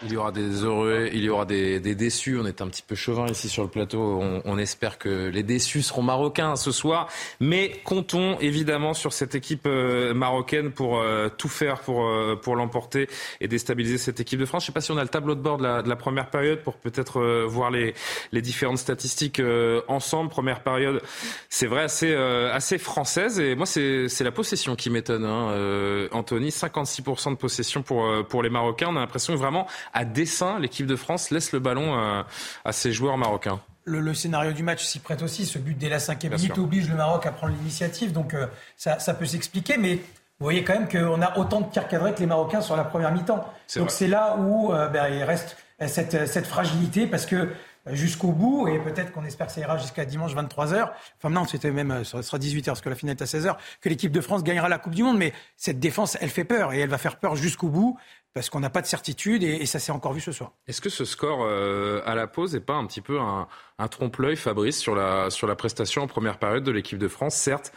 Il 0.04 0.12
y 0.12 0.16
aura 0.16 0.32
des 0.32 0.64
heureux, 0.64 1.08
il 1.12 1.22
y 1.22 1.28
aura 1.28 1.44
des, 1.44 1.78
des, 1.78 1.94
déçus. 1.94 2.36
On 2.40 2.44
est 2.44 2.60
un 2.60 2.66
petit 2.66 2.82
peu 2.82 2.96
chauvin 2.96 3.26
ici 3.26 3.48
sur 3.48 3.62
le 3.62 3.68
plateau. 3.68 4.00
On, 4.20 4.42
on, 4.44 4.58
espère 4.58 4.98
que 4.98 5.28
les 5.28 5.44
déçus 5.44 5.82
seront 5.82 6.02
marocains 6.02 6.56
ce 6.56 6.72
soir. 6.72 7.08
Mais 7.38 7.80
comptons 7.84 8.36
évidemment 8.40 8.94
sur 8.94 9.12
cette 9.12 9.36
équipe 9.36 9.62
euh, 9.66 10.12
marocaine 10.12 10.72
pour 10.72 10.98
euh, 10.98 11.28
tout 11.28 11.48
faire 11.48 11.80
pour, 11.80 12.04
euh, 12.04 12.34
pour 12.34 12.56
l'emporter 12.56 13.08
et 13.40 13.46
déstabiliser 13.46 13.96
cette 13.96 14.18
équipe 14.18 14.40
de 14.40 14.44
France. 14.44 14.64
Je 14.64 14.66
ne 14.66 14.72
sais 14.72 14.74
pas 14.74 14.80
si 14.80 14.90
on 14.90 14.96
a 14.96 15.02
le 15.02 15.08
tableau 15.08 15.36
de 15.36 15.40
bord 15.40 15.58
de 15.58 15.62
la, 15.62 15.82
de 15.82 15.88
la 15.88 15.96
première 15.96 16.30
période 16.30 16.62
pour 16.62 16.74
peut-être 16.74 17.46
voir 17.46 17.70
les, 17.70 17.94
les, 18.32 18.42
différentes 18.42 18.78
statistiques 18.78 19.40
ensemble. 19.86 20.30
Première 20.30 20.62
période, 20.62 21.00
c'est 21.48 21.66
vrai, 21.66 21.82
assez, 21.82 22.14
assez 22.14 22.78
française. 22.78 23.38
Et 23.38 23.54
moi, 23.54 23.66
c'est 23.66 24.20
la 24.20 24.32
possession 24.32 24.74
qui 24.74 24.90
m'étonne. 24.90 25.24
Hein, 25.24 26.08
Anthony, 26.10 26.48
56% 26.48 27.30
de 27.30 27.36
possession 27.36 27.82
pour, 27.82 28.08
pour 28.28 28.42
les 28.42 28.50
Marocains. 28.50 28.88
On 28.88 28.96
a 28.96 29.00
l'impression 29.00 29.36
vraiment 29.36 29.66
à 29.92 30.04
dessein, 30.04 30.58
l'équipe 30.58 30.86
de 30.86 30.96
France 30.96 31.30
laisse 31.30 31.52
le 31.52 31.58
ballon 31.58 31.94
à, 31.94 32.26
à 32.64 32.72
ses 32.72 32.92
joueurs 32.92 33.16
marocains. 33.18 33.60
Le, 33.84 34.00
le, 34.00 34.14
scénario 34.14 34.52
du 34.52 34.62
match 34.62 34.84
s'y 34.84 35.00
prête 35.00 35.22
aussi. 35.22 35.44
Ce 35.44 35.58
but 35.58 35.76
dès 35.76 35.88
la 35.88 35.98
cinquième 35.98 36.34
minute 36.34 36.56
oblige 36.58 36.88
le 36.88 36.94
Maroc 36.94 37.26
à 37.26 37.32
prendre 37.32 37.54
l'initiative. 37.54 38.12
Donc 38.12 38.32
euh, 38.32 38.46
ça, 38.76 39.00
ça, 39.00 39.12
peut 39.12 39.26
s'expliquer. 39.26 39.76
Mais 39.76 39.96
vous 39.96 40.46
voyez 40.46 40.62
quand 40.62 40.74
même 40.74 40.88
qu'on 40.88 41.20
a 41.20 41.36
autant 41.36 41.60
de 41.60 41.70
tirs 41.70 41.88
cadrés 41.88 42.14
que 42.14 42.20
les 42.20 42.26
Marocains 42.26 42.60
sur 42.60 42.76
la 42.76 42.84
première 42.84 43.12
mi-temps. 43.12 43.44
Donc 43.76 43.90
c'est 43.90 44.06
là 44.06 44.36
où 44.38 44.72
euh, 44.72 44.88
ben, 44.88 45.08
il 45.08 45.24
reste 45.24 45.56
cette, 45.88 46.28
cette 46.28 46.46
fragilité 46.46 47.08
parce 47.08 47.26
que 47.26 47.48
jusqu'au 47.86 48.32
bout 48.32 48.68
et 48.68 48.78
peut-être 48.78 49.12
qu'on 49.12 49.24
espère 49.24 49.48
que 49.48 49.52
ça 49.52 49.60
ira 49.60 49.76
jusqu'à 49.76 50.04
dimanche 50.04 50.34
23h. 50.34 50.90
Enfin 51.18 51.30
non, 51.30 51.44
c'était 51.46 51.70
même 51.70 51.90
euh, 51.90 52.04
ça 52.04 52.22
sera 52.22 52.38
18h 52.38 52.66
parce 52.66 52.80
que 52.80 52.88
la 52.88 52.94
finale 52.94 53.16
est 53.18 53.22
à 53.22 53.26
16h 53.26 53.56
que 53.80 53.88
l'équipe 53.88 54.12
de 54.12 54.20
France 54.20 54.44
gagnera 54.44 54.68
la 54.68 54.78
Coupe 54.78 54.94
du 54.94 55.02
monde 55.02 55.18
mais 55.18 55.32
cette 55.56 55.80
défense 55.80 56.16
elle 56.20 56.30
fait 56.30 56.44
peur 56.44 56.72
et 56.72 56.80
elle 56.80 56.90
va 56.90 56.98
faire 56.98 57.18
peur 57.18 57.36
jusqu'au 57.36 57.68
bout 57.68 57.98
parce 58.34 58.48
qu'on 58.48 58.60
n'a 58.60 58.70
pas 58.70 58.80
de 58.80 58.86
certitude 58.86 59.42
et, 59.42 59.56
et 59.56 59.66
ça 59.66 59.78
s'est 59.78 59.92
encore 59.92 60.12
vu 60.12 60.20
ce 60.20 60.32
soir. 60.32 60.52
Est-ce 60.66 60.80
que 60.80 60.88
ce 60.88 61.04
score 61.04 61.40
euh, 61.42 62.00
à 62.06 62.14
la 62.14 62.26
pause 62.26 62.54
n'est 62.54 62.60
pas 62.60 62.74
un 62.74 62.86
petit 62.86 63.02
peu 63.02 63.20
un, 63.20 63.46
un 63.78 63.88
trompe-l'œil, 63.88 64.36
Fabrice, 64.36 64.78
sur 64.78 64.94
la, 64.94 65.28
sur 65.30 65.46
la 65.46 65.54
prestation 65.54 66.02
en 66.02 66.06
première 66.06 66.38
période 66.38 66.64
de 66.64 66.70
l'équipe 66.70 66.98
de 66.98 67.08
France? 67.08 67.34
Certes, 67.34 67.72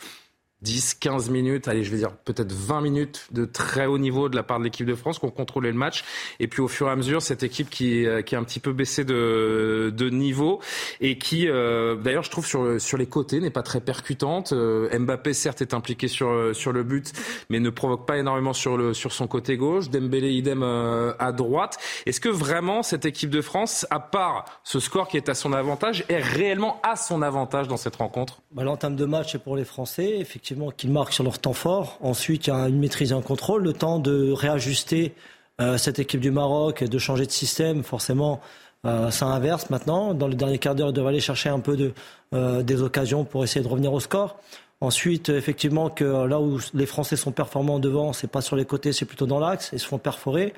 10, 0.65 0.95
15 0.95 1.29
minutes, 1.29 1.67
allez, 1.67 1.83
je 1.83 1.91
vais 1.91 1.97
dire 1.97 2.11
peut-être 2.11 2.51
20 2.51 2.81
minutes 2.81 3.27
de 3.31 3.45
très 3.45 3.85
haut 3.85 3.99
niveau 3.99 4.29
de 4.29 4.35
la 4.35 4.43
part 4.43 4.59
de 4.59 4.63
l'équipe 4.63 4.87
de 4.87 4.95
France, 4.95 5.19
qu'on 5.19 5.29
contrôlait 5.29 5.71
le 5.71 5.77
match. 5.77 6.03
Et 6.39 6.47
puis 6.47 6.61
au 6.61 6.67
fur 6.67 6.87
et 6.87 6.91
à 6.91 6.95
mesure, 6.95 7.21
cette 7.21 7.43
équipe 7.43 7.69
qui, 7.69 8.05
qui 8.25 8.35
a 8.35 8.39
un 8.39 8.43
petit 8.43 8.59
peu 8.59 8.73
baissé 8.73 9.05
de, 9.05 9.93
de 9.95 10.09
niveau 10.09 10.59
et 11.01 11.17
qui, 11.17 11.47
euh, 11.47 11.95
d'ailleurs, 11.95 12.23
je 12.23 12.31
trouve 12.31 12.45
sur, 12.45 12.81
sur 12.81 12.97
les 12.97 13.05
côtés, 13.05 13.39
n'est 13.39 13.49
pas 13.49 13.63
très 13.63 13.81
percutante. 13.81 14.53
Euh, 14.53 14.89
Mbappé, 14.97 15.33
certes, 15.33 15.61
est 15.61 15.73
impliqué 15.73 16.07
sur, 16.07 16.55
sur 16.55 16.71
le 16.71 16.83
but, 16.83 17.13
mais 17.49 17.59
ne 17.59 17.69
provoque 17.69 18.05
pas 18.05 18.17
énormément 18.17 18.53
sur, 18.53 18.77
le, 18.77 18.93
sur 18.93 19.13
son 19.13 19.27
côté 19.27 19.57
gauche. 19.57 19.89
Dembélé, 19.89 20.31
idem 20.31 20.63
euh, 20.63 21.13
à 21.19 21.31
droite. 21.31 21.77
Est-ce 22.05 22.19
que 22.19 22.29
vraiment 22.29 22.83
cette 22.83 23.05
équipe 23.05 23.29
de 23.29 23.41
France, 23.41 23.85
à 23.89 23.99
part 23.99 24.45
ce 24.63 24.79
score 24.79 25.07
qui 25.07 25.17
est 25.17 25.29
à 25.29 25.35
son 25.35 25.53
avantage, 25.53 26.05
est 26.09 26.17
réellement 26.17 26.79
à 26.83 26.95
son 26.95 27.21
avantage 27.21 27.67
dans 27.67 27.77
cette 27.77 27.97
rencontre? 27.97 28.41
Bah, 28.51 28.63
L'entame 28.63 28.95
de 28.95 29.05
match 29.05 29.35
est 29.35 29.39
pour 29.39 29.55
les 29.55 29.65
Français, 29.65 30.17
effectivement 30.19 30.54
qu'ils 30.75 30.91
marquent 30.91 31.13
sur 31.13 31.23
leur 31.23 31.39
temps 31.39 31.53
fort. 31.53 31.97
Ensuite, 32.01 32.47
il 32.47 32.49
y 32.49 32.53
a 32.53 32.67
une 32.67 32.79
maîtrise 32.79 33.11
et 33.11 33.15
un 33.15 33.21
contrôle, 33.21 33.63
le 33.63 33.73
temps 33.73 33.99
de 33.99 34.31
réajuster 34.31 35.13
euh, 35.61 35.77
cette 35.77 35.99
équipe 35.99 36.19
du 36.19 36.31
Maroc, 36.31 36.83
de 36.83 36.97
changer 36.99 37.25
de 37.25 37.31
système. 37.31 37.83
Forcément, 37.83 38.41
euh, 38.85 39.11
ça 39.11 39.27
inverse 39.27 39.69
maintenant. 39.69 40.13
Dans 40.13 40.27
le 40.27 40.35
dernier 40.35 40.57
quart 40.57 40.75
d'heure, 40.75 40.89
ils 40.89 40.93
doivent 40.93 41.07
aller 41.07 41.19
chercher 41.19 41.49
un 41.49 41.59
peu 41.59 41.77
de, 41.77 41.93
euh, 42.33 42.61
des 42.61 42.81
occasions 42.81 43.23
pour 43.23 43.43
essayer 43.43 43.63
de 43.63 43.69
revenir 43.69 43.93
au 43.93 43.99
score. 43.99 44.37
Ensuite, 44.81 45.29
effectivement, 45.29 45.89
que 45.89 46.03
là 46.03 46.39
où 46.39 46.59
les 46.73 46.85
Français 46.85 47.15
sont 47.15 47.31
performants 47.31 47.79
devant, 47.79 48.11
c'est 48.11 48.27
pas 48.27 48.41
sur 48.41 48.55
les 48.55 48.65
côtés, 48.65 48.91
c'est 48.91 49.05
plutôt 49.05 49.25
dans 49.25 49.39
l'axe. 49.39 49.69
Ils 49.71 49.79
se 49.79 49.87
font 49.87 49.97
perforer. 49.97 50.53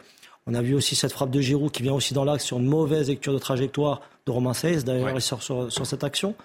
On 0.48 0.54
a 0.54 0.62
vu 0.62 0.74
aussi 0.74 0.96
cette 0.96 1.12
frappe 1.12 1.30
de 1.30 1.40
Giroud 1.40 1.72
qui 1.72 1.84
vient 1.84 1.94
aussi 1.94 2.14
dans 2.14 2.24
l'axe 2.24 2.44
sur 2.44 2.58
une 2.58 2.66
mauvaise 2.66 3.10
lecture 3.10 3.34
de 3.34 3.38
trajectoire 3.38 4.02
de 4.26 4.32
Romain 4.32 4.54
Seyss. 4.54 4.86
D'ailleurs, 4.86 5.12
il 5.14 5.22
sort 5.22 5.44
sur, 5.44 5.72
sur 5.72 5.86
cette 5.86 6.04
action. 6.04 6.36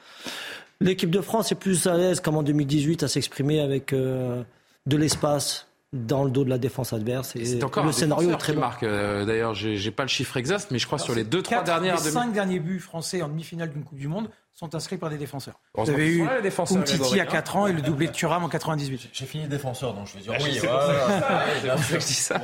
L'équipe 0.83 1.11
de 1.11 1.21
France 1.21 1.53
est 1.53 1.57
plus 1.57 1.87
à 1.87 1.97
l'aise 1.97 2.21
comme 2.21 2.37
en 2.37 2.43
2018 2.43 3.03
à 3.03 3.09
s'exprimer 3.09 3.61
avec 3.61 3.93
euh, 3.93 4.43
de 4.87 4.97
l'espace 4.97 5.69
dans 5.93 6.25
le 6.25 6.31
dos 6.31 6.45
de 6.45 6.51
la 6.51 6.59
défense 6.59 6.93
adverse. 6.93 7.37
Et 7.37 7.45
c'est 7.45 7.63
encore 7.65 7.85
le 7.85 7.91
un 7.91 7.93
scénario 7.93 8.31
est 8.31 8.37
très 8.39 8.55
qui 8.55 8.59
marque. 8.59 8.83
Euh, 8.83 9.25
D'ailleurs, 9.27 9.55
j'ai, 9.55 9.77
j'ai 9.77 9.91
pas 9.91 10.05
le 10.05 10.09
chiffre 10.09 10.37
exact, 10.39 10.71
mais 10.71 10.79
je 10.79 10.87
crois 10.87 10.97
Alors, 10.97 11.05
sur 11.07 11.15
les 11.15 11.25
deux 11.25 11.43
trois 11.43 11.59
Quatre 11.59 11.67
dernières. 11.67 11.97
des 11.97 12.05
demi- 12.05 12.13
cinq 12.13 12.33
derniers 12.33 12.61
buts 12.61 12.81
français 12.81 13.21
en 13.21 13.29
demi-finale 13.29 13.71
d'une 13.71 13.85
Coupe 13.85 13.99
du 13.99 14.09
Monde 14.09 14.31
sont 14.55 14.75
inscrits 14.75 14.97
par 14.97 15.11
des 15.11 15.19
défenseurs. 15.19 15.61
Vous 15.75 15.89
avez 15.91 16.07
eu 16.09 16.29
les 16.43 16.51
Grégory, 16.51 17.21
à 17.21 17.23
hein. 17.25 17.27
4 17.27 17.57
ans 17.57 17.67
et 17.67 17.73
le 17.73 17.83
doublé 17.83 18.07
de 18.07 18.13
Thuram 18.13 18.45
en 18.45 18.49
98. 18.49 19.09
J'ai 19.13 19.27
fini 19.27 19.47
défenseur, 19.49 19.95
donc 19.95 20.07
je 20.09 20.15
vais 20.15 20.21
dire 20.21 20.35
Ah, 20.39 20.43
oui. 20.43 20.61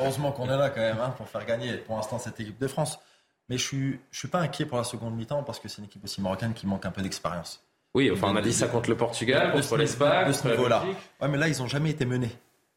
Heureusement 0.00 0.32
qu'on 0.32 0.46
est 0.46 0.56
là 0.56 0.70
quand 0.70 0.80
même 0.80 0.98
hein, 1.00 1.14
pour 1.16 1.28
faire 1.28 1.44
gagner 1.46 1.74
pour 1.74 1.96
l'instant 1.96 2.18
cette 2.18 2.38
équipe 2.40 2.58
de 2.58 2.66
France. 2.66 2.98
Mais 3.48 3.56
je 3.56 3.62
suis, 3.64 3.98
je 4.10 4.18
suis 4.18 4.28
pas 4.28 4.40
inquiet 4.40 4.66
pour 4.66 4.76
la 4.76 4.84
seconde 4.84 5.16
mi-temps 5.16 5.42
parce 5.42 5.58
que 5.58 5.68
c'est 5.68 5.78
une 5.78 5.84
équipe 5.84 6.04
aussi 6.04 6.20
marocaine 6.20 6.52
qui 6.52 6.66
manque 6.66 6.84
un 6.84 6.90
peu 6.90 7.00
d'expérience. 7.00 7.62
Oui, 7.94 8.10
enfin, 8.12 8.28
on 8.30 8.36
a 8.36 8.42
dit 8.42 8.52
ça 8.52 8.68
contre 8.68 8.90
le 8.90 8.96
Portugal, 8.96 9.48
De 9.48 9.52
contre 9.52 9.64
ce- 9.64 9.74
l'Espagne, 9.76 10.28
de 10.28 10.32
ce 10.32 10.38
contre 10.38 10.48
la 10.48 10.56
niveau-là. 10.56 10.78
Belgique. 10.80 10.98
Ouais, 11.20 11.28
mais 11.28 11.38
là, 11.38 11.48
ils 11.48 11.62
ont 11.62 11.66
jamais 11.68 11.90
été 11.90 12.04
menés. 12.06 12.30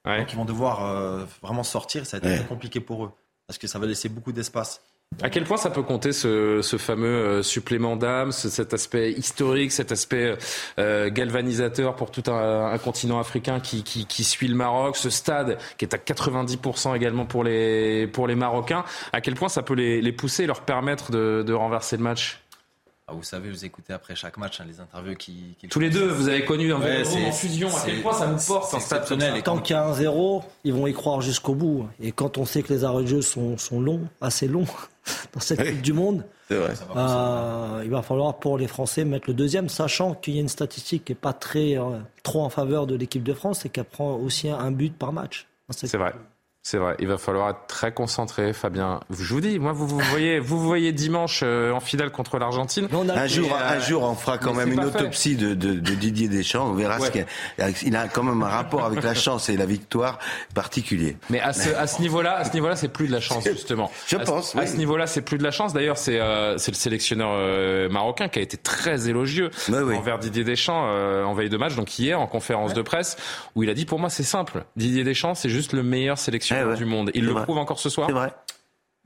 Donc 0.05 0.32
ils 0.34 0.36
vont 0.36 0.45
devoir 0.45 0.86
euh, 0.86 1.26
vraiment 1.43 1.64
sortir. 1.64 2.05
Ça 2.07 2.18
va 2.18 2.26
être 2.28 2.32
Ouais. 2.34 2.39
très 2.39 2.47
compliqué 2.47 2.80
pour 2.80 3.05
eux 3.05 3.12
parce 3.47 3.57
que 3.59 3.68
ça 3.68 3.78
va 3.78 3.86
laisser 3.86 4.09
beaucoup 4.09 4.32
d'espace. 4.32 4.82
À 5.22 5.30
quel 5.30 5.43
point 5.43 5.57
ça 5.57 5.70
peut 5.70 5.84
compter 5.84 6.14
ce, 6.14 6.62
ce 6.64 6.78
fameux 6.78 7.07
euh, 7.07 7.43
supplément 7.43 7.97
d'âme, 7.97 8.32
ce- 8.32 8.49
cet 8.49 8.74
aspect 8.74 9.12
historique, 9.12 9.72
cet 9.74 9.91
aspect 9.91 10.38
euh, 10.80 11.09
galvanisateur 11.12 11.95
pour 11.97 12.09
tout 12.12 12.24
un, 12.32 12.72
un 12.72 12.78
continent 12.80 13.20
africain 13.20 13.59
qui, 13.59 13.84
qui, 13.84 14.05
qui 14.07 14.24
suit 14.24 14.47
le 14.47 14.55
Maroc, 14.55 14.95
ce 14.95 15.09
stade 15.09 15.57
qui 15.78 15.84
est 15.86 15.93
à 15.93 15.97
90% 15.97 16.95
également 16.95 17.26
pour 17.26 17.43
les, 17.43 18.07
pour 18.07 18.26
les 18.26 18.36
Marocains. 18.36 18.86
À 19.14 19.22
quel 19.22 19.36
point 19.36 19.49
ça 19.49 19.62
peut 19.64 19.74
les, 19.76 20.01
les 20.01 20.14
pousser 20.14 20.45
et 20.45 20.47
leur 20.47 20.62
permettre 20.62 21.12
de, 21.12 21.43
de 21.45 21.53
renverser 21.53 21.97
le 21.97 22.03
match? 22.03 22.41
Ah, 23.08 23.14
vous 23.14 23.24
savez, 23.24 23.49
vous 23.49 23.66
écoutez 23.66 23.91
après 23.91 24.16
chaque 24.16 24.38
match 24.38 24.62
hein, 24.62 24.66
les 24.68 24.80
interviews 24.80 25.16
qui. 25.16 25.56
qui- 25.60 25.68
Tous 25.68 25.80
les 25.82 25.89
deux, 25.89 26.08
vous 26.08 26.30
avez 26.30 26.45
connu 26.45 26.72
un 26.72 26.80
Ouais, 26.80 27.04
en 27.28 27.32
fusion. 27.32 27.68
À 27.76 27.82
quel 27.86 28.02
point 28.02 28.14
ça 28.14 28.28
nous 28.28 28.38
porte 28.47 28.80
stade 28.80 29.36
Et 29.36 29.41
Tant 29.41 29.58
qu'il 29.60 29.76
y 29.76 29.80
a 29.80 29.86
un 29.86 29.93
zéro, 29.93 30.43
ils 30.64 30.74
vont 30.74 30.88
y 30.88 30.93
croire 30.93 31.20
jusqu'au 31.22 31.54
bout. 31.54 31.88
Et 31.99 32.12
quand 32.14 32.38
on 32.38 32.45
sait 32.45 32.62
que 32.64 32.72
les 32.72 32.84
arrêts 32.86 33.02
de 33.02 33.08
jeu 33.08 33.22
sont, 33.22 33.58
sont 33.58 33.82
longs, 33.82 34.08
assez 34.22 34.47
longs, 34.47 34.66
dans 35.34 35.39
cette 35.41 35.60
Coupe 35.60 35.82
du 35.82 35.91
Monde, 35.93 36.24
euh, 36.95 37.82
il 37.84 37.89
va 37.89 38.02
falloir 38.02 38.38
pour 38.38 38.58
les 38.58 38.68
Français 38.68 39.04
mettre 39.04 39.26
le 39.28 39.34
deuxième, 39.34 39.68
sachant 39.68 40.14
qu'il 40.14 40.36
y 40.36 40.38
a 40.38 40.41
une 40.41 40.47
statistique 40.47 41.06
qui 41.06 41.12
n'est 41.12 41.18
pas 41.20 41.34
très, 41.34 41.78
euh, 41.78 41.97
trop 42.24 42.43
en 42.43 42.49
faveur 42.49 42.88
de 42.88 42.95
l'équipe 42.95 43.24
de 43.24 43.34
France, 43.34 43.60
c'est 43.64 43.70
qu'elle 43.70 43.86
prend 43.86 44.16
aussi 44.16 44.47
un, 44.49 44.58
un 44.60 44.72
but 44.72 44.95
par 44.97 45.12
match. 45.12 45.47
C'est 45.70 45.97
vrai. 45.97 46.14
C'est 46.64 46.78
vrai, 46.78 46.95
il 46.99 47.07
va 47.07 47.18
falloir 47.18 47.49
être 47.49 47.66
très 47.68 47.91
concentré, 47.91 48.53
Fabien. 48.53 48.99
Je 49.09 49.34
vous 49.34 49.41
dis, 49.41 49.57
moi, 49.57 49.72
vous 49.72 49.88
vous 49.88 49.97
voyez, 49.97 50.39
vous 50.39 50.59
vous 50.59 50.68
voyez 50.68 50.91
dimanche 50.91 51.39
euh, 51.43 51.72
en 51.72 51.80
finale 51.80 52.12
contre 52.12 52.38
l'Argentine. 52.38 52.88
Un 52.93 53.26
jour, 53.26 53.49
euh, 53.51 53.76
un 53.78 53.80
jour, 53.80 54.03
on 54.03 54.14
fera 54.14 54.38
quand 54.38 54.53
mais 54.53 54.66
même 54.68 54.74
une 54.74 54.86
autopsie 54.86 55.36
de, 55.36 55.55
de, 55.55 55.74
de 55.74 55.95
Didier 55.95 56.28
Deschamps. 56.28 56.68
On 56.70 56.74
verra 56.74 56.99
Ouais. 56.99 57.07
ce 57.07 57.12
qu'il 57.12 57.26
y 57.57 57.62
a. 57.64 57.70
Il 57.84 57.95
a 57.95 58.07
quand 58.07 58.22
même 58.22 58.43
un 58.43 58.47
rapport 58.47 58.86
avec 58.86 59.01
la 59.03 59.16
chance 59.16 59.49
et 59.49 59.57
la 59.57 59.66
victoire 59.66 60.20
particulier. 60.53 61.18
Mais 61.32 61.39
à 61.39 61.51
ce, 61.51 61.74
à 61.74 61.88
ce 61.88 61.99
niveau-là, 61.99 62.36
à 62.38 62.45
ce 62.45 62.53
niveau-là, 62.53 62.76
c'est 62.76 62.89
plus 62.93 63.07
de 63.07 63.12
la 63.12 63.22
chance 63.22 63.43
justement. 63.43 63.89
Je 64.07 64.18
À 64.18 64.20
ce- 64.20 64.26
pense, 64.26 64.55
À 64.55 64.59
oui. 64.59 64.68
ce 64.68 64.78
niveau-là, 64.78 65.07
c'est 65.07 65.22
plus 65.24 65.39
de 65.39 65.43
la 65.43 65.51
chance. 65.51 65.74
D'ailleurs, 65.74 65.97
c'est 65.97 66.20
euh, 66.20 66.59
c'est 66.59 66.70
le 66.72 66.78
sélectionneur 66.78 67.32
euh, 67.34 67.89
marocain 67.89 68.28
qui 68.28 68.38
a 68.38 68.41
été 68.43 68.57
très 68.57 69.09
élogieux 69.09 69.49
envers 69.72 70.20
Didier 70.20 70.43
Deschamps 70.43 70.84
euh, 70.86 71.24
en 71.24 71.34
veille 71.34 71.49
de 71.49 71.57
match, 71.57 71.74
donc 71.76 71.97
hier 71.97 72.22
en 72.22 72.28
conférence 72.28 72.76
de 72.76 72.84
presse, 72.84 73.18
où 73.55 73.64
il 73.64 73.70
a 73.72 73.74
dit 73.74 73.86
pour 73.86 73.97
moi 73.97 74.12
c'est 74.12 74.22
simple. 74.22 74.64
Didier 74.76 75.03
Deschamps, 75.03 75.34
c'est 75.34 75.49
juste 75.49 75.74
le 75.74 75.82
meilleur 75.82 76.20
sélectionneur 76.20 76.51
du 76.78 76.86
monde. 76.86 77.12
Il 77.14 77.26
le 77.26 77.32
vrai. 77.32 77.43
prouve 77.43 77.58
encore 77.58 77.80
ce 77.80 77.89
soir. 77.89 78.08
C'est 78.08 78.14
vrai. 78.14 78.34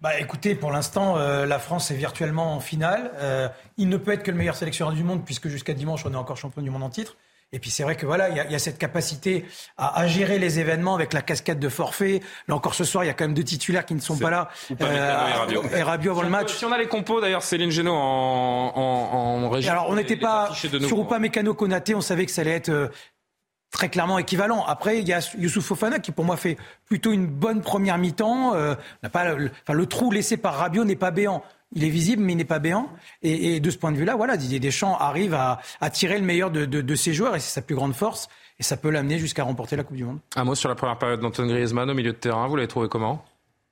Bah 0.02 0.20
écoutez, 0.20 0.56
pour 0.56 0.72
l'instant, 0.72 1.18
euh, 1.18 1.46
la 1.46 1.58
France 1.58 1.89
est 1.89 1.96
virtuellement 1.96 2.54
en 2.54 2.60
finale. 2.60 3.12
Euh, 3.16 3.48
il 3.78 3.88
ne 3.89 3.98
peut 3.98 4.12
être 4.12 4.24
que 4.24 4.32
le 4.32 4.38
meilleur 4.38 4.56
sélectionneur 4.56 4.93
du 4.93 5.04
monde 5.04 5.24
puisque 5.24 5.48
jusqu'à 5.48 5.74
dimanche, 5.74 6.06
on 6.06 6.12
est 6.14 6.18
encore 6.18 6.36
champion 6.38 6.62
du 6.62 6.70
monde 6.70 6.84
en 6.84 6.89
titre. 6.89 7.16
Et 7.54 7.60
puis 7.60 7.70
c'est 7.70 7.84
vrai 7.84 7.96
que 7.96 8.06
voilà, 8.06 8.28
il 8.30 8.36
y, 8.36 8.39
a- 8.39 8.46
il 8.46 8.52
y 8.52 8.56
a 8.56 8.60
cette 8.60 8.78
capacité 8.78 9.46
à, 9.78 9.98
à 10.02 10.08
gérer 10.08 10.38
les 10.39 10.60
événements 10.60 10.96
avec 10.96 11.14
la 11.14 11.22
cascade 11.22 11.60
de 11.60 11.70
forfait. 11.70 12.22
Là 12.50 12.56
encore 12.56 12.74
ce 12.76 12.84
soir, 12.84 13.04
il 13.06 13.08
y 13.08 13.10
a 13.10 13.14
quand 13.14 13.24
même 13.24 13.34
deux 13.36 13.43
titulaires 13.43 13.86
qui 13.86 13.93
ne 13.93 14.02
sont 14.02 14.18
pas 14.18 14.30
là. 14.32 14.50
Ou 14.70 14.76
pas 14.76 14.89
Mécano 14.89 15.64
et 15.74 15.82
Rabiot. 15.84 16.12
avant 16.12 16.24
le 16.24 16.30
match. 16.30 16.54
Si 16.54 16.66
on 16.66 16.72
a 16.74 16.78
les 16.78 16.88
compos, 16.88 17.22
d'ailleurs, 17.22 17.43
Céline 17.43 17.72
Génaud 17.72 17.93
en, 17.93 18.74
en. 18.76 19.58
Et 19.60 19.70
alors, 19.70 19.88
on 19.89 19.96
n'était 19.96 20.18
pas 20.18 20.46
affichait 20.50 20.68
de 20.70 20.80
nous. 20.80 20.88
sur 20.88 21.00
Oupa 21.00 21.20
Mécano 21.20 21.54
Konaté, 21.54 21.96
on 21.96 22.02
savait 22.02 22.26
que 22.26 22.32
ça 22.32 22.41
allait 22.41 22.52
être 22.52 22.70
euh, 22.70 22.88
très 23.76 23.90
clairement 23.90 24.18
équivalent. 24.18 24.64
Après, 24.66 25.00
il 25.00 25.08
y 25.08 25.14
a 25.14 25.20
Youssouf 25.38 25.66
Fofana 25.66 26.00
qui, 26.00 26.12
pour 26.12 26.24
moi, 26.24 26.38
fait 26.38 26.58
plutôt 26.86 27.12
une 27.12 27.28
bonne 27.28 27.62
première 27.62 27.98
mi-temps. 27.98 28.56
Euh, 28.56 28.76
pas 29.12 29.36
le, 29.36 29.52
enfin, 29.64 29.74
le 29.74 29.86
trou 29.86 30.12
laissé 30.12 30.38
par 30.38 30.56
Rabiot 30.56 30.86
n'est 30.86 30.96
pas 30.96 31.12
béant. 31.12 31.44
Il 31.74 31.84
est 31.84 31.90
visible, 31.90 32.24
mais 32.24 32.32
il 32.34 32.38
n'est 32.38 32.46
pas 32.46 32.60
béant. 32.60 32.90
Et, 33.22 33.56
et 33.56 33.60
de 33.60 33.70
ce 33.70 33.78
point 33.78 33.92
de 33.92 33.98
vue-là, 33.98 34.16
voilà, 34.16 34.38
Didier 34.38 34.62
Deschamps 34.62 34.98
arrive 34.98 35.34
à, 35.34 35.60
à 35.82 35.90
tirer 35.90 36.18
le 36.18 36.26
meilleur 36.26 36.52
de, 36.52 36.66
de, 36.66 36.80
de 36.80 36.96
ses 36.96 37.14
joueurs, 37.14 37.36
et 37.36 37.42
c'est 37.42 37.54
sa 37.54 37.62
plus 37.62 37.76
grande 37.76 37.94
force. 37.94 38.30
Et 38.60 38.64
ça 38.64 38.78
peut 38.78 38.90
l'amener 38.90 39.20
jusqu'à 39.20 39.44
remporter 39.44 39.76
la 39.76 39.84
Coupe 39.84 39.98
du 39.98 40.06
Monde. 40.06 40.20
Un 40.38 40.46
mot 40.46 40.56
sur 40.56 40.70
la 40.70 40.76
première 40.76 40.98
période 40.98 41.20
d'Antoine 41.20 41.50
Griezmann 41.50 41.90
au 41.90 41.94
milieu 41.94 42.14
de 42.14 42.18
terrain. 42.18 42.48
Vous 42.48 42.56
l'avez 42.56 42.70
trouvé 42.70 42.88
comment? 42.88 43.26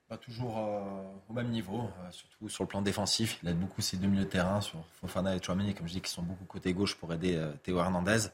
Pas 0.09 0.17
toujours 0.17 0.57
euh, 0.57 1.29
au 1.29 1.33
même 1.33 1.47
niveau, 1.47 1.79
euh, 1.79 2.11
surtout 2.11 2.49
sur 2.49 2.65
le 2.65 2.67
plan 2.67 2.81
défensif. 2.81 3.39
Il 3.41 3.49
aide 3.49 3.57
beaucoup 3.59 3.81
ses 3.81 3.95
deux 3.95 4.07
milieux 4.07 4.25
de 4.25 4.29
terrain 4.29 4.59
sur 4.59 4.79
Fofana 4.99 5.33
et 5.35 5.41
Chouameni, 5.41 5.73
comme 5.73 5.87
je 5.87 5.93
dis, 5.93 6.01
qui 6.01 6.11
sont 6.11 6.23
beaucoup 6.23 6.43
côté 6.45 6.73
gauche 6.73 6.95
pour 6.95 7.13
aider 7.13 7.35
euh, 7.35 7.53
Théo 7.63 7.79
Hernandez. 7.79 8.27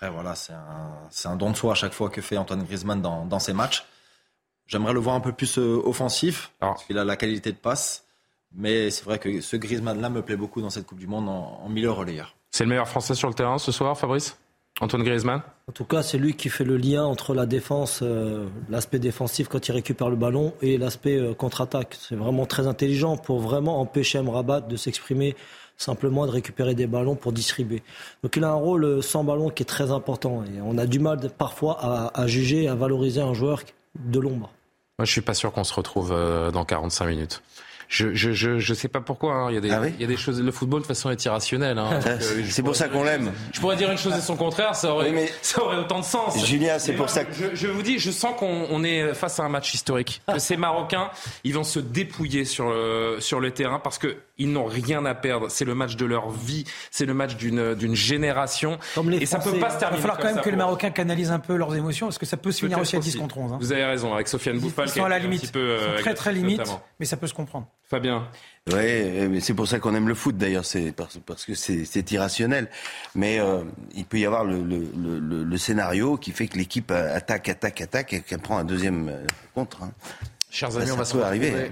Après, 0.00 0.14
voilà, 0.14 0.34
c'est 0.34 0.54
un, 0.54 1.30
un, 1.30 1.36
don 1.36 1.50
de 1.50 1.56
soi 1.56 1.72
à 1.72 1.74
chaque 1.74 1.92
fois 1.92 2.08
que 2.08 2.22
fait 2.22 2.38
Antoine 2.38 2.64
Griezmann 2.64 3.02
dans, 3.02 3.26
dans 3.26 3.38
ses 3.38 3.52
matchs. 3.52 3.84
J'aimerais 4.66 4.94
le 4.94 4.98
voir 4.98 5.14
un 5.14 5.20
peu 5.20 5.32
plus 5.32 5.58
offensif, 5.58 6.52
parce 6.58 6.84
qu'il 6.84 6.96
a 6.96 7.04
la 7.04 7.16
qualité 7.16 7.52
de 7.52 7.58
passe. 7.58 8.06
Mais 8.54 8.90
c'est 8.90 9.04
vrai 9.04 9.18
que 9.18 9.42
ce 9.42 9.56
Griezmann-là 9.56 10.08
me 10.08 10.22
plaît 10.22 10.36
beaucoup 10.36 10.62
dans 10.62 10.70
cette 10.70 10.86
Coupe 10.86 11.00
du 11.00 11.06
Monde 11.06 11.28
en, 11.28 11.60
en 11.62 11.68
milieu 11.68 11.90
relayeur. 11.90 12.34
C'est 12.50 12.64
le 12.64 12.70
meilleur 12.70 12.88
Français 12.88 13.14
sur 13.14 13.28
le 13.28 13.34
terrain 13.34 13.58
ce 13.58 13.72
soir, 13.72 13.98
Fabrice? 13.98 14.38
Antoine 14.80 15.02
Griezmann? 15.02 15.42
En 15.68 15.72
tout 15.72 15.84
cas, 15.84 16.02
c'est 16.02 16.16
lui 16.16 16.34
qui 16.34 16.48
fait 16.48 16.64
le 16.64 16.78
lien 16.78 17.04
entre 17.04 17.34
la 17.34 17.44
défense, 17.44 18.00
euh, 18.02 18.48
l'aspect 18.70 18.98
défensif 18.98 19.48
quand 19.48 19.68
il 19.68 19.72
récupère 19.72 20.08
le 20.08 20.16
ballon 20.16 20.54
et 20.62 20.78
l'aspect 20.78 21.18
euh, 21.18 21.34
contre-attaque. 21.34 21.98
C'est 22.00 22.16
vraiment 22.16 22.46
très 22.46 22.66
intelligent 22.66 23.18
pour 23.18 23.40
vraiment 23.40 23.80
empêcher 23.80 24.16
Amrabat 24.16 24.62
de 24.62 24.76
s'exprimer 24.76 25.36
simplement 25.80 26.26
de 26.26 26.30
récupérer 26.30 26.74
des 26.74 26.86
ballons 26.86 27.14
pour 27.14 27.32
distribuer. 27.32 27.82
Donc 28.22 28.36
il 28.36 28.44
a 28.44 28.50
un 28.50 28.54
rôle 28.54 28.84
euh, 28.84 29.02
sans 29.02 29.24
ballon 29.24 29.50
qui 29.50 29.62
est 29.62 29.66
très 29.66 29.90
important 29.90 30.44
et 30.44 30.60
on 30.60 30.78
a 30.78 30.86
du 30.86 30.98
mal 30.98 31.18
parfois 31.36 32.10
à, 32.14 32.26
juger, 32.26 32.68
à 32.68 32.74
valoriser 32.74 33.20
un 33.20 33.34
joueur 33.34 33.62
de 33.98 34.20
l'ombre. 34.20 34.50
Moi, 34.98 35.06
je 35.06 35.12
suis 35.12 35.22
pas 35.22 35.34
sûr 35.34 35.52
qu'on 35.52 35.64
se 35.64 35.72
retrouve 35.72 36.10
dans 36.52 36.64
45 36.64 37.06
minutes. 37.06 37.42
Je, 37.90 38.14
je, 38.14 38.30
je, 38.30 38.60
je 38.60 38.72
sais 38.72 38.86
pas 38.86 39.00
pourquoi. 39.00 39.34
Hein. 39.34 39.46
Il, 39.50 39.54
y 39.54 39.58
a 39.58 39.60
des, 39.60 39.70
ah 39.72 39.80
il 39.84 40.00
y 40.00 40.04
a 40.04 40.06
des 40.06 40.16
choses. 40.16 40.40
Le 40.40 40.52
football, 40.52 40.80
de 40.80 40.86
toute 40.86 40.94
façon, 40.94 41.10
est 41.10 41.24
irrationnel. 41.24 41.76
Hein. 41.76 41.98
c'est 42.48 42.62
pour 42.62 42.76
ça 42.76 42.86
qu'on 42.86 43.02
l'aime. 43.02 43.32
Je 43.52 43.58
pourrais 43.58 43.74
dire 43.74 43.90
une 43.90 43.98
chose 43.98 44.16
et 44.16 44.20
son 44.20 44.36
contraire, 44.36 44.76
ça 44.76 44.94
aurait, 44.94 45.10
mais... 45.10 45.28
ça 45.42 45.60
aurait 45.60 45.78
autant 45.78 45.98
de 45.98 46.04
sens. 46.04 46.46
Julien, 46.46 46.78
c'est 46.78 46.92
pour 46.92 47.10
ça 47.10 47.24
que. 47.24 47.34
Je, 47.34 47.46
je, 47.52 47.66
vous 47.66 47.82
dis, 47.82 47.98
je 47.98 48.12
sens 48.12 48.36
qu'on 48.38 48.68
on 48.70 48.84
est 48.84 49.12
face 49.14 49.40
à 49.40 49.42
un 49.42 49.48
match 49.48 49.74
historique. 49.74 50.22
Que 50.32 50.38
ces 50.38 50.56
Marocains, 50.56 51.10
ils 51.42 51.52
vont 51.52 51.64
se 51.64 51.80
dépouiller 51.80 52.44
sur 52.44 52.70
le, 52.70 53.16
sur 53.18 53.40
le 53.40 53.50
terrain 53.50 53.80
parce 53.80 53.98
que 53.98 54.18
ils 54.38 54.52
n'ont 54.52 54.66
rien 54.66 55.04
à 55.04 55.14
perdre. 55.16 55.48
C'est 55.50 55.64
le 55.64 55.74
match 55.74 55.96
de 55.96 56.06
leur 56.06 56.30
vie. 56.30 56.64
C'est 56.92 57.06
le 57.06 57.12
match 57.12 57.34
d'une, 57.34 57.74
d'une 57.74 57.96
génération. 57.96 58.78
Comme 58.94 59.10
les 59.10 59.18
et 59.18 59.26
Français, 59.26 59.46
ça 59.46 59.52
peut 59.52 59.58
pas 59.58 59.70
se 59.70 59.80
terminer. 59.80 60.00
Il 60.00 60.06
va 60.06 60.08
falloir 60.14 60.18
quand 60.18 60.34
même 60.34 60.44
que 60.44 60.50
les 60.50 60.56
Marocains 60.56 60.90
canalisent 60.90 61.32
un 61.32 61.40
peu 61.40 61.56
leurs 61.56 61.74
émotions 61.74 62.06
parce 62.06 62.18
que 62.18 62.26
ça 62.26 62.36
peut 62.36 62.52
se 62.52 62.60
finir 62.60 62.78
aussi 62.78 62.94
à 62.94 63.00
10 63.00 63.16
contre 63.16 63.38
11. 63.38 63.52
Hein. 63.52 63.58
Vous 63.60 63.72
avez 63.72 63.84
raison, 63.84 64.14
avec 64.14 64.28
Sofiane 64.28 64.60
Bouffal. 64.60 64.86
Ils 64.86 64.92
sont 64.92 65.04
à 65.04 65.08
la 65.08 65.18
limite. 65.18 65.40
Un 65.40 65.46
petit 65.46 65.52
peu, 65.52 65.76
ils 65.76 65.96
sont 65.96 66.02
très 66.02 66.14
très 66.14 66.32
limite, 66.32 66.62
mais 67.00 67.06
ça 67.06 67.16
peut 67.16 67.26
se 67.26 67.34
comprendre. 67.34 67.66
Fabien. 67.90 68.28
Oui, 68.68 69.28
mais 69.28 69.40
c'est 69.40 69.54
pour 69.54 69.66
ça 69.66 69.80
qu'on 69.80 69.96
aime 69.96 70.06
le 70.06 70.14
foot 70.14 70.36
d'ailleurs, 70.36 70.64
c'est 70.64 70.92
parce, 70.92 71.44
que 71.44 71.54
c'est 71.54 72.12
irrationnel. 72.12 72.68
Mais 73.16 73.40
euh, 73.40 73.64
il 73.94 74.04
peut 74.04 74.18
y 74.20 74.26
avoir 74.26 74.44
le, 74.44 75.56
scénario 75.56 76.16
qui 76.16 76.30
fait 76.30 76.46
que 76.46 76.56
l'équipe 76.56 76.92
attaque, 76.92 77.48
attaque, 77.48 77.80
attaque 77.80 78.12
et 78.12 78.20
qu'elle 78.20 78.38
prend 78.38 78.58
un 78.58 78.64
deuxième 78.64 79.10
contre. 79.54 79.82
Hein. 79.82 79.92
Chers 80.52 80.76
amis, 80.76 80.90
on 80.90 80.96
va 80.96 81.04
se 81.04 81.16
arriver. 81.18 81.70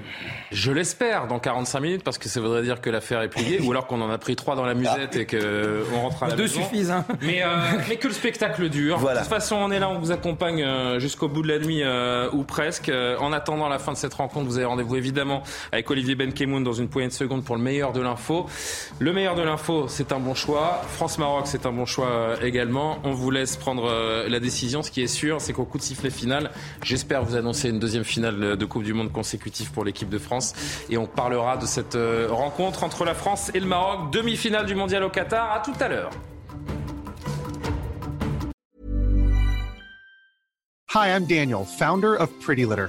Je 0.53 0.71
l'espère 0.71 1.27
dans 1.27 1.41
45 1.41 1.81
minutes 1.81 2.05
parce 2.05 2.17
que 2.17 2.29
ça 2.29 2.41
voudrait 2.41 2.63
dire 2.63 2.81
que 2.81 2.89
l'affaire 2.91 3.21
est 3.23 3.29
pliée 3.29 3.61
ou 3.61 3.73
alors 3.73 3.89
qu'on 3.89 4.01
en 4.01 4.09
a 4.09 4.19
pris 4.19 4.37
trois 4.37 4.55
dans 4.55 4.65
la 4.65 4.75
musette 4.75 5.17
et 5.17 5.27
qu'on 5.27 6.01
rentre 6.01 6.23
à 6.23 6.29
la 6.29 6.37
Deux 6.37 6.45
maison. 6.45 6.63
suffisent. 6.63 6.91
Hein. 6.93 7.05
Mais, 7.21 7.43
euh, 7.43 7.49
mais 7.89 7.97
que 7.97 8.07
le 8.07 8.15
spectacle 8.15 8.69
dure. 8.69 8.99
Voilà. 8.99 9.21
De 9.21 9.25
toute 9.25 9.35
façon, 9.35 9.57
on 9.57 9.73
est 9.73 9.81
là, 9.81 9.91
on 9.91 9.99
vous 9.99 10.13
accompagne 10.13 10.63
euh, 10.63 11.01
jusqu'au 11.01 11.29
bout 11.29 11.43
de 11.43 11.49
la 11.49 11.59
nuit 11.59 11.83
euh, 11.83 12.31
ou 12.33 12.45
presque. 12.45 12.89
en 13.19 13.33
attendant 13.33 13.69
la 13.69 13.81
fin 13.81 13.93
de 13.93 13.97
cette 13.97 14.15
rencontre, 14.15 14.47
vous 14.47 14.59
avez 14.59 14.67
rendez-vous 14.67 14.95
évidemment 14.95 15.43
avec 15.73 15.91
Olivier 15.91 16.15
Benkemoun 16.15 16.63
dans 16.63 16.73
une 16.73 16.89
poignée 16.89 17.09
de 17.09 17.13
secondes 17.13 17.45
pour 17.45 17.57
le 17.57 17.63
meilleur 17.63 17.93
de 17.93 18.01
l'info. 18.01 18.47
Le 19.01 19.13
meilleur 19.13 19.35
de 19.35 19.43
l'info, 19.43 19.87
c'est 19.89 20.13
un 20.13 20.21
bon 20.21 20.35
choix. 20.35 20.83
France-Maroc, 20.95 21.47
c'est 21.47 21.67
un 21.67 21.73
bon 21.73 21.85
choix 21.85 22.37
également. 22.45 22.99
On 23.03 23.11
vous 23.11 23.33
laisse 23.33 23.57
prendre 23.57 23.91
la 24.29 24.41
décision. 24.41 24.83
Ce 24.83 24.93
qui 24.93 25.03
est 25.03 25.09
sûr, 25.09 25.41
c'est 25.41 25.53
qu'au 25.53 25.65
coup 25.65 25.79
de 25.79 25.83
sifflet 25.83 26.11
final, 26.11 26.53
j'espère 26.85 27.25
vous 27.25 27.35
annoncer 27.35 27.71
une 27.71 27.81
deuxième 27.81 28.05
finale 28.05 28.57
de 28.57 28.68
Coupe 28.69 28.85
du 28.85 28.93
Monde 28.93 29.13
consécutif 29.13 29.73
pour 29.73 29.85
l'équipe 29.85 30.09
de 30.09 30.19
France. 30.19 30.55
Et 30.91 30.97
on 30.97 31.07
parlera 31.07 31.57
de 31.57 31.67
cette 31.67 31.99
rencontre 32.29 32.85
entre 32.85 33.05
la 33.05 33.15
France 33.15 33.51
et 33.55 33.61
le 33.61 33.67
Maroc, 33.67 34.13
demi-finale 34.13 34.67
du 34.67 34.75
Mondial 34.75 35.03
au 35.03 35.11
Qatar. 35.11 35.53
À 35.53 35.61
tout 35.61 35.75
à 35.81 35.89
l'heure. 35.89 36.11
Hi, 40.95 41.09
I'm 41.11 41.27
Daniel, 41.27 41.65
founder 41.65 42.17
of 42.19 42.31
Pretty 42.41 42.65
Litter. 42.65 42.89